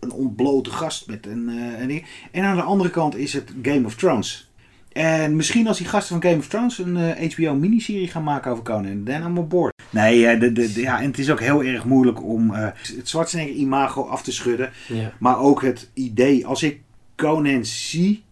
Een 0.00 0.12
ontblote 0.12 0.70
gast 0.70 1.06
met 1.06 1.26
een, 1.26 1.48
eh, 1.48 1.80
een 1.80 1.88
ding. 1.88 2.06
En 2.30 2.44
aan 2.44 2.56
de 2.56 2.62
andere 2.62 2.90
kant 2.90 3.16
is 3.16 3.32
het 3.32 3.52
Game 3.62 3.86
of 3.86 3.94
Thrones. 3.94 4.47
En 4.92 5.36
misschien 5.36 5.66
als 5.66 5.78
die 5.78 5.86
gasten 5.86 6.20
van 6.20 6.30
Game 6.30 6.40
of 6.42 6.48
Thrones 6.48 6.78
een 6.78 6.96
eh, 6.96 7.30
HBO-miniserie 7.32 8.08
gaan 8.08 8.22
maken 8.22 8.50
over 8.52 8.64
Conan. 8.64 9.04
Dan 9.04 9.22
I'm 9.22 9.38
on 9.38 9.48
board. 9.48 9.72
Nee, 9.90 10.26
eh, 10.26 10.40
de, 10.40 10.52
de, 10.52 10.72
de- 10.72 10.80
ja, 10.80 11.00
en 11.00 11.06
het 11.06 11.18
is 11.18 11.30
ook 11.30 11.40
heel 11.40 11.62
erg 11.64 11.84
moeilijk 11.84 12.24
om 12.24 12.54
eh, 12.54 12.68
het 12.96 13.08
Schwarzenegger-imago 13.08 14.02
af 14.06 14.22
te 14.22 14.32
schudden. 14.32 14.70
ja. 14.88 15.12
Maar 15.18 15.38
ook 15.40 15.62
het 15.62 15.90
idee, 15.94 16.46
als 16.46 16.62
ik 16.62 16.80
Conan 17.16 17.64
zie, 17.64 18.22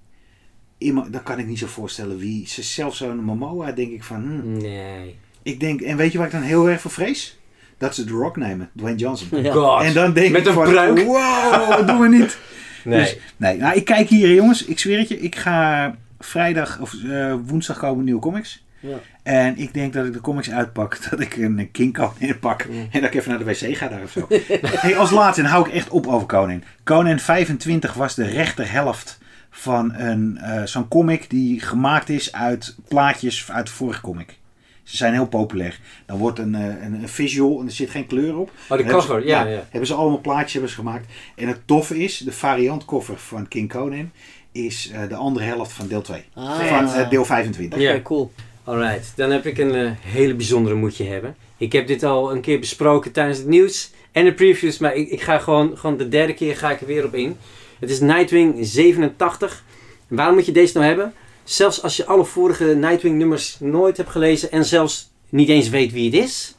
dan 1.10 1.22
kan 1.22 1.38
ik 1.38 1.46
niet 1.46 1.58
zo 1.58 1.66
voorstellen 1.66 2.18
wie. 2.18 2.48
Ze- 2.48 2.62
Zelfs 2.62 2.96
zo'n 2.98 3.24
Momoa 3.24 3.72
denk 3.72 3.92
ik 3.92 4.02
van... 4.04 4.22
hmm, 4.22 4.56
Nee. 4.56 5.16
ik 5.42 5.60
denk, 5.60 5.80
en 5.80 5.96
weet 5.96 6.12
je 6.12 6.18
waar 6.18 6.26
ik 6.26 6.32
dan 6.32 6.42
heel 6.42 6.70
erg 6.70 6.80
voor 6.80 6.90
vrees? 6.90 7.38
Dat 7.78 7.94
ze 7.94 8.04
The 8.04 8.12
Rock 8.12 8.36
nemen, 8.36 8.70
Dwayne 8.76 8.98
Johnson. 8.98 9.42
Ja. 9.42 9.52
God. 9.52 9.82
En 9.82 9.92
dan 9.94 10.12
denk 10.12 10.30
Met 10.32 10.40
ik 10.40 10.46
een 10.46 10.52
van, 10.52 10.64
pruik. 10.70 10.98
wow, 11.04 11.68
dat 11.70 11.86
doen 11.86 12.00
we 12.00 12.08
niet. 12.08 12.38
Nee. 12.84 12.98
Dus, 13.00 13.16
nee, 13.36 13.56
nou, 13.56 13.76
ik 13.76 13.84
kijk 13.84 14.08
hier 14.08 14.34
jongens, 14.34 14.64
ik 14.64 14.78
zweer 14.78 14.98
het 14.98 15.08
je, 15.08 15.20
ik 15.20 15.36
ga 15.36 15.96
vrijdag 16.18 16.80
of 16.80 16.94
eh, 17.04 17.34
woensdag 17.46 17.78
komen 17.78 18.04
nieuwe 18.04 18.20
comics. 18.20 18.64
Ja. 18.80 18.96
En 19.22 19.56
ik 19.58 19.74
denk 19.74 19.92
dat 19.92 20.06
ik 20.06 20.12
de 20.12 20.20
comics 20.20 20.50
uitpak, 20.50 20.98
dat 21.10 21.20
ik 21.20 21.36
een 21.36 21.68
King 21.72 21.94
Conan 21.94 22.38
pak 22.40 22.68
Mm. 22.68 22.88
en 22.90 23.00
dat 23.00 23.10
ik 23.10 23.14
even 23.14 23.30
naar 23.30 23.38
de 23.38 23.44
wc 23.44 23.76
ga 23.76 23.88
daar 23.88 24.02
of 24.02 24.10
zo. 24.10 24.26
hey, 24.84 24.96
als 24.96 25.10
laatste, 25.10 25.42
en 25.42 25.48
hou 25.48 25.68
ik 25.68 25.74
echt 25.74 25.88
op 25.88 26.06
over 26.06 26.26
Conan. 26.26 26.62
Conan 26.84 27.18
25 27.18 27.94
was 27.94 28.14
de 28.14 28.24
rechterhelft 28.26 29.18
van 29.50 29.94
een, 29.94 30.38
eh, 30.38 30.62
zo'n 30.64 30.88
comic 30.88 31.30
die 31.30 31.60
gemaakt 31.60 32.08
is 32.08 32.32
uit 32.32 32.76
plaatjes 32.88 33.50
uit 33.50 33.66
de 33.66 33.72
vorige 33.72 34.00
comic. 34.00 34.38
Ze 34.82 34.96
zijn 34.96 35.12
heel 35.12 35.26
populair. 35.26 35.78
Dan 36.06 36.18
wordt 36.18 36.38
een, 36.38 36.54
eh, 36.54 36.64
een, 36.64 36.92
een 37.02 37.08
visual 37.08 37.60
en 37.60 37.66
er 37.66 37.72
zit 37.72 37.90
geen 37.90 38.06
kleur 38.06 38.36
op. 38.36 38.50
Oh, 38.68 38.76
de 38.78 38.84
cover, 38.84 39.20
ze- 39.20 39.26
ja, 39.26 39.44
ja. 39.46 39.62
Hebben 39.70 39.86
ze 39.86 39.94
allemaal 39.94 40.20
plaatjes 40.20 40.52
hebben 40.52 40.70
ze 40.70 40.76
gemaakt. 40.76 41.06
En 41.36 41.48
het 41.48 41.60
toffe 41.66 41.98
is, 42.02 42.18
de 42.18 42.32
variant 42.32 42.84
cover 42.84 43.16
van 43.18 43.48
King 43.48 43.68
Conan 43.72 44.10
is 44.56 44.90
eh, 44.92 45.08
de 45.08 45.14
andere 45.14 45.44
helft 45.44 45.72
van 45.72 45.86
deel 45.88 46.02
2. 46.02 46.24
Ah. 46.34 46.58
Van 46.60 46.88
eh, 46.88 47.10
deel 47.10 47.24
25. 47.24 47.78
Oké, 47.78 47.88
Ja. 47.90 48.02
cool. 48.02 48.32
Alright, 48.64 49.12
dan 49.16 49.30
heb 49.30 49.46
ik 49.46 49.58
een 49.58 49.74
eh, 49.74 49.90
hele 50.00 50.34
bijzondere 50.34 50.74
moedje 50.74 51.04
hebben. 51.04 51.36
Ik 51.56 51.72
heb 51.72 51.86
dit 51.86 52.02
al 52.02 52.32
een 52.32 52.40
keer 52.40 52.58
besproken 52.60 53.12
tijdens 53.12 53.38
het 53.38 53.46
nieuws 53.46 53.90
en 54.12 54.24
de 54.24 54.34
previews, 54.34 54.78
maar 54.78 54.94
ik, 54.94 55.08
ik 55.08 55.20
ga 55.20 55.38
gewoon, 55.38 55.78
gewoon 55.78 55.96
de 55.96 56.08
derde 56.08 56.34
keer 56.34 56.56
ga 56.56 56.70
ik 56.70 56.80
er 56.80 56.86
weer 56.86 57.04
op 57.04 57.14
in. 57.14 57.36
Het 57.80 57.90
is 57.90 58.00
Nightwing 58.00 58.54
87. 58.60 59.64
Waarom 60.08 60.34
moet 60.34 60.46
je 60.46 60.52
deze 60.52 60.74
nou 60.74 60.86
hebben? 60.86 61.12
Zelfs 61.44 61.82
als 61.82 61.96
je 61.96 62.06
alle 62.06 62.24
vorige 62.24 62.64
Nightwing 62.64 63.18
nummers 63.18 63.56
nooit 63.60 63.96
hebt 63.96 64.10
gelezen 64.10 64.50
en 64.50 64.64
zelfs 64.64 65.10
niet 65.28 65.48
eens 65.48 65.68
weet 65.68 65.92
wie 65.92 66.04
het 66.04 66.24
is. 66.24 66.54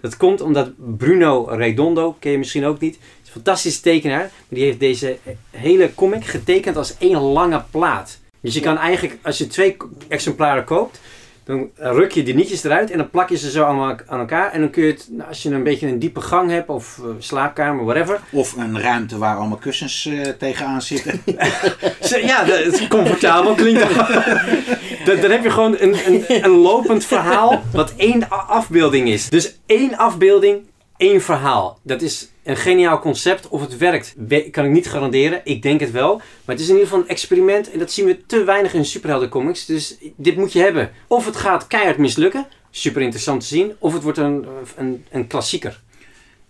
Dat 0.00 0.16
komt 0.16 0.40
omdat 0.40 0.70
Bruno 0.96 1.42
Redondo, 1.44 2.16
ken 2.18 2.32
je 2.32 2.38
misschien 2.38 2.64
ook 2.64 2.80
niet, 2.80 2.98
fantastische 3.34 3.80
tekenaar. 3.80 4.18
Maar 4.18 4.30
die 4.48 4.64
heeft 4.64 4.80
deze 4.80 5.18
hele 5.50 5.94
comic 5.94 6.24
getekend 6.24 6.76
als 6.76 6.98
één 6.98 7.20
lange 7.20 7.62
plaat. 7.70 8.18
Dus 8.40 8.54
je 8.54 8.60
kan 8.60 8.78
eigenlijk, 8.78 9.18
als 9.22 9.38
je 9.38 9.46
twee 9.46 9.76
exemplaren 10.08 10.64
koopt, 10.64 11.00
dan 11.44 11.70
ruk 11.74 12.12
je 12.12 12.22
die 12.22 12.34
nietjes 12.34 12.64
eruit 12.64 12.90
en 12.90 12.98
dan 12.98 13.10
plak 13.10 13.28
je 13.28 13.36
ze 13.36 13.50
zo 13.50 13.64
aan, 13.64 13.98
aan 14.06 14.18
elkaar. 14.18 14.52
En 14.52 14.60
dan 14.60 14.70
kun 14.70 14.82
je 14.82 14.92
het, 14.92 15.08
nou, 15.10 15.28
als 15.28 15.42
je 15.42 15.50
een 15.50 15.62
beetje 15.62 15.86
een 15.86 15.98
diepe 15.98 16.20
gang 16.20 16.50
hebt 16.50 16.68
of 16.68 17.00
uh, 17.02 17.06
slaapkamer, 17.18 17.84
whatever. 17.84 18.20
Of 18.30 18.56
een 18.56 18.80
ruimte 18.80 19.18
waar 19.18 19.36
allemaal 19.36 19.58
kussens 19.58 20.06
uh, 20.06 20.28
tegenaan 20.28 20.82
zitten. 20.82 21.22
ja, 22.30 22.44
dat 22.44 22.58
is 22.58 22.88
comfortabel 22.88 23.54
klinkt 23.54 23.80
dan, 25.06 25.20
dan 25.20 25.30
heb 25.30 25.42
je 25.42 25.50
gewoon 25.50 25.76
een, 25.78 25.96
een, 26.06 26.24
een 26.44 26.50
lopend 26.50 27.04
verhaal 27.04 27.62
wat 27.72 27.92
één 27.96 28.28
afbeelding 28.28 29.08
is. 29.08 29.28
Dus 29.28 29.58
één 29.66 29.96
afbeelding, 29.96 30.62
één 30.96 31.22
verhaal. 31.22 31.78
Dat 31.82 32.02
is 32.02 32.28
een 32.42 32.56
geniaal 32.56 32.98
concept. 32.98 33.48
Of 33.48 33.60
het 33.60 33.76
werkt, 33.76 34.14
kan 34.50 34.64
ik 34.64 34.70
niet 34.70 34.88
garanderen. 34.88 35.40
Ik 35.44 35.62
denk 35.62 35.80
het 35.80 35.90
wel. 35.90 36.16
Maar 36.16 36.54
het 36.54 36.60
is 36.60 36.68
in 36.68 36.72
ieder 36.72 36.88
geval 36.88 37.02
een 37.02 37.08
experiment. 37.08 37.70
En 37.70 37.78
dat 37.78 37.92
zien 37.92 38.06
we 38.06 38.26
te 38.26 38.44
weinig 38.44 38.74
in 38.74 38.84
superheldencomics. 38.84 39.66
Dus 39.66 39.96
dit 40.16 40.36
moet 40.36 40.52
je 40.52 40.60
hebben. 40.60 40.90
Of 41.06 41.26
het 41.26 41.36
gaat 41.36 41.66
keihard 41.66 41.98
mislukken. 41.98 42.46
Super 42.70 43.02
interessant 43.02 43.40
te 43.40 43.46
zien. 43.46 43.72
Of 43.78 43.92
het 43.92 44.02
wordt 44.02 44.18
een, 44.18 44.46
een, 44.76 45.04
een 45.10 45.26
klassieker. 45.26 45.82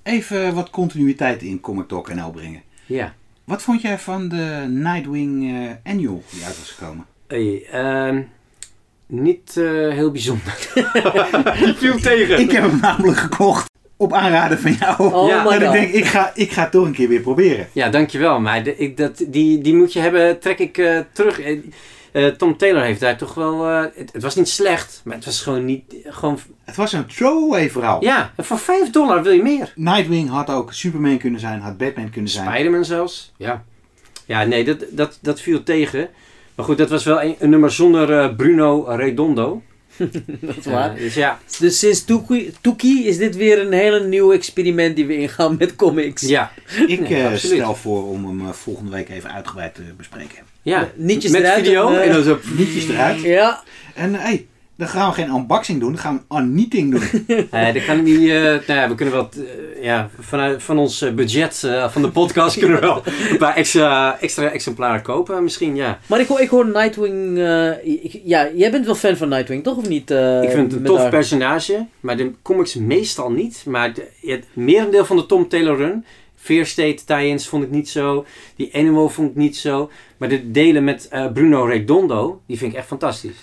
Even 0.02 0.54
wat 0.54 0.70
continuïteit 0.70 1.42
in 1.42 1.60
Comic 1.60 1.88
Talk 1.88 2.14
NL 2.14 2.30
brengen. 2.30 2.62
Ja. 2.86 3.14
Wat 3.44 3.62
vond 3.62 3.80
jij 3.80 3.98
van 3.98 4.28
de 4.28 4.64
Nightwing 4.68 5.42
uh, 5.42 5.70
Annual 5.84 6.22
die 6.30 6.44
uit 6.44 6.58
was 6.58 6.70
gekomen? 6.70 7.06
Hey, 7.26 7.66
uh, 7.74 8.20
niet 9.06 9.54
uh, 9.56 9.92
heel 9.92 10.10
bijzonder. 10.10 10.52
viel 11.76 11.98
tegen. 12.10 12.40
Ik 12.40 12.50
heb 12.50 12.62
hem 12.62 12.80
namelijk 12.80 13.18
gekocht 13.18 13.72
op 13.96 14.12
aanraden 14.12 14.58
van 14.58 14.72
jou. 14.72 15.12
Oh 15.12 15.28
ja, 15.28 15.46
en 15.46 15.60
ik 15.60 15.62
God. 15.62 15.72
denk, 15.72 15.92
ik 15.92 16.04
ga, 16.04 16.32
ik 16.34 16.52
ga 16.52 16.62
het 16.62 16.70
toch 16.70 16.86
een 16.86 16.92
keer 16.92 17.08
weer 17.08 17.20
proberen. 17.20 17.68
Ja, 17.72 17.88
dankjewel. 17.88 18.40
Maar 18.40 18.62
de, 18.62 18.76
ik, 18.76 18.96
dat, 18.96 19.24
die, 19.26 19.60
die 19.60 19.74
moet 19.74 19.92
je 19.92 20.00
hebben, 20.00 20.38
trek 20.38 20.58
ik 20.58 20.78
uh, 20.78 20.98
terug. 21.12 21.40
Uh, 22.12 22.26
Tom 22.26 22.56
Taylor 22.56 22.82
heeft 22.82 23.00
daar 23.00 23.16
toch 23.16 23.34
wel... 23.34 23.70
Uh, 23.70 23.82
het, 23.94 24.12
het, 24.12 24.22
was 24.22 24.34
niet 24.34 24.48
slecht, 24.48 25.00
maar 25.04 25.14
het 25.14 25.24
was 25.24 25.42
gewoon 25.42 25.64
niet... 25.64 25.94
Gewoon... 26.04 26.38
Het 26.64 26.76
was 26.76 26.92
een 26.92 27.06
throwaway 27.06 27.70
verhaal. 27.70 28.04
Ja, 28.04 28.32
en 28.36 28.44
voor 28.44 28.58
5 28.58 28.90
dollar 28.90 29.22
wil 29.22 29.32
je 29.32 29.42
meer. 29.42 29.72
Nightwing 29.74 30.30
had 30.30 30.50
ook 30.50 30.72
Superman 30.72 31.18
kunnen 31.18 31.40
zijn, 31.40 31.60
had 31.60 31.76
Batman 31.76 32.10
kunnen 32.10 32.30
zijn. 32.30 32.48
Spider-Man 32.48 32.84
zelfs, 32.84 33.32
ja. 33.36 33.64
Ja, 34.26 34.44
nee, 34.44 34.64
dat, 34.64 34.84
dat, 34.90 35.18
dat 35.20 35.40
viel 35.40 35.62
tegen. 35.62 36.08
Maar 36.54 36.64
goed, 36.64 36.78
dat 36.78 36.90
was 36.90 37.04
wel 37.04 37.22
een, 37.22 37.36
een 37.38 37.50
nummer 37.50 37.70
zonder 37.70 38.34
Bruno 38.34 38.82
Redondo. 38.82 39.62
dat 40.40 40.56
is 40.56 40.64
waar. 40.64 40.96
dus 40.96 41.14
ja. 41.14 41.40
Dus 41.58 41.78
sinds 41.78 42.04
Toekie 42.60 43.04
is 43.04 43.18
dit 43.18 43.36
weer 43.36 43.60
een 43.60 43.72
hele 43.72 44.06
nieuw 44.06 44.32
experiment 44.32 44.96
die 44.96 45.06
we 45.06 45.16
ingaan 45.16 45.56
met 45.58 45.76
comics. 45.76 46.22
Ja. 46.22 46.52
Ik 46.86 47.08
nee, 47.08 47.22
uh, 47.22 47.36
stel 47.36 47.74
voor 47.74 48.08
om 48.08 48.26
hem 48.26 48.40
uh, 48.40 48.52
volgende 48.52 48.90
week 48.90 49.08
even 49.08 49.32
uitgebreid 49.32 49.74
te 49.74 49.82
bespreken. 49.96 50.38
Ja, 50.62 50.90
nietjes 50.94 51.30
met 51.30 51.40
eruit 51.40 51.64
video 51.64 51.88
en, 51.88 52.02
en 52.02 52.12
dan 52.12 52.22
zo... 52.22 52.38
Nietjes 52.56 52.88
eruit. 52.88 53.20
Ja. 53.20 53.62
En 53.94 54.14
hey, 54.14 54.46
dan 54.76 54.88
gaan 54.88 55.08
we 55.08 55.14
geen 55.14 55.28
unboxing 55.28 55.80
doen, 55.80 55.92
dan 55.92 56.00
gaan 56.00 56.24
we 56.28 56.36
een 56.36 56.42
unnieting 56.42 56.90
doen. 56.90 57.26
nee, 57.50 57.72
dat 57.72 57.84
kan 57.84 57.96
ik 57.96 58.02
niet. 58.02 58.18
Uh, 58.18 58.42
nou 58.42 58.62
ja, 58.66 58.88
we 58.88 58.94
kunnen 58.94 59.14
wel. 59.14 59.28
Uh, 59.36 59.82
ja, 59.82 60.10
vanuit 60.18 60.62
van 60.62 60.78
ons 60.78 61.14
budget 61.14 61.62
uh, 61.64 61.90
van 61.90 62.02
de 62.02 62.10
podcast 62.10 62.56
kunnen 62.58 62.80
we 62.80 62.86
wel 62.86 63.02
een 63.30 63.36
paar 63.36 63.56
extra, 63.56 64.20
extra 64.20 64.50
exemplaren 64.50 65.02
kopen, 65.02 65.42
misschien. 65.42 65.76
Ja. 65.76 65.98
Maar 66.06 66.20
ik 66.20 66.26
hoor, 66.26 66.40
ik 66.40 66.48
hoor 66.48 66.66
Nightwing. 66.66 67.38
Ik, 67.82 68.20
ja, 68.24 68.48
jij 68.54 68.70
bent 68.70 68.86
wel 68.86 68.94
fan 68.94 69.16
van 69.16 69.28
Nightwing, 69.28 69.62
toch 69.62 69.76
of 69.76 69.88
niet? 69.88 70.10
ik 70.10 70.50
vind 70.50 70.72
het 70.72 70.80
een 70.80 70.86
tof 70.86 70.98
haar? 70.98 71.10
personage, 71.10 71.86
maar 72.00 72.16
de 72.16 72.32
comics 72.42 72.74
meestal 72.74 73.30
niet. 73.30 73.62
Maar 73.66 73.92
de, 73.92 74.08
het 74.20 74.46
merendeel 74.52 75.04
van 75.04 75.16
de 75.16 75.26
Tom 75.26 75.48
Taylor 75.48 75.76
run. 75.76 76.04
Fear 76.36 76.66
State 76.66 77.04
tie-ins 77.04 77.48
vond 77.48 77.64
ik 77.64 77.70
niet 77.70 77.88
zo. 77.88 78.24
Die 78.56 78.74
Animal 78.74 79.08
vond 79.08 79.30
ik 79.30 79.36
niet 79.36 79.56
zo. 79.56 79.90
Maar 80.16 80.28
de 80.28 80.50
delen 80.50 80.84
met 80.84 81.08
Bruno 81.32 81.64
Redondo, 81.64 82.40
die 82.46 82.58
vind 82.58 82.72
ik 82.72 82.78
echt 82.78 82.86
fantastisch. 82.86 83.36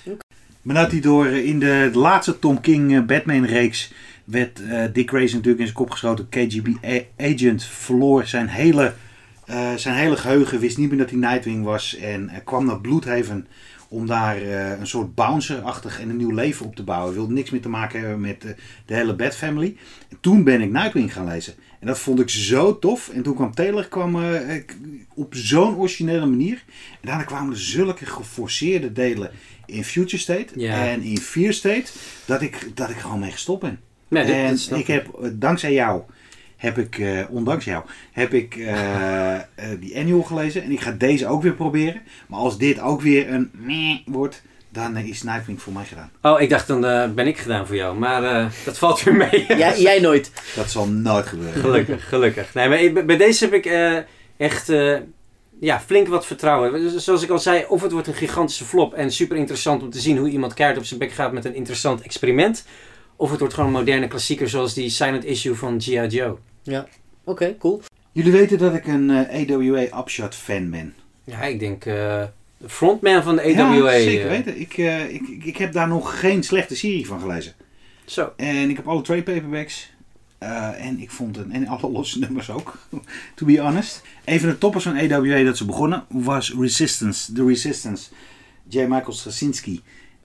Maar 0.61 0.75
dat 0.75 0.91
hij 0.91 0.99
door 0.99 1.27
in 1.27 1.59
de 1.59 1.89
laatste 1.93 2.39
Tom 2.39 2.61
King 2.61 3.05
Batman 3.05 3.45
reeks 3.45 3.93
werd 4.23 4.59
uh, 4.59 4.83
Dick 4.93 5.09
Grayson 5.09 5.35
natuurlijk 5.35 5.59
in 5.59 5.65
zijn 5.65 5.77
kop 5.77 5.89
geschoten. 5.89 6.29
KGB 6.29 6.67
agent 7.17 7.63
verloor 7.63 8.25
zijn 8.25 8.47
hele, 8.47 8.93
zijn 9.75 9.95
hele 9.95 10.17
geheugen, 10.17 10.59
wist 10.59 10.77
niet 10.77 10.89
meer 10.89 10.97
dat 10.97 11.09
hij 11.09 11.19
Nightwing 11.19 11.63
was 11.63 11.95
en 11.95 12.31
kwam 12.43 12.65
naar 12.65 12.79
Bloodhaven 12.81 13.47
om 13.89 14.07
daar 14.07 14.41
een 14.79 14.87
soort 14.87 15.15
bouncer-achtig 15.15 15.99
en 15.99 16.09
een 16.09 16.17
nieuw 16.17 16.31
leven 16.31 16.65
op 16.65 16.75
te 16.75 16.83
bouwen. 16.83 17.13
Wilde 17.13 17.33
niks 17.33 17.49
meer 17.49 17.61
te 17.61 17.69
maken 17.69 17.99
hebben 17.99 18.19
met 18.19 18.41
de 18.85 18.95
hele 18.95 19.15
Bat 19.15 19.35
Family. 19.35 19.77
En 20.09 20.17
toen 20.19 20.43
ben 20.43 20.61
ik 20.61 20.71
Nightwing 20.71 21.13
gaan 21.13 21.27
lezen. 21.27 21.53
En 21.79 21.87
dat 21.87 21.99
vond 21.99 22.19
ik 22.19 22.29
zo 22.29 22.79
tof. 22.79 23.09
En 23.09 23.21
toen 23.21 23.35
kwam 23.35 23.53
Taylor 23.53 23.87
kwam, 23.87 24.23
op 25.13 25.35
zo'n 25.35 25.75
originele 25.75 26.25
manier. 26.25 26.63
En 26.91 27.07
daarna 27.07 27.23
kwamen 27.23 27.51
er 27.53 27.59
zulke 27.59 28.05
geforceerde 28.05 28.91
delen 28.91 29.31
in 29.71 29.83
Future 29.83 30.17
State 30.17 30.47
ja. 30.55 30.87
en 30.87 31.01
in 31.01 31.17
Fear 31.17 31.53
State, 31.53 31.91
dat 32.25 32.41
ik, 32.41 32.67
dat 32.73 32.89
ik 32.89 32.97
gewoon 32.97 33.19
mee 33.19 33.31
gestopt 33.31 33.61
ben. 33.61 33.79
Nee, 34.07 34.25
dit, 34.25 34.35
en 34.35 34.55
dit 34.55 34.71
ik 34.71 34.87
heb, 34.87 35.07
dankzij 35.33 35.73
jou, 35.73 36.01
heb 36.57 36.77
ik, 36.77 36.97
uh, 36.97 37.21
ondanks 37.29 37.65
jou, 37.65 37.83
heb 38.11 38.33
ik 38.33 38.55
uh, 38.55 38.67
uh, 38.69 39.39
die 39.79 39.97
annual 39.97 40.23
gelezen. 40.23 40.63
En 40.63 40.71
ik 40.71 40.81
ga 40.81 40.91
deze 40.91 41.27
ook 41.27 41.41
weer 41.41 41.53
proberen. 41.53 42.01
Maar 42.27 42.39
als 42.39 42.57
dit 42.57 42.79
ook 42.79 43.01
weer 43.01 43.29
een 43.29 43.51
meh 43.53 43.97
wordt, 44.05 44.41
dan 44.69 44.97
is 44.97 45.23
Nightwing 45.23 45.61
voor 45.61 45.73
mij 45.73 45.85
gedaan. 45.85 46.11
Oh, 46.21 46.41
ik 46.41 46.49
dacht 46.49 46.67
dan 46.67 46.81
ben 47.15 47.27
ik 47.27 47.37
gedaan 47.37 47.67
voor 47.67 47.75
jou. 47.75 47.97
Maar 47.97 48.51
dat 48.65 48.77
valt 48.77 49.03
weer 49.03 49.15
mee. 49.15 49.45
jij, 49.57 49.81
jij 49.81 49.99
nooit. 49.99 50.31
Dat 50.55 50.71
zal 50.71 50.87
nooit 50.87 51.25
gebeuren. 51.25 51.61
Gelukkig, 51.61 52.09
gelukkig. 52.09 52.53
Nee, 52.53 52.91
maar 52.91 53.05
bij 53.05 53.17
deze 53.17 53.45
heb 53.45 53.53
ik 53.53 53.65
echt 54.37 54.71
ja, 55.61 55.79
flink 55.79 56.07
wat 56.07 56.25
vertrouwen. 56.25 57.01
Zoals 57.01 57.23
ik 57.23 57.29
al 57.29 57.39
zei, 57.39 57.65
of 57.67 57.81
het 57.81 57.91
wordt 57.91 58.07
een 58.07 58.13
gigantische 58.13 58.65
flop 58.65 58.93
en 58.93 59.11
super 59.11 59.37
interessant 59.37 59.83
om 59.83 59.89
te 59.89 59.99
zien 59.99 60.17
hoe 60.17 60.29
iemand 60.29 60.53
keihard 60.53 60.79
op 60.79 60.85
zijn 60.85 60.99
bek 60.99 61.11
gaat 61.11 61.33
met 61.33 61.45
een 61.45 61.55
interessant 61.55 62.01
experiment. 62.01 62.65
Of 63.15 63.29
het 63.29 63.39
wordt 63.39 63.53
gewoon 63.53 63.69
een 63.69 63.79
moderne 63.79 64.07
klassieker 64.07 64.49
zoals 64.49 64.73
die 64.73 64.89
silent 64.89 65.25
issue 65.25 65.55
van 65.55 65.81
G.I. 65.81 66.07
Joe. 66.07 66.37
Ja, 66.63 66.79
oké, 66.79 66.89
okay, 67.23 67.57
cool. 67.59 67.81
Jullie 68.11 68.31
weten 68.31 68.57
dat 68.57 68.73
ik 68.73 68.87
een 68.87 69.09
uh, 69.09 69.55
AWA 69.55 69.99
Upshot 69.99 70.35
fan 70.35 70.69
ben. 70.69 70.93
Ja, 71.23 71.41
ik 71.41 71.59
denk 71.59 71.85
uh, 71.85 71.93
de 72.57 72.69
frontman 72.69 73.23
van 73.23 73.35
de 73.35 73.41
AWA. 73.41 73.91
Ja, 73.91 74.03
zeker 74.03 74.29
weten. 74.29 74.59
Ik, 74.59 74.77
uh, 74.77 75.13
ik, 75.13 75.21
ik 75.43 75.57
heb 75.57 75.73
daar 75.73 75.87
nog 75.87 76.19
geen 76.19 76.43
slechte 76.43 76.75
serie 76.75 77.07
van 77.07 77.19
gelezen. 77.19 77.53
Zo. 78.05 78.33
En 78.37 78.69
ik 78.69 78.75
heb 78.75 78.87
alle 78.87 79.01
trade 79.01 79.23
paperbacks. 79.23 79.93
Uh, 80.43 80.85
en 80.85 80.99
ik 80.99 81.11
vond 81.11 81.35
het, 81.35 81.49
en 81.49 81.67
alle 81.67 81.91
losse 81.97 82.19
nummers 82.19 82.49
ook, 82.49 82.77
to 83.35 83.45
be 83.45 83.59
honest. 83.59 84.01
Een 84.25 84.39
van 84.39 84.49
de 84.49 84.57
toppers 84.57 84.83
van 84.83 85.11
AWA 85.11 85.43
dat 85.43 85.57
ze 85.57 85.65
begonnen 85.65 86.03
was 86.09 86.53
Resistance, 86.59 87.33
The 87.33 87.45
Resistance, 87.45 88.09
J. 88.67 88.77
Michael 88.79 89.11
Straczynski. 89.11 89.81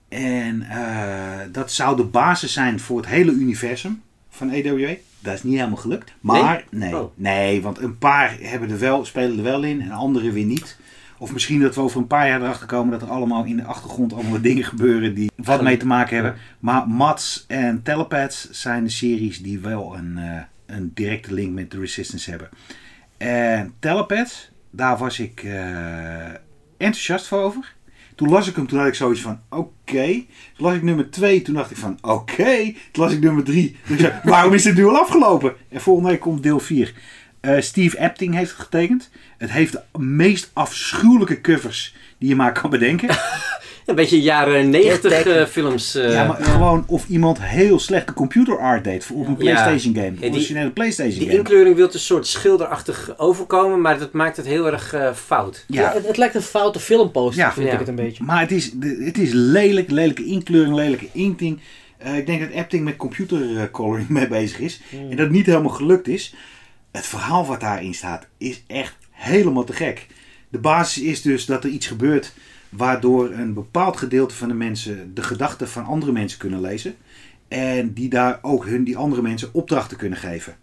En 0.09 0.61
uh, 0.61 1.39
dat 1.51 1.71
zou 1.71 1.95
de 1.97 2.03
basis 2.03 2.53
zijn 2.53 2.79
voor 2.79 2.97
het 2.97 3.07
hele 3.07 3.31
universum 3.31 4.01
van 4.29 4.49
AWA. 4.49 4.93
Dat 5.19 5.33
is 5.33 5.43
niet 5.43 5.55
helemaal 5.55 5.77
gelukt. 5.77 6.13
Maar 6.19 6.65
nee, 6.69 6.89
nee, 6.89 7.01
Oh. 7.01 7.11
nee 7.15 7.61
want 7.61 7.77
een 7.79 7.97
paar 7.97 8.37
hebben 8.41 8.69
er 8.69 8.79
wel, 8.79 9.05
spelen 9.05 9.37
er 9.37 9.43
wel 9.43 9.63
in 9.63 9.81
en 9.81 9.91
andere 9.91 10.31
weer 10.31 10.45
niet. 10.45 10.77
Of 11.17 11.33
misschien 11.33 11.59
dat 11.61 11.75
we 11.75 11.81
over 11.81 11.99
een 11.99 12.07
paar 12.07 12.27
jaar 12.27 12.41
erachter 12.41 12.67
komen 12.67 12.91
dat 12.91 13.01
er 13.01 13.13
allemaal 13.15 13.43
in 13.43 13.57
de 13.57 13.63
achtergrond 13.63 14.13
allemaal 14.13 14.41
dingen 14.41 14.63
gebeuren 14.63 15.13
die 15.13 15.31
wat 15.35 15.61
mee 15.61 15.77
te 15.77 15.87
maken 15.87 16.15
hebben. 16.15 16.35
Maar 16.59 16.87
Mats 16.87 17.45
en 17.47 17.83
Telepaths 17.83 18.49
zijn 18.51 18.83
de 18.83 18.89
series 18.89 19.41
die 19.41 19.59
wel 19.59 19.95
een, 19.95 20.17
uh, 20.17 20.39
een 20.65 20.91
directe 20.93 21.33
link 21.33 21.53
met 21.53 21.71
de 21.71 21.79
Resistance 21.79 22.29
hebben. 22.29 22.49
En 23.17 23.73
Telepaths, 23.79 24.51
daar 24.69 24.97
was 24.97 25.19
ik 25.19 25.43
uh, 25.43 26.27
enthousiast 26.77 27.27
voor 27.27 27.41
over. 27.41 27.75
Toen 28.17 28.29
las 28.29 28.47
ik 28.47 28.55
hem, 28.55 28.67
toen 28.67 28.79
had 28.79 28.87
ik 28.87 28.93
zoiets 28.93 29.21
van, 29.21 29.39
oké. 29.49 29.69
Okay. 29.91 30.27
Toen 30.55 30.65
las 30.65 30.75
ik 30.75 30.83
nummer 30.83 31.09
2, 31.09 31.41
toen 31.41 31.53
dacht 31.53 31.71
ik 31.71 31.77
van, 31.77 31.97
oké. 32.01 32.13
Okay. 32.13 32.75
Toen 32.91 33.03
las 33.03 33.13
ik 33.13 33.21
nummer 33.21 33.43
3. 33.43 33.75
Toen 33.87 33.97
zei 33.97 34.13
waarom 34.23 34.53
is 34.53 34.63
dit 34.63 34.75
nu 34.75 34.85
al 34.85 34.97
afgelopen? 34.97 35.53
En 35.69 35.81
volgende 35.81 36.09
week 36.09 36.19
komt 36.19 36.43
deel 36.43 36.59
4. 36.59 36.93
Uh, 37.47 37.61
Steve 37.61 37.99
Epting 37.99 38.33
heeft 38.33 38.51
het 38.51 38.59
getekend. 38.59 39.09
Het 39.37 39.51
heeft 39.51 39.71
de 39.71 39.99
meest 39.99 40.49
afschuwelijke 40.53 41.41
covers 41.41 41.95
die 42.17 42.29
je 42.29 42.35
maar 42.35 42.51
kan 42.51 42.69
bedenken. 42.69 43.09
Een 43.85 43.95
beetje 43.95 44.21
jaren 44.21 44.69
90 44.69 45.25
uh, 45.25 45.45
films. 45.45 45.95
Uh, 45.95 46.11
ja, 46.11 46.25
maar 46.25 46.39
ja. 46.39 46.45
gewoon 46.45 46.83
of 46.87 47.07
iemand 47.07 47.41
heel 47.41 47.79
slechte 47.79 48.13
computer 48.13 48.59
art 48.59 48.83
deed 48.83 49.05
voor 49.05 49.17
op 49.17 49.27
een 49.27 49.35
PlayStation 49.35 49.95
game. 49.95 50.13
Een 50.19 50.31
originele 50.31 50.69
PlayStation 50.69 51.17
die 51.17 51.27
game. 51.27 51.37
inkleuring 51.37 51.75
wil 51.75 51.89
een 51.91 51.99
soort 51.99 52.27
schilderachtig 52.27 53.13
overkomen, 53.17 53.81
maar 53.81 53.99
dat 53.99 54.11
maakt 54.11 54.37
het 54.37 54.45
heel 54.45 54.71
erg 54.71 54.93
uh, 54.93 55.13
fout. 55.13 55.65
Ja, 55.67 55.81
ja 55.81 55.93
het, 55.93 56.07
het, 56.07 56.17
lijkt 56.17 56.35
een 56.35 56.41
foute 56.41 56.79
filmposter, 56.79 57.43
ja. 57.43 57.53
vind 57.53 57.73
ik 57.73 57.79
het 57.79 57.87
een 57.87 57.95
beetje. 57.95 58.23
Maar 58.23 58.39
het 58.39 58.51
is, 58.51 58.71
het 58.99 59.17
is 59.17 59.31
lelijk, 59.33 59.91
lelijke 59.91 60.25
inkleuring, 60.25 60.75
lelijke 60.75 61.07
inking. 61.13 61.59
Uh, 62.05 62.17
ik 62.17 62.25
denk 62.25 62.39
dat 62.39 62.49
Epting 62.49 62.83
met 62.83 62.95
computer 62.95 63.71
coloring 63.71 64.09
mee 64.17 64.27
bezig 64.27 64.59
is. 64.59 64.81
Hmm. 64.89 64.99
Mm. 64.99 65.09
En 65.11 65.17
dat 65.17 65.25
het 65.25 65.35
niet 65.35 65.45
helemaal 65.45 65.69
gelukt 65.69 66.07
is. 66.07 66.33
Het 66.97 67.05
verhaal 67.05 67.45
wat 67.45 67.59
daarin 67.59 67.93
staat 67.93 68.27
is 68.37 68.63
echt 68.67 68.95
helemaal 69.11 69.63
te 69.63 69.73
gek. 69.73 70.07
De 70.49 70.59
basis 70.59 71.03
is 71.03 71.21
dus 71.21 71.45
dat 71.45 71.63
er 71.63 71.69
iets 71.69 71.87
gebeurt 71.87 72.33
Waardoor 72.69 73.31
een 73.31 73.53
bepaald 73.53 73.97
gedeelte 73.97 74.35
van 74.35 74.47
de 74.47 74.53
mensen 74.53 75.13
de 75.13 75.23
gedachten 75.23 75.67
van 75.67 75.85
andere 75.85 76.11
mensen 76.11 76.39
kunnen 76.39 76.61
lezen. 76.61 76.95
En 77.47 77.93
die 77.93 78.09
daar 78.09 78.39
ook 78.41 78.65
hun, 78.65 78.83
die 78.83 78.97
andere 78.97 79.21
mensen 79.21 79.53
opdrachten 79.53 79.97
kunnen 79.97 80.17
geven. 80.17 80.55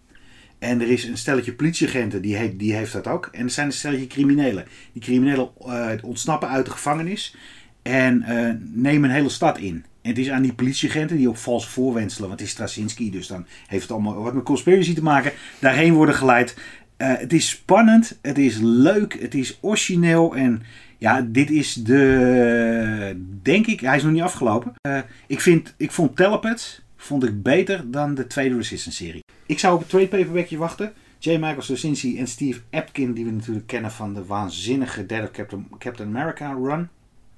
En 0.58 0.80
er 0.80 0.88
is 0.88 1.04
een 1.04 1.18
stelletje 1.18 1.54
politieagenten, 1.54 2.22
die, 2.22 2.36
heeft, 2.36 2.58
die 2.58 2.74
heeft 2.74 2.92
dat 2.92 3.06
ook. 3.06 3.28
En 3.32 3.44
er 3.44 3.50
zijn 3.50 3.66
een 3.66 3.72
stelletje 3.72 4.06
criminelen. 4.06 4.66
Die 4.92 5.02
criminelen 5.02 5.50
eh, 5.66 5.90
ontsnappen 6.02 6.48
uit 6.48 6.64
de 6.64 6.70
gevangenis 6.70 7.36
en 7.82 8.22
eh, 8.22 8.54
nemen 8.60 9.10
een 9.10 9.16
hele 9.16 9.28
stad 9.28 9.58
in. 9.58 9.84
Het 10.06 10.18
is 10.18 10.30
aan 10.30 10.42
die 10.42 10.52
politieagenten 10.52 11.16
die 11.16 11.28
op 11.28 11.36
valse 11.36 11.68
voorwenselen, 11.68 12.28
want 12.28 12.40
het 12.40 12.48
is 12.48 12.54
Straczynski, 12.54 13.10
dus 13.10 13.26
dan 13.26 13.46
heeft 13.66 13.82
het 13.82 13.92
allemaal 13.92 14.14
wat 14.14 14.34
met 14.34 14.44
conspiracy 14.44 14.94
te 14.94 15.02
maken, 15.02 15.32
daarheen 15.58 15.92
worden 15.92 16.14
geleid. 16.14 16.56
Eh, 16.96 17.16
het 17.16 17.32
is 17.32 17.48
spannend, 17.48 18.18
het 18.22 18.38
is 18.38 18.58
leuk, 18.60 19.20
het 19.20 19.34
is 19.34 19.58
origineel 19.60 20.36
en 20.36 20.62
ja, 20.98 21.26
dit 21.28 21.50
is 21.50 21.74
de, 21.74 23.20
denk 23.42 23.66
ik, 23.66 23.80
hij 23.80 23.96
is 23.96 24.02
nog 24.02 24.12
niet 24.12 24.22
afgelopen. 24.22 24.74
Eh, 24.80 24.98
ik, 25.26 25.40
vind, 25.40 25.74
ik 25.76 25.92
vond 25.92 26.16
Telepet 26.16 26.82
vond 26.96 27.24
ik 27.24 27.42
beter 27.42 27.90
dan 27.90 28.14
de 28.14 28.26
tweede 28.26 28.56
Resistance 28.56 29.04
serie. 29.04 29.24
Ik 29.46 29.58
zou 29.58 29.74
op 29.74 29.80
het 29.80 29.88
tweede 29.88 30.16
paperbackje 30.16 30.56
wachten. 30.56 30.92
J. 31.18 31.30
Michael 31.30 31.62
Straczynski 31.62 32.18
en 32.18 32.26
Steve 32.26 32.60
Epkin, 32.70 33.12
die 33.12 33.24
we 33.24 33.30
natuurlijk 33.30 33.66
kennen 33.66 33.90
van 33.90 34.14
de 34.14 34.24
waanzinnige 34.24 35.06
derde 35.06 35.30
Captain, 35.30 35.66
Captain 35.78 36.16
America 36.16 36.52
run. 36.52 36.88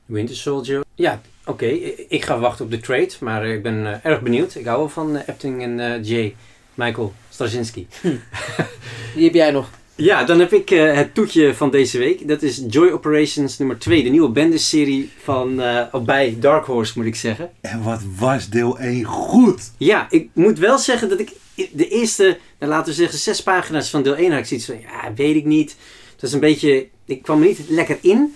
Winter 0.07 0.37
Soldier. 0.37 0.85
Ja, 0.95 1.21
oké. 1.47 1.67
Ik 2.09 2.25
ga 2.25 2.39
wachten 2.39 2.65
op 2.65 2.71
de 2.71 2.81
trade, 2.81 3.11
maar 3.21 3.43
eh, 3.43 3.53
ik 3.53 3.63
ben 3.63 3.87
eh, 3.87 4.11
erg 4.11 4.21
benieuwd. 4.21 4.55
Ik 4.55 4.65
hou 4.65 4.79
wel 4.79 4.89
van 4.89 5.15
uh, 5.15 5.21
Epting 5.27 5.63
en 5.63 5.79
uh, 5.79 6.05
J. 6.05 6.35
Michael 6.75 7.13
Straczynski. 7.29 7.87
Die 9.15 9.25
heb 9.25 9.35
jij 9.35 9.51
nog. 9.51 9.71
Ja, 9.95 10.25
dan 10.25 10.39
heb 10.39 10.53
ik 10.53 10.69
het 10.69 11.15
toetje 11.15 11.55
van 11.55 11.71
deze 11.71 11.99
week. 11.99 12.29
Dat 12.29 12.43
is 12.43 12.63
Joy 12.69 12.91
Operations 12.91 13.59
nummer 13.59 13.79
2, 13.79 14.03
de 14.03 14.09
nieuwe 14.09 14.29
Bendis-serie 14.29 15.11
van, 15.23 15.63
of 15.93 16.05
bij 16.05 16.37
Dark 16.41 16.65
Horse 16.65 16.93
moet 16.97 17.07
ik 17.07 17.15
zeggen. 17.15 17.51
En 17.61 17.83
wat 17.83 18.01
was 18.19 18.49
deel 18.49 18.79
1 18.79 19.05
goed! 19.05 19.71
Ja, 19.77 20.07
ik 20.11 20.29
moet 20.33 20.59
wel 20.59 20.79
zeggen 20.79 21.09
dat 21.09 21.21
ik 21.21 21.33
de 21.73 21.89
eerste, 21.89 22.39
nou, 22.59 22.73
laten 22.73 22.89
we 22.89 22.99
zeggen, 22.99 23.19
zes 23.19 23.43
pagina's 23.43 23.91
van 23.91 24.03
deel 24.03 24.17
1 24.17 24.31
had 24.31 24.39
ik 24.39 24.47
zoiets 24.47 24.67
van, 24.67 24.81
ja, 24.81 25.15
weet 25.15 25.37
ik 25.37 25.45
niet. 25.45 25.77
Dat 26.15 26.23
is 26.23 26.33
een 26.33 26.41
beetje, 26.41 26.89
ik 27.05 27.23
kwam 27.23 27.41
er 27.41 27.47
niet 27.47 27.61
lekker 27.69 27.99
in. 28.01 28.35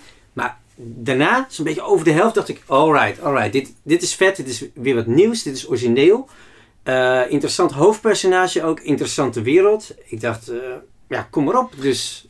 Daarna, 0.75 1.45
zo'n 1.49 1.65
beetje 1.65 1.81
over 1.81 2.05
de 2.05 2.11
helft, 2.11 2.35
dacht 2.35 2.49
ik: 2.49 2.61
alright, 2.65 3.21
alright, 3.21 3.51
dit, 3.51 3.73
dit 3.83 4.01
is 4.01 4.15
vet, 4.15 4.35
dit 4.35 4.47
is 4.47 4.65
weer 4.73 4.95
wat 4.95 5.05
nieuws, 5.05 5.43
dit 5.43 5.55
is 5.55 5.69
origineel. 5.69 6.29
Uh, 6.83 7.21
interessant 7.29 7.71
hoofdpersonage 7.71 8.63
ook, 8.63 8.79
interessante 8.79 9.41
wereld. 9.41 9.95
Ik 10.05 10.21
dacht, 10.21 10.51
uh, 10.51 10.57
ja, 11.09 11.27
kom 11.29 11.43
maar 11.43 11.59
op. 11.59 11.73
Dus... 11.79 12.27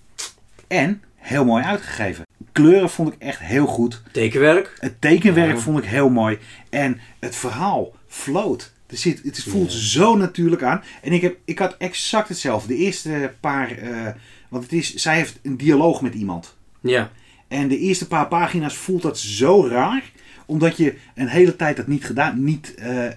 En 0.67 1.03
heel 1.15 1.45
mooi 1.45 1.63
uitgegeven. 1.63 2.25
Kleuren 2.51 2.89
vond 2.89 3.13
ik 3.13 3.19
echt 3.19 3.39
heel 3.39 3.65
goed. 3.65 4.01
Tekenwerk. 4.11 4.77
Het 4.79 5.01
tekenwerk 5.01 5.59
vond 5.59 5.77
ik 5.77 5.85
heel 5.85 6.09
mooi. 6.09 6.39
En 6.69 6.99
het 7.19 7.35
verhaal 7.35 7.93
floot. 8.07 8.71
Er 8.87 8.97
zit, 8.97 9.23
het 9.23 9.43
voelt 9.43 9.71
zo 9.71 10.15
natuurlijk 10.15 10.63
aan. 10.63 10.83
En 11.01 11.11
ik, 11.11 11.21
heb, 11.21 11.37
ik 11.45 11.59
had 11.59 11.75
exact 11.77 12.27
hetzelfde. 12.27 12.67
De 12.67 12.75
eerste 12.75 13.33
paar. 13.39 13.83
Uh, 13.83 14.07
want 14.49 14.63
het 14.63 14.73
is, 14.73 14.93
zij 14.93 15.15
heeft 15.15 15.39
een 15.43 15.57
dialoog 15.57 16.01
met 16.01 16.13
iemand. 16.13 16.55
Ja. 16.81 17.11
En 17.51 17.67
de 17.67 17.77
eerste 17.77 18.07
paar 18.07 18.27
pagina's 18.27 18.75
voelt 18.75 19.01
dat 19.01 19.17
zo 19.19 19.67
raar. 19.67 20.03
Omdat 20.45 20.77
je 20.77 20.93
een 21.15 21.27
hele 21.27 21.55
tijd 21.55 21.77
dat 21.77 21.87
niet, 21.87 22.05
gedaan, 22.05 22.43
niet, 22.43 22.75
uh, 22.79 23.07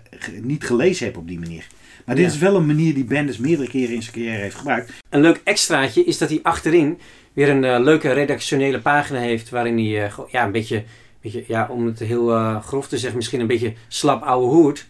niet 0.43 0.65
gelezen 0.65 1.05
hebt 1.05 1.17
op 1.19 1.29
die 1.29 1.39
manier. 1.39 1.67
Maar 2.05 2.15
dit 2.15 2.25
Ja. 2.25 2.31
is 2.31 2.39
wel 2.39 2.57
een 2.57 2.67
manier 2.67 2.95
die 2.95 3.05
Bendis 3.05 3.39
meerdere 3.39 3.69
keren 3.69 3.95
in 3.95 4.03
zijn 4.03 4.15
carrière 4.15 4.43
heeft 4.43 4.55
gebruikt. 4.57 4.93
Een 5.11 5.21
leuk 5.21 5.41
extraatje 5.45 6.05
is 6.05 6.19
dat 6.19 6.29
hij 6.29 6.41
achterin 6.43 6.99
weer 7.33 7.49
een 7.49 7.65
eh, 7.65 7.81
leuke 7.81 8.13
redactionele 8.13 8.81
pagina 8.81 9.19
heeft. 9.19 9.51
Waarin 9.51 9.79
hij, 9.79 10.05
eh, 10.05 10.19
ja, 10.31 10.45
een 10.45 10.53
beetje, 10.53 10.85
beetje, 11.21 11.45
ja, 11.49 11.67
om 11.71 11.87
het 11.87 11.99
heel 11.99 12.31
eh, 12.33 12.63
grof 12.65 12.89
te 12.89 12.99
zeggen, 12.99 13.17
misschien 13.17 13.41
een 13.41 13.47
beetje 13.47 13.73
slap 13.89 14.23
ouwe 14.23 14.47
hoed. 14.47 14.87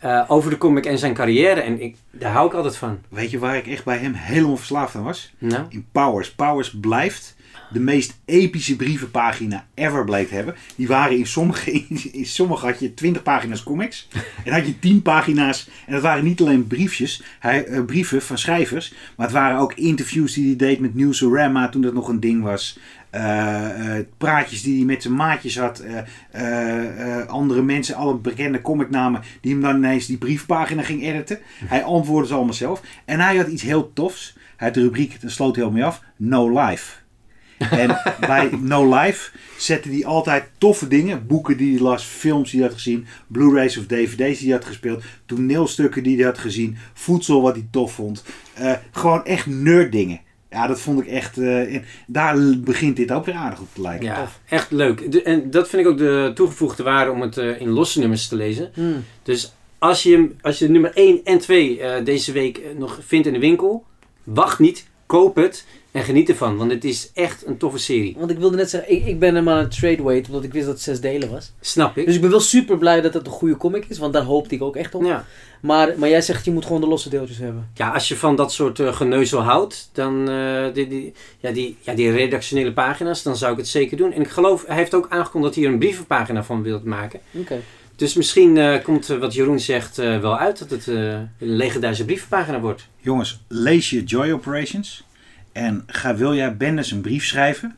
eh, 0.00 0.24
over 0.28 0.50
de 0.50 0.58
comic 0.58 0.86
en 0.86 0.98
zijn 0.98 1.14
carrière. 1.14 1.60
En 1.60 1.80
ik, 1.80 1.96
daar 2.10 2.32
hou 2.32 2.46
ik 2.48 2.54
altijd 2.54 2.76
van. 2.76 2.98
Weet 3.08 3.30
je 3.30 3.38
waar 3.38 3.56
ik 3.56 3.66
echt 3.66 3.84
bij 3.84 3.98
hem 3.98 4.12
helemaal 4.14 4.56
verslaafd 4.56 4.94
aan 4.94 5.02
was? 5.02 5.32
Nou, 5.38 5.64
In 5.68 5.86
Powers. 5.92 6.30
Powers 6.34 6.70
blijft 6.80 7.35
de 7.68 7.80
meest 7.80 8.18
epische 8.24 8.76
brievenpagina 8.76 9.66
ever 9.74 10.04
bleek 10.04 10.30
hebben. 10.30 10.54
Die 10.76 10.86
waren 10.86 11.18
in 11.18 11.26
sommige, 11.26 11.72
in 12.12 12.26
sommige 12.26 12.66
had 12.66 12.80
je 12.80 12.94
20 12.94 13.22
pagina's 13.22 13.62
comics. 13.62 14.08
En 14.44 14.52
had 14.52 14.66
je 14.66 14.78
10 14.78 15.02
pagina's. 15.02 15.68
En 15.86 15.92
dat 15.92 16.02
waren 16.02 16.24
niet 16.24 16.40
alleen 16.40 16.66
briefjes, 16.66 17.22
hij, 17.38 17.64
eh, 17.64 17.84
brieven 17.84 18.22
van 18.22 18.38
schrijvers. 18.38 18.94
Maar 19.16 19.26
het 19.26 19.34
waren 19.34 19.58
ook 19.58 19.74
interviews 19.74 20.32
die 20.32 20.46
hij 20.46 20.56
deed 20.56 20.80
met 20.80 20.94
Newsarama 20.94 21.68
toen 21.68 21.82
dat 21.82 21.94
nog 21.94 22.08
een 22.08 22.20
ding 22.20 22.42
was. 22.42 22.78
Eh, 23.10 23.98
eh, 23.98 24.04
praatjes 24.18 24.62
die 24.62 24.76
hij 24.76 24.84
met 24.84 25.02
zijn 25.02 25.14
maatjes 25.14 25.58
had. 25.58 25.82
andere 27.26 27.62
mensen, 27.62 27.94
alle 27.94 28.14
bekende 28.14 28.60
comicnamen. 28.60 29.22
Die 29.40 29.52
hem 29.52 29.62
dan 29.62 29.76
ineens 29.76 30.06
die 30.06 30.18
briefpagina 30.18 30.82
ging 30.82 31.02
editen. 31.02 31.38
Hij 31.64 31.84
antwoordde 31.84 32.28
ze 32.28 32.34
allemaal 32.34 32.54
zelf. 32.54 32.82
En 33.04 33.20
hij 33.20 33.36
had 33.36 33.46
iets 33.46 33.62
heel 33.62 33.92
tofs. 33.92 34.36
Hij 34.56 34.66
had 34.66 34.76
de 34.76 34.82
rubriek, 34.82 35.20
daar 35.20 35.30
sloot 35.30 35.56
heel 35.56 35.70
mee 35.70 35.84
af. 35.84 36.02
No 36.16 36.60
Life. 36.60 37.05
En 37.58 37.98
bij 38.20 38.48
No 38.60 38.94
Life 38.94 39.30
zette 39.58 39.88
hij 39.88 40.04
altijd 40.04 40.44
toffe 40.58 40.88
dingen. 40.88 41.26
Boeken 41.26 41.56
die 41.56 41.72
hij 41.74 41.82
las, 41.82 42.04
films 42.04 42.50
die 42.50 42.60
hij 42.60 42.68
had 42.68 42.78
gezien, 42.78 43.06
Blu-rays 43.26 43.76
of 43.76 43.86
DVD's 43.86 44.38
die 44.38 44.48
hij 44.48 44.56
had 44.58 44.64
gespeeld, 44.66 45.02
toneelstukken 45.26 46.02
die 46.02 46.16
hij 46.16 46.24
had 46.24 46.38
gezien, 46.38 46.76
voedsel 46.94 47.42
wat 47.42 47.54
hij 47.54 47.66
tof 47.70 47.92
vond. 47.92 48.24
Eh, 48.54 48.72
gewoon 48.90 49.24
echt 49.24 49.46
nerd 49.46 49.92
dingen. 49.92 50.20
Ja, 50.50 50.66
dat 50.66 50.80
vond 50.80 51.00
ik 51.00 51.06
echt. 51.06 51.38
eh, 51.38 51.74
en 51.74 51.84
daar 52.06 52.36
begint 52.60 52.96
dit 52.96 53.12
ook 53.12 53.24
weer 53.24 53.34
aardig 53.34 53.60
op 53.60 53.68
te 53.72 53.80
lijken. 53.80 54.06
ja, 54.06 54.28
echt 54.48 54.70
leuk. 54.70 55.12
De- 55.12 55.22
en 55.22 55.50
dat 55.50 55.68
vind 55.68 55.82
ik 55.82 55.88
ook 55.88 55.98
de 55.98 56.30
toegevoegde 56.34 56.82
waarde 56.82 57.10
om 57.10 57.20
het 57.20 57.38
eh, 57.38 57.60
in 57.60 57.68
losse 57.68 57.98
nummers 57.98 58.28
te 58.28 58.36
lezen. 58.36 58.70
Hmm. 58.74 59.04
Dus 59.22 59.54
als 59.78 60.02
je, 60.02 60.30
als 60.40 60.58
je 60.58 60.68
nummer 60.68 60.90
1 60.94 61.20
en 61.24 61.38
2 61.38 61.80
eh, 61.80 62.04
deze 62.04 62.32
week 62.32 62.60
nog 62.78 62.98
vindt 63.06 63.26
in 63.26 63.32
de 63.32 63.38
winkel, 63.38 63.84
wacht 64.24 64.58
niet, 64.58 64.86
koop 65.06 65.36
het 65.36 65.66
en 65.96 66.04
geniet 66.04 66.28
ervan. 66.28 66.56
Want 66.56 66.70
het 66.70 66.84
is 66.84 67.10
echt 67.14 67.46
een 67.46 67.56
toffe 67.56 67.78
serie. 67.78 68.16
Want 68.18 68.30
ik 68.30 68.38
wilde 68.38 68.56
net 68.56 68.70
zeggen, 68.70 68.92
ik, 68.92 69.06
ik 69.06 69.18
ben 69.18 69.34
hem 69.34 69.48
aan 69.48 69.58
het 69.58 69.78
trade 69.78 70.02
wait, 70.02 70.26
omdat 70.26 70.44
ik 70.44 70.52
wist 70.52 70.64
dat 70.64 70.74
het 70.74 70.82
zes 70.82 71.00
delen 71.00 71.30
was. 71.30 71.52
Snap 71.60 71.96
ik? 71.96 72.06
Dus 72.06 72.14
ik 72.14 72.20
ben 72.20 72.30
wel 72.30 72.40
super 72.40 72.78
blij 72.78 73.00
dat 73.00 73.14
het 73.14 73.26
een 73.26 73.32
goede 73.32 73.56
comic 73.56 73.84
is, 73.88 73.98
want 73.98 74.12
daar 74.12 74.22
hoopte 74.22 74.54
ik 74.54 74.62
ook 74.62 74.76
echt 74.76 74.94
op. 74.94 75.04
Ja. 75.04 75.24
Maar, 75.60 75.94
maar 75.96 76.08
jij 76.08 76.20
zegt, 76.20 76.44
je 76.44 76.50
moet 76.50 76.64
gewoon 76.64 76.80
de 76.80 76.86
losse 76.86 77.08
deeltjes 77.08 77.38
hebben. 77.38 77.70
ja, 77.74 77.90
als 77.90 78.08
je 78.08 78.16
van 78.16 78.36
dat 78.36 78.52
soort 78.52 78.80
eh, 78.80 78.96
geneuzel 78.96 79.40
houdt, 79.40 79.90
dan 79.92 80.28
eh, 80.28 80.64
die, 80.72 80.88
die, 80.88 81.12
ja, 81.38 81.50
die, 81.50 81.76
ja, 81.80 81.94
die 81.94 82.10
redactionele 82.10 82.72
pagina's, 82.72 83.22
dan 83.22 83.36
zou 83.36 83.52
ik 83.52 83.58
het 83.58 83.68
zeker 83.68 83.96
doen. 83.96 84.12
En 84.12 84.20
ik 84.20 84.28
geloof, 84.28 84.66
hij 84.66 84.76
heeft 84.76 84.94
ook 84.94 85.06
aangekondigd 85.08 85.54
dat 85.54 85.54
hij 85.54 85.64
er 85.64 85.72
een 85.72 85.78
brievenpagina 85.78 86.44
van 86.44 86.62
wil 86.62 86.80
maken. 86.84 87.20
Oké. 87.32 87.60
Dus 87.96 88.14
misschien 88.14 88.56
eh, 88.56 88.82
komt 88.82 89.06
wat 89.06 89.34
Jeroen 89.34 89.60
zegt 89.60 89.98
eh, 89.98 90.20
wel 90.20 90.38
uit 90.38 90.58
dat 90.58 90.70
het 90.70 90.88
eh, 90.88 90.96
een 90.96 91.28
legendarische 91.38 92.04
brievenpagina 92.04 92.60
wordt. 92.60 92.88
Jongens, 93.00 93.40
lees 93.48 93.90
je 93.90 94.04
Joy 94.04 94.30
Operations. 94.30 95.04
En 95.56 95.82
ga, 95.86 96.14
wil 96.14 96.34
jij 96.34 96.56
Bendis 96.56 96.90
een 96.90 97.00
brief 97.00 97.24
schrijven? 97.24 97.76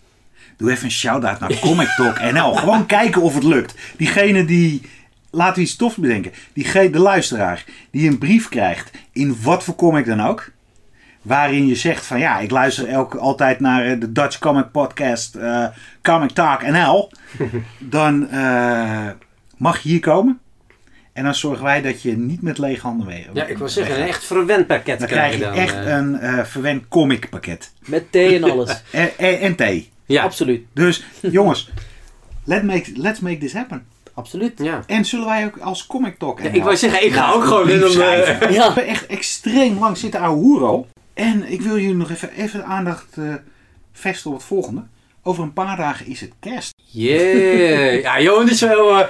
Doe 0.57 0.71
even 0.71 0.85
een 0.85 0.91
shout-out 0.91 1.41
naar 1.41 1.59
Comic 1.59 1.89
Talk 1.89 2.21
NL. 2.33 2.55
Gewoon 2.55 2.87
kijken 2.87 3.23
of 3.23 3.35
het 3.35 3.45
lukt. 3.45 3.75
Diegene 3.97 4.45
die, 4.45 4.83
laten 5.31 5.55
we 5.55 5.61
iets 5.61 5.77
tofs 5.77 5.97
bedenken. 5.97 6.33
Diegene, 6.53 6.91
de 6.91 6.99
luisteraar, 6.99 7.65
die 7.91 8.09
een 8.09 8.19
brief 8.19 8.49
krijgt, 8.49 8.91
in 9.13 9.37
wat 9.43 9.65
voor 9.65 9.75
comic 9.75 10.07
dan 10.07 10.21
ook. 10.21 10.51
Waarin 11.23 11.67
je 11.67 11.75
zegt 11.75 12.07
van 12.07 12.19
ja, 12.19 12.39
ik 12.39 12.51
luister 12.51 12.89
elke, 12.89 13.19
altijd 13.19 13.61
naar 13.61 13.87
eh, 13.87 14.01
de 14.01 14.13
Dutch 14.13 14.39
Comic 14.39 14.71
Podcast 14.71 15.35
eh, 15.35 15.67
Comic 16.03 16.31
Talk 16.31 16.63
NL. 16.63 17.13
Dan 17.79 18.29
eh, 18.31 19.09
mag 19.57 19.79
je 19.79 19.89
hier 19.89 20.01
komen. 20.01 20.39
En 21.19 21.25
dan 21.25 21.35
zorgen 21.35 21.65
wij 21.65 21.83
dat 21.83 22.03
je 22.03 22.17
niet 22.17 22.43
met 22.43 22.59
lege 22.59 22.81
handen 22.81 23.07
mee 23.07 23.27
Ja, 23.33 23.45
ik 23.45 23.59
wil 23.59 23.69
zeggen, 23.69 24.01
een 24.01 24.07
echt 24.09 24.25
verwend 24.25 24.67
pakket 24.67 24.99
dan 24.99 25.09
krijg 25.09 25.33
je 25.33 25.41
dan, 25.41 25.53
echt 25.53 25.75
eh. 25.75 25.97
een 25.97 26.19
eh, 26.19 26.45
verwend 26.45 26.89
comic 26.89 27.29
pakket. 27.29 27.73
Met 27.87 28.13
thee 28.13 28.35
en 28.35 28.51
alles. 28.51 28.83
En, 28.91 29.11
en, 29.19 29.41
en 29.41 29.55
thee. 29.55 29.91
Ja, 30.07 30.23
Absoluut. 30.23 30.67
Dus 30.73 31.05
jongens, 31.39 31.71
let 32.45 32.63
make, 32.63 32.91
let's 32.95 33.21
make 33.21 33.39
this 33.39 33.53
happen. 33.53 33.87
Absoluut. 34.15 34.53
ja. 34.63 34.83
En 34.87 35.05
zullen 35.05 35.27
wij 35.27 35.45
ook 35.45 35.59
als 35.59 35.87
Comic 35.87 36.19
Talk... 36.19 36.41
Ja, 36.41 36.51
ik 36.51 36.63
wou 36.63 36.77
zeggen, 36.77 37.05
ik 37.05 37.13
ga 37.13 37.33
ook 37.33 37.45
gewoon 37.45 37.69
in 37.69 37.83
een... 37.83 38.01
eh. 38.01 38.41
Ja. 38.41 38.49
We 38.49 38.63
hebben 38.63 38.87
echt 38.87 39.07
extreem 39.07 39.79
lang 39.79 39.97
zitten 39.97 40.25
hoeren 40.25 40.69
al. 40.69 40.89
En 41.15 41.53
ik 41.53 41.61
wil 41.61 41.79
jullie 41.79 41.97
nog 41.97 42.11
even, 42.11 42.31
even 42.33 42.59
de 42.59 42.65
aandacht 42.65 43.17
eh 43.17 43.35
vestigen 43.93 44.31
op 44.31 44.37
het 44.37 44.47
volgende. 44.47 44.83
Over 45.29 45.43
een 45.43 45.53
paar 45.53 45.77
dagen 45.77 46.07
is 46.07 46.21
het 46.21 46.33
kerst. 46.41 46.75
Yeah. 46.91 48.03
Ja, 48.03 48.21
Johan, 48.21 48.47
dus 48.47 48.59
zo, 48.59 48.97
eh, 48.99 49.07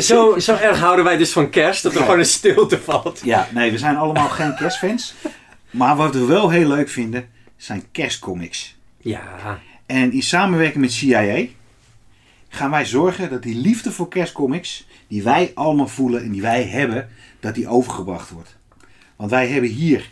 zo, 0.00 0.38
zo 0.38 0.54
erg 0.54 0.78
houden 0.78 1.04
wij 1.04 1.16
dus 1.16 1.32
van 1.32 1.50
kerst, 1.50 1.82
dat 1.82 1.92
er 1.92 1.98
Ja. 1.98 2.04
gewoon 2.04 2.18
een 2.20 2.26
stilte 2.26 2.78
valt. 2.80 3.20
Ja, 3.24 3.48
nee, 3.54 3.70
we 3.70 3.78
zijn 3.78 3.96
allemaal 3.96 4.28
geen 4.28 4.54
kerstfans. 4.54 5.14
Maar 5.70 5.96
wat 5.96 6.14
we 6.14 6.24
wel 6.24 6.50
heel 6.50 6.68
leuk 6.68 6.88
vinden, 6.88 7.28
zijn 7.56 7.84
kerstcomics. 7.92 8.76
Ja, 9.00 9.60
En 9.86 10.12
in 10.12 10.22
samenwerking 10.22 10.80
met 10.80 10.92
CIA 10.92 11.44
gaan 12.48 12.70
wij 12.70 12.84
zorgen 12.86 13.30
dat 13.30 13.42
die 13.42 13.56
liefde 13.56 13.92
voor 13.92 14.08
kerstcomics, 14.08 14.86
die 15.08 15.22
wij 15.22 15.50
allemaal 15.54 15.88
voelen 15.88 16.22
en 16.22 16.30
die 16.30 16.42
wij 16.42 16.62
hebben, 16.62 17.08
dat 17.40 17.54
die 17.54 17.68
overgebracht 17.68 18.30
wordt. 18.30 18.56
Want 19.16 19.30
wij 19.30 19.48
hebben 19.48 19.70
hier, 19.70 20.10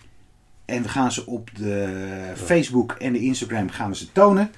en 0.65 0.83
we 0.83 0.89
gaan 0.89 1.13
ze 1.13 1.27
op 1.27 1.51
de 1.55 2.33
Facebook 2.45 2.93
en 2.99 3.13
de 3.13 3.21
Instagram 3.21 3.71
gaan 3.71 3.91
we 3.91 3.97
ze 3.97 4.13
tonen. 4.13 4.51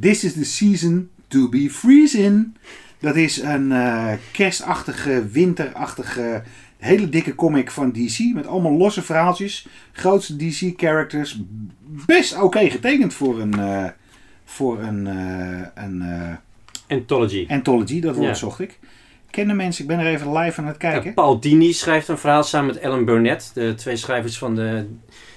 This 0.00 0.24
is 0.24 0.32
the 0.32 0.44
season 0.44 1.10
to 1.28 1.48
be 1.48 1.70
freezing. 1.70 2.54
Dat 2.98 3.16
is 3.16 3.42
een 3.42 3.72
eh, 3.72 4.12
kerstachtige, 4.32 5.28
winterachtige, 5.32 6.42
hele 6.78 7.08
dikke 7.08 7.34
comic 7.34 7.70
van 7.70 7.92
DC. 7.92 8.34
Met 8.34 8.46
allemaal 8.46 8.72
losse 8.72 9.02
verhaaltjes. 9.02 9.66
Grootste 9.92 10.36
DC-characters. 10.36 11.40
Best 12.06 12.40
oké 12.42 12.70
getekend 12.70 13.14
voor 13.14 13.40
een, 13.40 13.58
eh, 13.58 13.86
voor 14.44 14.80
een, 14.80 15.06
eh, 15.06 15.84
een 15.84 16.02
Anthology. 16.88 17.46
anthology. 17.48 18.00
Dat 18.00 18.14
woord 18.14 18.28
Ja. 18.28 18.34
zocht 18.34 18.60
ik. 18.60 18.78
Kennen 19.30 19.56
mensen, 19.56 19.82
ik 19.82 19.88
ben 19.88 19.98
er 19.98 20.06
even 20.06 20.32
live 20.36 20.60
aan 20.60 20.66
het 20.66 20.76
kijken. 20.76 21.04
Ja, 21.04 21.12
Paul 21.12 21.40
Dini 21.40 21.72
schrijft 21.72 22.08
een 22.08 22.18
verhaal 22.18 22.42
samen 22.42 22.74
met 22.74 22.82
Alan 22.84 23.04
Burnett. 23.04 23.50
De 23.54 23.74
twee 23.74 23.96
schrijvers 23.96 24.38
van 24.38 24.54
de 24.54 24.86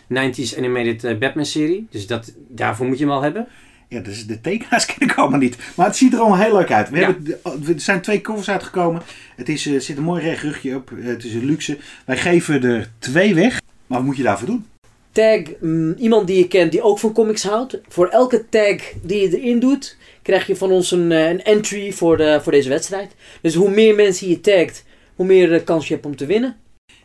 90s 0.07 0.57
animated 0.57 1.19
Batman-serie. 1.19 1.87
Dus 1.89 2.07
dat, 2.07 2.33
daarvoor 2.49 2.87
moet 2.87 2.97
je 2.97 3.03
hem 3.03 3.13
al 3.13 3.21
hebben. 3.21 3.47
Ja, 3.95 4.01
dus 4.01 4.25
de 4.27 4.41
tekenaars 4.41 4.85
ken 4.95 5.07
ik 5.07 5.15
allemaal 5.15 5.39
niet. 5.39 5.57
Maar 5.75 5.85
het 5.85 5.95
ziet 5.95 6.13
er 6.13 6.19
allemaal 6.19 6.39
heel 6.39 6.53
leuk 6.57 6.71
uit. 6.71 6.89
We 6.89 6.99
Ja. 6.99 7.05
hebben, 7.05 7.73
er 7.73 7.79
zijn 7.79 8.01
twee 8.01 8.21
covers 8.21 8.49
uitgekomen. 8.49 9.01
Het 9.35 9.49
is, 9.49 9.65
eh, 9.65 9.73
er 9.73 9.81
zit 9.81 9.97
een 9.97 10.03
mooi 10.03 10.21
recht 10.23 10.43
rugje 10.43 10.75
op. 10.75 10.91
Eh, 10.91 11.05
Het 11.05 11.23
is 11.23 11.33
een 11.33 11.45
luxe. 11.45 11.77
Wij 12.05 12.17
geven 12.17 12.63
er 12.63 12.91
twee 12.99 13.35
weg. 13.35 13.61
Maar 13.87 13.97
wat 13.97 14.07
moet 14.07 14.17
je 14.17 14.23
daarvoor 14.23 14.47
doen? 14.47 14.65
Tag 15.11 15.41
mm, 15.61 15.93
iemand 15.97 16.27
die 16.27 16.37
je 16.37 16.47
kent 16.47 16.71
die 16.71 16.81
ook 16.81 16.99
van 16.99 17.13
comics 17.13 17.43
houdt. 17.43 17.79
Voor 17.87 18.07
elke 18.07 18.45
tag 18.49 18.75
die 19.01 19.21
je 19.21 19.39
erin 19.39 19.59
doet, 19.59 19.97
krijg 20.21 20.47
je 20.47 20.55
van 20.55 20.71
ons 20.71 20.91
een, 20.91 21.11
eh, 21.11 21.29
een 21.29 21.43
entry 21.43 21.91
voor, 21.91 22.17
de, 22.17 22.39
voor 22.43 22.51
deze 22.51 22.69
wedstrijd. 22.69 23.15
Dus 23.41 23.53
hoe 23.55 23.69
meer 23.69 23.95
mensen 23.95 24.29
je 24.29 24.41
tagt, 24.41 24.83
hoe 25.15 25.25
meer 25.25 25.63
kans 25.63 25.87
je 25.87 25.93
hebt 25.93 26.05
om 26.05 26.15
te 26.15 26.25
winnen. 26.25 26.55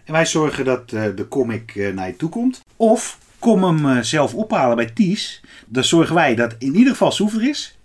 En 0.05 0.13
wij 0.13 0.27
zorgen 0.27 0.65
dat 0.65 0.89
de 0.91 1.27
comic 1.29 1.91
naar 1.95 2.07
je 2.07 2.17
toe 2.17 2.29
komt. 2.29 2.61
Of 2.77 3.19
kom 3.41 3.65
hem 3.65 3.87
eh, 3.97 4.03
zelf 4.03 4.35
ophalen 4.35 4.77
bij 4.77 4.87
Ties. 4.95 5.41
Dan 5.67 5.85
zorgen 5.85 6.15
wij 6.15 6.35
dat 6.35 6.55
in 6.59 6.75
ieder 6.75 6.93
geval 6.93 7.11
Soever 7.13 7.49
is. 7.49 7.79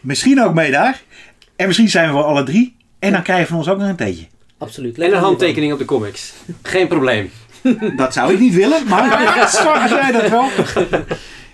Misschien 0.00 0.42
ook 0.42 0.54
mee 0.54 0.70
daar. 0.70 1.02
En 1.56 1.66
misschien 1.66 1.88
zijn 1.88 2.06
we 2.08 2.14
wel 2.14 2.24
alle 2.24 2.42
drie. 2.42 2.76
En 2.98 3.12
dan 3.12 3.22
krijg 3.22 3.40
je 3.40 3.46
van 3.46 3.56
ons 3.56 3.68
ook 3.68 3.78
nog 3.78 3.88
een 3.88 3.96
theetje. 3.96 4.26
Absoluut. 4.58 4.98
En 4.98 5.12
een 5.12 5.18
handtekening 5.18 5.72
op 5.72 5.78
de 5.78 5.84
comics. 5.84 6.32
Geen 6.62 6.88
probleem. 6.88 7.30
Dat 7.96 8.12
zou 8.12 8.32
ik 8.32 8.38
niet 8.38 8.54
willen, 8.54 8.88
maar 8.88 9.48
zorgen 9.62 9.88
zij 9.88 10.12
dat 10.12 10.28
wel. 10.30 10.48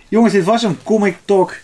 Jongens, 0.08 0.32
dit 0.32 0.44
was 0.44 0.62
een 0.62 0.82
Comic 0.82 1.16
Talk 1.24 1.54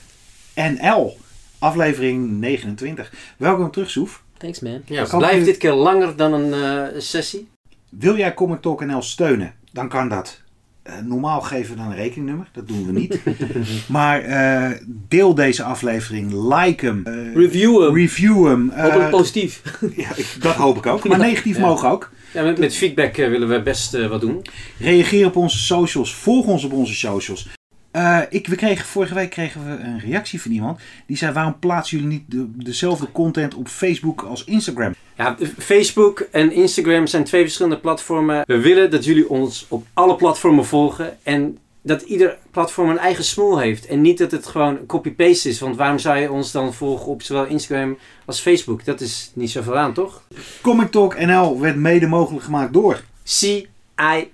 NL. 0.54 1.16
Aflevering 1.58 2.30
29. 2.30 3.12
Welkom 3.36 3.70
terug, 3.70 3.90
Soef. 3.90 4.22
Thanks 4.38 4.60
man. 4.60 4.82
Ja, 4.86 5.04
Kan 5.04 5.18
blijft 5.18 5.40
u- 5.40 5.44
dit 5.44 5.56
keer 5.56 5.72
langer 5.72 6.16
dan 6.16 6.32
een 6.32 6.52
eh, 6.92 7.00
sessie? 7.00 7.48
Wil 7.88 8.16
jij 8.16 8.34
Comic 8.34 8.60
Talk 8.62 8.84
NL 8.84 9.02
steunen? 9.02 9.54
Dan 9.72 9.88
kan 9.88 10.08
dat. 10.08 10.40
Eh, 10.86 10.92
normaal 11.04 11.40
geven 11.40 11.70
we 11.70 11.76
dan 11.82 11.90
een 11.90 11.96
rekeningnummer. 11.96 12.48
Dat 12.52 12.68
doen 12.68 12.86
we 12.86 12.92
niet. 12.92 13.20
maar 13.88 14.20
eh, 14.20 14.70
deel 15.08 15.34
deze 15.34 15.62
aflevering. 15.62 16.32
Like 16.32 16.86
hem. 16.86 17.02
eh, 17.04 17.34
Review 17.34 17.82
hem. 17.82 17.94
Review 17.94 18.46
hem. 18.46 18.70
Hopelijk 18.74 19.10
positief. 19.10 19.62
ja, 19.96 20.08
ik- 20.16 20.36
dat 20.40 20.54
hoop 20.54 20.76
ik 20.76 20.86
ook. 20.86 21.08
Maar 21.08 21.18
negatief 21.30 21.56
Ja. 21.56 21.66
mogen 21.66 21.88
ook. 21.90 22.10
Ja, 22.32 22.42
met, 22.42 22.58
met 22.58 22.74
feedback 22.76 23.16
willen 23.16 23.48
we 23.48 23.62
best 23.62 24.06
wat 24.08 24.20
doen. 24.20 24.42
Reageer 24.78 25.26
op 25.26 25.36
onze 25.36 25.58
socials. 25.58 26.14
Volg 26.14 26.46
ons 26.46 26.64
op 26.64 26.72
onze 26.72 26.94
socials. 26.94 27.48
Eh, 27.96 28.20
ik, 28.28 28.46
we 28.46 28.56
kregen, 28.56 28.86
vorige 28.86 29.14
week 29.14 29.30
kregen 29.30 29.64
we 29.64 29.82
een 29.82 30.00
reactie 30.00 30.42
van 30.42 30.50
iemand. 30.50 30.80
Die 31.06 31.16
zei, 31.16 31.32
waarom 31.32 31.58
plaatsen 31.58 31.98
jullie 31.98 32.12
niet 32.12 32.24
de, 32.26 32.50
dezelfde 32.64 33.12
content 33.12 33.54
op 33.54 33.68
Facebook 33.68 34.22
als 34.22 34.44
Instagram? 34.44 34.94
Ja, 35.16 35.36
Facebook 35.58 36.20
en 36.30 36.52
Instagram 36.52 37.06
zijn 37.06 37.24
twee 37.24 37.42
verschillende 37.42 37.78
platformen. 37.78 38.42
We 38.46 38.60
willen 38.60 38.90
dat 38.90 39.04
jullie 39.04 39.28
ons 39.28 39.66
op 39.68 39.86
alle 39.92 40.16
platformen 40.16 40.64
volgen. 40.64 41.18
En 41.22 41.58
dat 41.82 42.02
ieder 42.02 42.38
platform 42.50 42.90
een 42.90 42.98
eigen 42.98 43.24
smoel 43.24 43.58
heeft. 43.58 43.86
En 43.86 44.00
niet 44.00 44.18
dat 44.18 44.30
het 44.30 44.46
gewoon 44.46 44.86
copy-paste 44.86 45.48
is. 45.48 45.60
Want 45.60 45.76
waarom 45.76 45.98
zou 45.98 46.18
je 46.18 46.32
ons 46.32 46.52
dan 46.52 46.74
volgen 46.74 47.06
op 47.06 47.22
zowel 47.22 47.44
Instagram 47.44 47.98
als 48.24 48.40
Facebook? 48.40 48.84
Dat 48.84 49.00
is 49.00 49.30
niet 49.34 49.50
zoveel 49.50 49.76
aan, 49.76 49.94
toch? 49.94 50.22
Comic 50.62 50.90
Talk 50.90 51.18
NL 51.18 51.60
werd 51.60 51.76
mede 51.76 52.06
mogelijk 52.06 52.44
gemaakt 52.44 52.72
door... 52.72 53.02
CIA, 53.22 54.24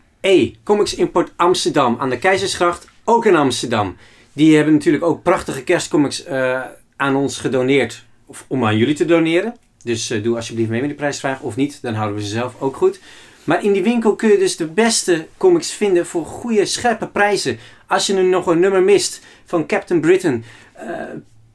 Comics 0.63 0.95
Import 0.95 1.33
Amsterdam 1.37 1.97
aan 1.99 2.11
de 2.11 2.19
Keizersgracht, 2.19 2.91
ook 3.05 3.27
in 3.27 3.37
Amsterdam. 3.37 3.97
Die 4.33 4.57
hebben 4.57 4.75
natuurlijk 4.75 5.05
ook 5.05 5.23
prachtige 5.23 5.63
kerstcomics 5.63 6.25
eh, 6.25 6.61
aan 6.97 7.17
ons 7.17 7.39
gedoneerd, 7.39 8.05
of 8.27 8.45
om 8.49 8.65
aan 8.65 8.77
jullie 8.77 8.95
te 8.95 9.05
doneren. 9.05 9.55
Dus 9.85 10.11
eh, 10.11 10.23
doe 10.23 10.37
alsjeblieft 10.37 10.71
mee 10.71 10.81
met 10.81 10.89
die 10.89 10.99
prijsvraag, 10.99 11.41
of 11.41 11.57
niet, 11.57 11.83
dan 11.83 11.95
houden 11.95 12.17
we 12.17 12.23
ze 12.23 12.29
zelf 12.29 12.55
ook 12.59 12.77
goed. 12.77 13.01
Maar 13.45 13.65
in 13.65 13.73
die 13.73 13.83
winkel 13.83 14.15
kun 14.15 14.29
je 14.29 14.39
dus 14.39 14.57
de 14.57 14.67
beste 14.67 15.27
comics 15.37 15.73
vinden 15.73 16.07
voor 16.07 16.25
goede, 16.25 16.65
scherpe 16.65 17.07
prijzen. 17.07 17.59
Als 17.87 18.07
je 18.07 18.15
nu 18.15 18.23
nog 18.23 18.47
een 18.47 18.61
nummer 18.61 18.83
mist 18.83 19.21
van 19.45 19.67
Captain 19.67 20.01
Britain, 20.01 20.45
eh, 20.73 20.87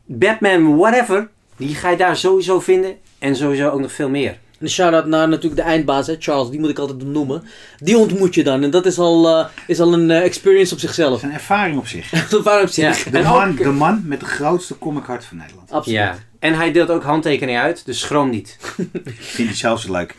Batman, 0.05 0.77
whatever, 0.77 1.29
die 1.57 1.75
ga 1.75 1.89
je 1.89 1.97
daar 1.97 2.17
sowieso 2.17 2.59
vinden. 2.59 2.97
En 3.19 3.35
sowieso 3.35 3.69
ook 3.69 3.79
nog 3.79 3.91
veel 3.91 4.09
meer. 4.09 4.39
Een 4.59 4.69
shout-out 4.69 5.05
naar 5.05 5.27
natuurlijk 5.29 5.55
de 5.61 5.67
eindbaas, 5.67 6.07
hè, 6.07 6.15
Charles. 6.19 6.49
Die 6.49 6.59
moet 6.59 6.69
ik 6.69 6.79
altijd 6.79 7.03
noemen. 7.03 7.43
Die 7.79 7.97
ontmoet 7.97 8.35
je 8.35 8.43
dan. 8.43 8.63
En 8.63 8.69
dat 8.69 8.85
is 8.85 8.99
al, 8.99 9.27
eh, 9.39 9.45
is 9.67 9.79
al 9.79 9.93
een 9.93 10.11
eh, 10.11 10.23
experience 10.23 10.73
op 10.73 10.79
Dat 10.81 10.89
zichzelf. 10.89 11.17
is 11.17 11.23
een 11.23 11.33
ervaring 11.33 11.77
op 11.77 11.87
zich. 11.87 12.29
Waarom 12.43 12.67
zie 12.67 12.83
Ja. 12.83 12.89
ik? 12.95 13.11
De 13.11 13.21
man, 13.21 13.49
ook- 13.49 13.57
de 13.57 13.69
man 13.71 14.01
met 14.05 14.19
de 14.19 14.25
grootste 14.25 14.77
comic 14.77 15.03
hart 15.05 15.25
van 15.25 15.37
Nederland. 15.37 15.71
Absoluut. 15.71 15.99
Ja, 15.99 16.17
en 16.39 16.53
hij 16.53 16.71
deelt 16.71 16.89
ook 16.89 17.03
handtekeningen 17.03 17.61
uit, 17.61 17.85
dus 17.85 17.99
schroom 17.99 18.29
niet. 18.29 18.57
Vind 19.17 19.49
ik 19.49 19.55
zelfs 19.55 19.83
zo 19.85 19.91
leuk. 19.91 20.15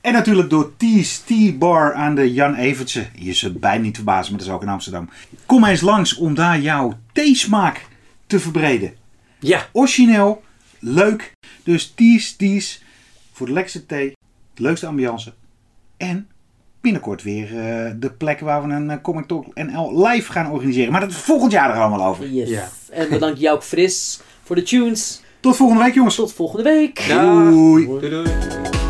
En 0.00 0.12
natuurlijk 0.12 0.50
door 0.50 0.72
T's 0.76 1.18
T-Bar 1.18 1.94
aan 1.94 2.14
de 2.14 2.32
Jan 2.32 2.54
Evertse. 2.54 3.06
Je 3.14 3.32
zult 3.32 3.60
bijna 3.60 3.82
niet 3.82 3.94
verbazen, 3.96 4.30
maar 4.30 4.38
dat 4.40 4.48
is 4.48 4.54
ook 4.54 4.62
in 4.62 4.68
Amsterdam. 4.68 5.08
Kom 5.46 5.64
eens 5.64 5.80
langs 5.80 6.16
om 6.16 6.34
daar 6.34 6.60
jouw 6.60 6.98
theesmaak 7.12 7.86
te 8.26 8.40
verbreden. 8.40 8.92
Ja, 9.38 9.66
Origineel, 9.72 10.42
leuk. 10.78 11.32
Dus 11.64 11.92
T's, 11.96 12.36
T's 12.36 12.81
voor 13.32 13.46
de 13.46 13.52
lekkerste 13.52 13.86
thee, 13.86 14.16
de 14.54 14.62
leukste 14.62 14.86
ambiance. 14.86 15.32
En 15.96 16.28
binnenkort 16.80 17.22
weer 17.22 17.44
eh, 17.44 17.90
de 17.96 18.12
plek 18.12 18.40
waar 18.40 18.66
we 18.66 18.74
een 18.74 18.90
eh, 18.90 18.96
Comic 19.02 19.26
Talk 19.26 19.54
NL 19.54 20.06
live 20.06 20.32
gaan 20.32 20.50
organiseren. 20.50 20.92
Maar 20.92 21.00
dat 21.00 21.10
is 21.10 21.16
volgend 21.16 21.52
jaar 21.52 21.70
er 21.70 21.80
allemaal 21.80 22.08
over. 22.08 22.28
Yes. 22.28 22.48
Ja. 22.48 22.68
En 22.90 23.08
bedankt 23.08 23.40
jou 23.40 23.56
ook 23.56 23.62
Fris 23.62 24.20
voor 24.42 24.56
de 24.56 24.62
tunes. 24.62 25.22
Tot 25.40 25.56
volgende 25.56 25.82
week 25.82 25.94
jongens. 25.94 26.14
Tot 26.14 26.32
volgende 26.32 26.62
week. 26.62 27.08
Dag. 27.08 27.50
Doei. 27.50 27.86
doei 27.86 28.10
doei. 28.10 28.81